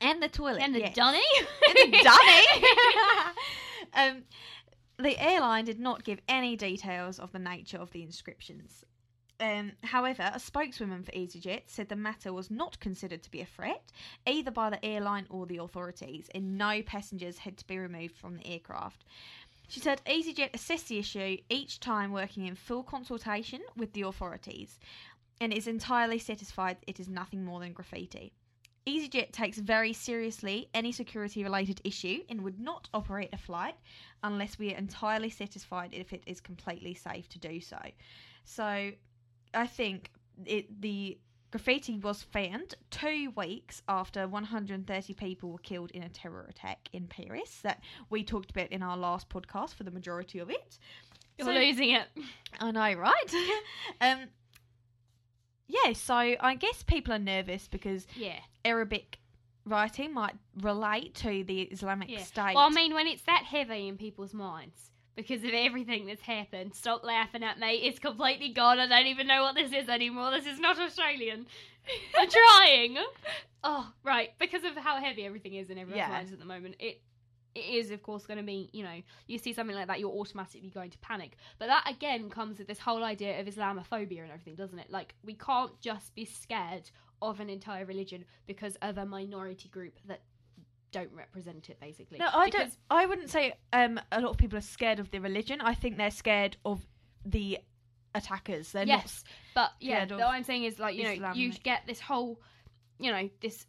And 0.00 0.22
the 0.22 0.28
toilet. 0.28 0.62
And 0.62 0.74
the 0.74 0.80
yes. 0.80 0.94
dunny. 0.94 1.22
And 1.68 1.92
the 1.92 1.98
dunny. 2.02 2.44
um, 4.16 4.22
the 4.98 5.18
airline 5.18 5.64
did 5.64 5.80
not 5.80 6.04
give 6.04 6.20
any 6.28 6.56
details 6.56 7.18
of 7.18 7.32
the 7.32 7.38
nature 7.38 7.78
of 7.78 7.90
the 7.90 8.02
inscriptions. 8.02 8.84
Um, 9.40 9.72
however, 9.82 10.30
a 10.32 10.38
spokeswoman 10.38 11.02
for 11.02 11.10
EasyJet 11.10 11.62
said 11.66 11.88
the 11.88 11.96
matter 11.96 12.32
was 12.32 12.50
not 12.50 12.78
considered 12.78 13.24
to 13.24 13.30
be 13.30 13.40
a 13.40 13.46
threat, 13.46 13.90
either 14.26 14.52
by 14.52 14.70
the 14.70 14.84
airline 14.84 15.26
or 15.28 15.44
the 15.44 15.56
authorities, 15.56 16.28
and 16.34 16.56
no 16.56 16.82
passengers 16.82 17.38
had 17.38 17.56
to 17.58 17.66
be 17.66 17.76
removed 17.76 18.14
from 18.14 18.36
the 18.36 18.46
aircraft. 18.46 19.04
She 19.66 19.80
said 19.80 20.02
EasyJet 20.06 20.54
assessed 20.54 20.88
the 20.88 20.98
issue 20.98 21.38
each 21.48 21.80
time 21.80 22.12
working 22.12 22.46
in 22.46 22.54
full 22.54 22.84
consultation 22.84 23.60
with 23.76 23.92
the 23.92 24.02
authorities 24.02 24.78
and 25.40 25.52
is 25.52 25.66
entirely 25.66 26.18
satisfied 26.18 26.76
it 26.86 27.00
is 27.00 27.08
nothing 27.08 27.44
more 27.44 27.60
than 27.60 27.72
graffiti. 27.72 28.32
EasyJet 28.86 29.32
takes 29.32 29.58
very 29.58 29.92
seriously 29.92 30.68
any 30.74 30.92
security 30.92 31.42
related 31.42 31.80
issue 31.84 32.20
and 32.28 32.42
would 32.42 32.60
not 32.60 32.88
operate 32.92 33.30
a 33.32 33.38
flight 33.38 33.76
unless 34.22 34.58
we 34.58 34.72
are 34.72 34.76
entirely 34.76 35.30
satisfied 35.30 35.90
if 35.92 36.12
it 36.12 36.22
is 36.26 36.40
completely 36.40 36.94
safe 36.94 37.28
to 37.30 37.38
do 37.38 37.60
so. 37.60 37.78
So 38.44 38.90
I 39.54 39.66
think 39.66 40.10
it, 40.44 40.80
the 40.82 41.18
graffiti 41.50 41.98
was 41.98 42.22
found 42.22 42.74
two 42.90 43.32
weeks 43.36 43.80
after 43.88 44.26
130 44.28 45.14
people 45.14 45.50
were 45.52 45.58
killed 45.58 45.90
in 45.92 46.02
a 46.02 46.08
terror 46.08 46.46
attack 46.48 46.88
in 46.92 47.06
Paris 47.06 47.60
that 47.62 47.80
we 48.10 48.22
talked 48.22 48.50
about 48.50 48.70
in 48.70 48.82
our 48.82 48.96
last 48.96 49.28
podcast 49.28 49.74
for 49.74 49.84
the 49.84 49.90
majority 49.90 50.40
of 50.40 50.50
it. 50.50 50.78
You're 51.38 51.46
So- 51.46 51.52
losing 51.54 51.90
it. 51.90 52.08
I 52.60 52.70
know, 52.70 52.92
right? 52.94 53.34
um, 54.00 54.18
yeah, 55.66 55.92
so 55.92 56.14
I 56.14 56.54
guess 56.58 56.82
people 56.82 57.12
are 57.14 57.18
nervous 57.18 57.68
because 57.68 58.06
Yeah. 58.16 58.38
Arabic 58.64 59.18
writing 59.64 60.12
might 60.12 60.34
relate 60.60 61.14
to 61.16 61.42
the 61.44 61.62
Islamic 61.62 62.10
Yeah. 62.10 62.18
State. 62.22 62.54
Well, 62.54 62.66
I 62.66 62.70
mean, 62.70 62.94
when 62.94 63.06
it's 63.06 63.22
that 63.22 63.44
heavy 63.44 63.88
in 63.88 63.96
people's 63.96 64.34
minds 64.34 64.90
because 65.16 65.42
of 65.44 65.50
everything 65.54 66.06
that's 66.06 66.22
happened, 66.22 66.74
stop 66.74 67.04
laughing 67.04 67.42
at 67.42 67.58
me. 67.58 67.76
It's 67.76 67.98
completely 67.98 68.50
gone. 68.50 68.78
I 68.78 68.86
don't 68.86 69.06
even 69.06 69.26
know 69.26 69.42
what 69.42 69.54
this 69.54 69.72
is 69.72 69.88
anymore. 69.88 70.30
This 70.32 70.46
is 70.46 70.58
not 70.60 70.78
Australian. 70.78 71.46
I'm 72.18 72.28
trying. 72.28 72.96
Oh, 73.62 73.90
right. 74.02 74.30
Because 74.38 74.64
of 74.64 74.76
how 74.76 74.96
heavy 75.00 75.24
everything 75.24 75.54
is 75.54 75.70
in 75.70 75.78
everyone's 75.78 75.98
Yeah. 75.98 76.08
minds 76.08 76.32
at 76.32 76.38
the 76.38 76.44
moment, 76.44 76.76
it 76.78 77.00
it 77.54 77.60
is 77.64 77.90
of 77.90 78.02
course 78.02 78.26
going 78.26 78.38
to 78.38 78.44
be 78.44 78.68
you 78.72 78.82
know 78.82 79.00
you 79.26 79.38
see 79.38 79.52
something 79.52 79.76
like 79.76 79.86
that 79.86 80.00
you're 80.00 80.10
automatically 80.10 80.70
going 80.70 80.90
to 80.90 80.98
panic 80.98 81.36
but 81.58 81.66
that 81.66 81.88
again 81.88 82.28
comes 82.30 82.58
with 82.58 82.66
this 82.66 82.78
whole 82.78 83.04
idea 83.04 83.40
of 83.40 83.46
islamophobia 83.46 84.22
and 84.22 84.30
everything 84.32 84.54
doesn't 84.56 84.78
it 84.78 84.90
like 84.90 85.14
we 85.24 85.34
can't 85.34 85.72
just 85.80 86.14
be 86.14 86.24
scared 86.24 86.90
of 87.22 87.40
an 87.40 87.48
entire 87.48 87.84
religion 87.86 88.24
because 88.46 88.76
of 88.82 88.98
a 88.98 89.06
minority 89.06 89.68
group 89.68 89.98
that 90.06 90.22
don't 90.92 91.12
represent 91.12 91.70
it 91.70 91.78
basically 91.80 92.18
No, 92.18 92.28
I 92.32 92.44
Because- 92.46 92.76
don't. 92.88 92.98
I 92.98 93.06
wouldn't 93.06 93.30
say 93.30 93.54
um, 93.72 93.98
a 94.12 94.20
lot 94.20 94.30
of 94.30 94.36
people 94.36 94.58
are 94.58 94.60
scared 94.60 95.00
of 95.00 95.10
the 95.10 95.18
religion. 95.20 95.60
I 95.60 95.74
think 95.74 95.96
they're 95.96 96.10
scared 96.12 96.56
of 96.64 96.86
the 97.24 97.58
attackers. 98.14 98.70
They're 98.70 98.86
not. 98.86 98.98
yes 99.02 99.24
but 99.54 99.70
yeah 99.80 100.04
what 100.06 100.22
i'm 100.22 100.44
saying 100.44 100.64
is 100.64 100.78
like 100.78 100.94
you 100.94 101.02
know 101.18 101.32
you 101.32 101.52
get 101.52 101.82
this 101.86 101.98
whole 102.00 102.40
you 102.98 103.10
know 103.10 103.28
this 103.40 103.66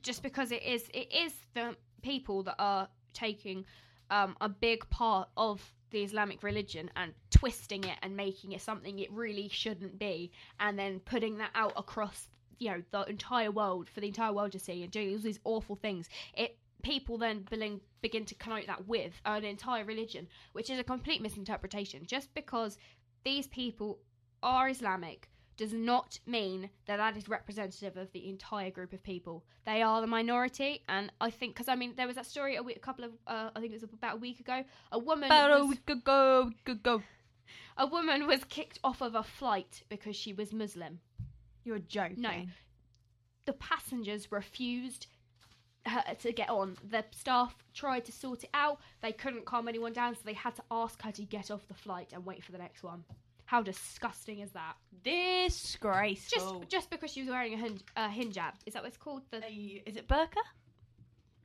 just 0.00 0.22
because 0.22 0.50
it 0.50 0.62
is 0.62 0.88
it 0.94 1.12
is 1.12 1.32
the 1.54 1.76
people 2.02 2.42
that 2.44 2.56
are 2.58 2.88
taking 3.12 3.64
um, 4.10 4.36
a 4.40 4.48
big 4.48 4.88
part 4.90 5.28
of 5.36 5.72
the 5.90 6.02
islamic 6.02 6.42
religion 6.42 6.90
and 6.96 7.12
twisting 7.30 7.84
it 7.84 7.98
and 8.02 8.16
making 8.16 8.52
it 8.52 8.60
something 8.60 8.98
it 8.98 9.12
really 9.12 9.48
shouldn't 9.48 9.98
be 9.98 10.30
and 10.60 10.78
then 10.78 11.00
putting 11.00 11.38
that 11.38 11.50
out 11.54 11.72
across 11.76 12.28
you 12.62 12.70
know 12.70 12.82
the 12.92 13.02
entire 13.10 13.50
world 13.50 13.90
for 13.90 14.00
the 14.00 14.06
entire 14.06 14.32
world 14.32 14.52
to 14.52 14.58
see 14.58 14.82
and 14.82 14.92
doing 14.92 15.12
all 15.12 15.18
these 15.18 15.40
awful 15.44 15.76
things. 15.76 16.08
It 16.34 16.56
people 16.82 17.18
then 17.18 17.44
begin, 17.50 17.80
begin 18.00 18.24
to 18.24 18.34
connote 18.36 18.66
that 18.66 18.86
with 18.88 19.12
an 19.24 19.44
entire 19.44 19.84
religion 19.84 20.26
which 20.52 20.70
is 20.70 20.78
a 20.78 20.84
complete 20.84 21.20
misinterpretation. 21.20 22.06
Just 22.06 22.32
because 22.34 22.78
these 23.24 23.48
people 23.48 23.98
are 24.42 24.68
Islamic 24.68 25.28
does 25.56 25.72
not 25.72 26.18
mean 26.26 26.70
that 26.86 26.96
that 26.96 27.16
is 27.16 27.28
representative 27.28 27.96
of 27.96 28.10
the 28.12 28.28
entire 28.28 28.70
group 28.70 28.92
of 28.92 29.02
people. 29.02 29.44
They 29.66 29.82
are 29.82 30.00
the 30.00 30.06
minority, 30.06 30.82
and 30.88 31.12
I 31.20 31.30
think 31.30 31.54
because 31.54 31.68
I 31.68 31.74
mean 31.76 31.94
there 31.96 32.06
was 32.06 32.16
that 32.16 32.26
story 32.26 32.56
a, 32.56 32.62
week, 32.62 32.76
a 32.76 32.80
couple 32.80 33.04
of 33.04 33.12
uh, 33.26 33.50
I 33.54 33.60
think 33.60 33.72
it 33.72 33.80
was 33.80 33.84
about 33.92 34.14
a 34.14 34.18
week 34.18 34.40
ago. 34.40 34.64
A 34.90 34.98
woman 34.98 35.26
About 35.26 35.60
a 35.60 35.64
week 35.66 35.88
ago, 35.88 36.46
week 36.48 36.68
ago. 36.68 37.02
a 37.76 37.86
woman 37.86 38.26
was 38.26 38.44
kicked 38.44 38.78
off 38.82 39.00
of 39.02 39.14
a 39.14 39.22
flight 39.22 39.82
because 39.88 40.16
she 40.16 40.32
was 40.32 40.52
Muslim. 40.52 41.00
You're 41.64 41.78
joking. 41.78 42.22
No. 42.22 42.46
The 43.44 43.52
passengers 43.54 44.30
refused 44.32 45.06
her 45.86 46.02
to 46.20 46.32
get 46.32 46.48
on. 46.48 46.76
The 46.88 47.04
staff 47.10 47.54
tried 47.74 48.04
to 48.06 48.12
sort 48.12 48.44
it 48.44 48.50
out. 48.54 48.80
They 49.00 49.12
couldn't 49.12 49.44
calm 49.46 49.68
anyone 49.68 49.92
down, 49.92 50.14
so 50.14 50.20
they 50.24 50.32
had 50.32 50.54
to 50.56 50.62
ask 50.70 51.02
her 51.02 51.12
to 51.12 51.22
get 51.22 51.50
off 51.50 51.66
the 51.68 51.74
flight 51.74 52.10
and 52.12 52.24
wait 52.24 52.42
for 52.44 52.52
the 52.52 52.58
next 52.58 52.82
one. 52.82 53.04
How 53.52 53.60
disgusting 53.60 54.38
is 54.38 54.50
that? 54.52 54.76
Just 55.04 55.72
Disgraceful. 55.72 56.64
just 56.70 56.88
because 56.88 57.12
she 57.12 57.20
was 57.20 57.28
wearing 57.28 57.52
a, 57.52 57.58
hin- 57.58 57.82
a 57.96 58.08
hijab. 58.08 58.52
Is 58.64 58.72
that 58.72 58.82
what 58.82 58.88
it's 58.88 58.96
called? 58.96 59.20
The 59.30 59.44
A- 59.44 59.82
is 59.84 59.96
it 59.96 60.08
burqa? 60.08 60.38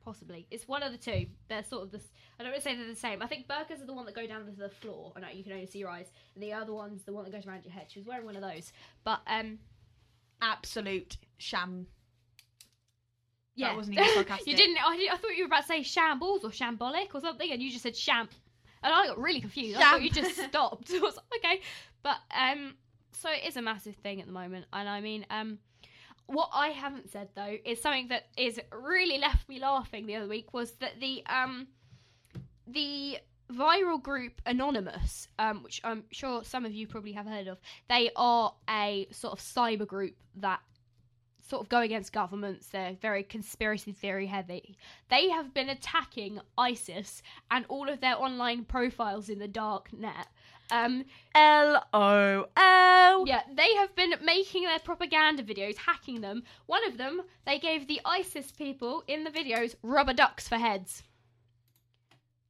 possibly. 0.05 0.47
It's 0.49 0.69
one 0.69 0.83
of 0.83 0.93
the 0.93 0.97
two. 0.97 1.25
They're 1.49 1.65
sort 1.65 1.83
of 1.83 1.91
this. 1.91 2.03
I 2.39 2.43
don't 2.43 2.53
want 2.53 2.63
to 2.63 2.69
say 2.69 2.77
they're 2.77 2.87
the 2.87 2.95
same. 2.95 3.21
I 3.21 3.27
think 3.27 3.45
burqas 3.49 3.81
are 3.83 3.85
the 3.85 3.93
one 3.93 4.05
that 4.05 4.15
go 4.15 4.25
down 4.25 4.45
to 4.45 4.51
the 4.53 4.69
floor. 4.69 5.11
Know 5.19 5.27
you 5.33 5.43
can 5.43 5.51
only 5.51 5.65
see 5.65 5.79
your 5.79 5.89
eyes. 5.89 6.09
And 6.33 6.41
the 6.41 6.53
other 6.53 6.71
one's 6.73 7.03
the 7.03 7.11
one 7.11 7.25
that 7.25 7.33
goes 7.33 7.45
around 7.45 7.65
your 7.65 7.73
head. 7.73 7.87
She 7.89 7.99
was 7.99 8.07
wearing 8.07 8.25
one 8.25 8.37
of 8.37 8.41
those. 8.41 8.71
But 9.03 9.19
um, 9.27 9.59
Absolute 10.41 11.17
sham. 11.39 11.87
yeah, 13.55 13.67
that 13.67 13.75
wasn't 13.75 13.97
even 13.97 14.09
sarcastic. 14.13 14.47
you 14.47 14.55
didn't. 14.55 14.77
I, 14.81 15.09
I 15.11 15.17
thought 15.17 15.35
you 15.35 15.43
were 15.43 15.47
about 15.47 15.63
to 15.63 15.67
say 15.67 15.83
shambles 15.83 16.45
or 16.45 16.51
shambolic 16.51 17.13
or 17.13 17.19
something, 17.19 17.51
and 17.51 17.61
you 17.61 17.69
just 17.69 17.83
said 17.83 17.97
sham. 17.97 18.29
And 18.83 18.93
I 18.93 19.07
got 19.07 19.17
really 19.19 19.41
confused. 19.41 19.77
I 19.77 19.81
thought 19.91 20.01
you 20.03 20.11
just 20.11 20.37
stopped. 20.37 20.89
I 20.93 20.99
was 20.99 21.15
like, 21.17 21.43
okay, 21.43 21.61
but 22.07 22.19
um, 22.33 22.75
so 23.11 23.29
it 23.29 23.45
is 23.45 23.57
a 23.57 23.61
massive 23.61 23.95
thing 23.97 24.21
at 24.21 24.27
the 24.27 24.31
moment, 24.31 24.65
and 24.71 24.87
I 24.87 25.01
mean, 25.01 25.25
um, 25.29 25.59
what 26.27 26.49
I 26.53 26.69
haven't 26.69 27.09
said 27.09 27.27
though 27.35 27.57
is 27.65 27.81
something 27.81 28.07
that 28.07 28.27
is 28.37 28.61
really 28.71 29.17
left 29.17 29.49
me 29.49 29.59
laughing 29.59 30.05
the 30.05 30.15
other 30.15 30.27
week 30.29 30.53
was 30.53 30.71
that 30.79 31.01
the 31.01 31.21
um, 31.25 31.67
the 32.65 33.17
viral 33.51 34.01
group 34.01 34.41
Anonymous, 34.45 35.27
um, 35.37 35.63
which 35.63 35.81
I'm 35.83 36.05
sure 36.11 36.45
some 36.45 36.65
of 36.65 36.73
you 36.73 36.87
probably 36.87 37.11
have 37.11 37.25
heard 37.25 37.47
of, 37.47 37.57
they 37.89 38.09
are 38.15 38.53
a 38.69 39.09
sort 39.11 39.33
of 39.33 39.39
cyber 39.39 39.85
group 39.85 40.15
that 40.37 40.61
sort 41.45 41.61
of 41.61 41.69
go 41.69 41.79
against 41.79 42.13
governments. 42.13 42.67
They're 42.67 42.95
very 43.01 43.23
conspiracy 43.23 43.91
theory 43.91 44.27
heavy. 44.27 44.77
They 45.09 45.29
have 45.29 45.53
been 45.53 45.69
attacking 45.69 46.39
ISIS 46.57 47.21
and 47.51 47.65
all 47.67 47.89
of 47.89 47.99
their 47.99 48.17
online 48.17 48.63
profiles 48.63 49.27
in 49.27 49.39
the 49.39 49.47
dark 49.47 49.91
net. 49.91 50.27
Um, 50.71 51.05
L 51.33 51.83
O 51.93 52.47
L. 52.57 53.27
yeah, 53.27 53.41
they 53.55 53.73
have 53.75 53.95
been 53.95 54.13
making 54.23 54.63
their 54.63 54.79
propaganda 54.79 55.43
videos, 55.43 55.77
hacking 55.77 56.21
them. 56.21 56.43
One 56.65 56.85
of 56.87 56.97
them, 56.97 57.21
they 57.45 57.59
gave 57.59 57.87
the 57.87 58.01
ISIS 58.05 58.51
people 58.51 59.03
in 59.07 59.23
the 59.23 59.29
videos 59.29 59.75
rubber 59.81 60.13
ducks 60.13 60.47
for 60.47 60.55
heads. 60.55 61.03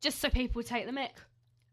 Just 0.01 0.19
so 0.19 0.29
people 0.29 0.59
would 0.59 0.67
take 0.67 0.85
the 0.85 0.91
mick. 0.91 1.11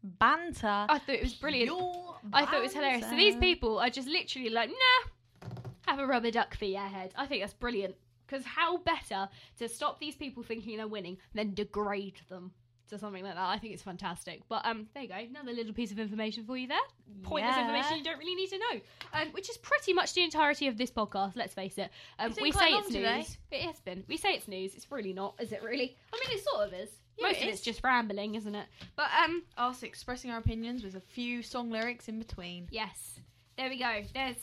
Banter. 0.03 0.67
I 0.67 0.99
thought 0.99 1.15
it 1.15 1.23
was 1.23 1.33
brilliant. 1.33 1.69
Pure 1.69 2.15
I 2.33 2.45
thought 2.45 2.55
it 2.55 2.63
was 2.63 2.73
hilarious. 2.73 3.09
So 3.09 3.15
these 3.15 3.35
people 3.35 3.79
are 3.79 3.89
just 3.89 4.07
literally 4.07 4.49
like, 4.49 4.69
nah, 4.69 5.49
have 5.87 5.99
a 5.99 6.05
rubber 6.05 6.31
duck 6.31 6.55
for 6.55 6.65
your 6.65 6.81
head. 6.81 7.11
I 7.15 7.25
think 7.25 7.41
that's 7.41 7.53
brilliant. 7.53 7.95
Because 8.25 8.45
how 8.45 8.77
better 8.77 9.29
to 9.59 9.69
stop 9.69 9.99
these 9.99 10.15
people 10.15 10.41
thinking 10.41 10.77
they're 10.77 10.87
winning 10.87 11.17
than 11.33 11.53
degrade 11.53 12.19
them 12.29 12.51
to 12.89 12.97
something 12.99 13.23
like 13.23 13.35
that? 13.35 13.47
I 13.47 13.57
think 13.57 13.73
it's 13.73 13.83
fantastic. 13.83 14.41
But 14.49 14.65
um, 14.65 14.87
there 14.93 15.03
you 15.03 15.09
go, 15.09 15.15
another 15.15 15.53
little 15.53 15.73
piece 15.73 15.91
of 15.91 15.99
information 15.99 16.45
for 16.45 16.57
you 16.57 16.67
there. 16.67 16.77
Pointless 17.23 17.55
Yeah. 17.55 17.61
information 17.61 17.97
you 17.97 18.03
don't 18.03 18.17
really 18.19 18.35
need 18.35 18.49
to 18.49 18.57
know. 18.57 18.81
Um, 19.13 19.27
which 19.31 19.49
is 19.49 19.57
pretty 19.57 19.93
much 19.93 20.13
the 20.13 20.23
entirety 20.23 20.67
of 20.67 20.77
this 20.77 20.91
podcast. 20.91 21.35
Let's 21.35 21.53
face 21.53 21.77
it. 21.77 21.89
Um, 22.19 22.31
It's 22.31 22.41
we 22.41 22.51
say 22.51 22.69
it's 22.69 22.87
today. 22.87 23.17
news. 23.17 23.37
It 23.51 23.61
has 23.61 23.79
been. 23.79 24.03
We 24.07 24.17
say 24.17 24.33
it's 24.33 24.47
news. 24.47 24.75
It's 24.75 24.91
really 24.91 25.13
not, 25.13 25.35
is 25.39 25.51
it? 25.51 25.61
Really? 25.63 25.95
I 26.13 26.17
mean, 26.27 26.37
it 26.37 26.43
sort 26.43 26.67
of 26.67 26.73
is. 26.73 26.89
Yeah, 27.17 27.27
Most 27.27 27.37
it 27.37 27.43
of 27.43 27.49
is. 27.49 27.55
it's 27.55 27.63
just 27.63 27.83
rambling, 27.83 28.35
isn't 28.35 28.55
it? 28.55 28.65
But 28.95 29.07
um, 29.23 29.43
Us 29.57 29.83
expressing 29.83 30.31
our 30.31 30.37
opinions 30.39 30.83
with 30.83 30.95
a 30.95 30.99
few 30.99 31.41
song 31.41 31.69
lyrics 31.71 32.07
in 32.09 32.19
between. 32.19 32.67
Yes. 32.71 33.19
There 33.57 33.69
we 33.69 33.79
go. 33.79 34.01
There's 34.13 34.35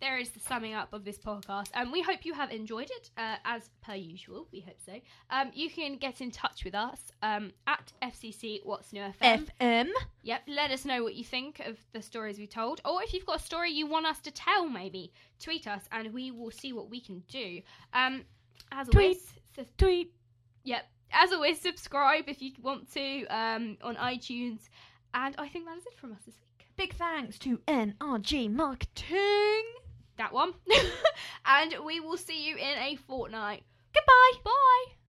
there 0.00 0.18
is 0.18 0.30
the 0.30 0.40
summing 0.40 0.74
up 0.74 0.92
of 0.92 1.04
this 1.04 1.16
podcast. 1.18 1.68
And 1.74 1.86
um, 1.86 1.92
we 1.92 2.02
hope 2.02 2.24
you 2.24 2.34
have 2.34 2.50
enjoyed 2.50 2.90
it, 2.90 3.10
uh, 3.16 3.36
as 3.44 3.70
per 3.82 3.94
usual. 3.94 4.48
We 4.52 4.60
hope 4.60 4.78
so. 4.84 4.94
Um, 5.30 5.50
you 5.54 5.70
can 5.70 5.96
get 5.96 6.20
in 6.20 6.30
touch 6.32 6.64
with 6.64 6.74
us 6.74 6.98
um, 7.22 7.52
at 7.66 7.92
FCC 8.02 8.60
What's 8.64 8.92
New 8.92 9.00
FM. 9.02 9.48
FM. 9.60 9.88
Yep, 10.22 10.42
let 10.48 10.70
us 10.72 10.84
know 10.84 11.02
what 11.04 11.14
you 11.14 11.24
think 11.24 11.60
of 11.60 11.78
the 11.92 12.02
stories 12.02 12.38
we 12.38 12.46
told. 12.48 12.80
Or 12.84 13.02
if 13.02 13.14
you've 13.14 13.26
got 13.26 13.36
a 13.40 13.42
story 13.42 13.70
you 13.70 13.86
want 13.86 14.06
us 14.06 14.18
to 14.20 14.30
tell, 14.32 14.68
maybe, 14.68 15.12
tweet 15.40 15.66
us 15.68 15.82
and 15.92 16.12
we 16.12 16.30
will 16.32 16.50
see 16.50 16.72
what 16.72 16.90
we 16.90 17.00
can 17.00 17.22
do. 17.28 17.60
Um, 17.94 18.22
as 18.72 18.88
Tweet. 18.88 19.04
always, 19.04 19.32
sus- 19.54 19.72
Tweet. 19.78 20.12
yep, 20.64 20.84
as 21.12 21.32
always, 21.32 21.60
subscribe 21.60 22.24
if 22.28 22.42
you 22.42 22.52
want 22.60 22.92
to 22.94 23.24
um, 23.26 23.76
on 23.82 23.96
iTunes. 23.96 24.60
And 25.14 25.34
I 25.38 25.46
think 25.48 25.66
that 25.66 25.76
is 25.76 25.86
it 25.86 25.96
from 25.98 26.12
us 26.12 26.18
this 26.26 26.34
week. 26.40 26.51
Big 26.76 26.94
thanks 26.94 27.38
to 27.40 27.58
NRG 27.68 28.50
Marketing. 28.50 29.64
that 30.16 30.32
one. 30.32 30.54
and 31.46 31.74
we 31.84 32.00
will 32.00 32.16
see 32.16 32.46
you 32.46 32.56
in 32.56 32.78
a 32.78 32.96
fortnight. 32.96 33.62
Goodbye. 33.94 34.40
Bye. 34.44 35.01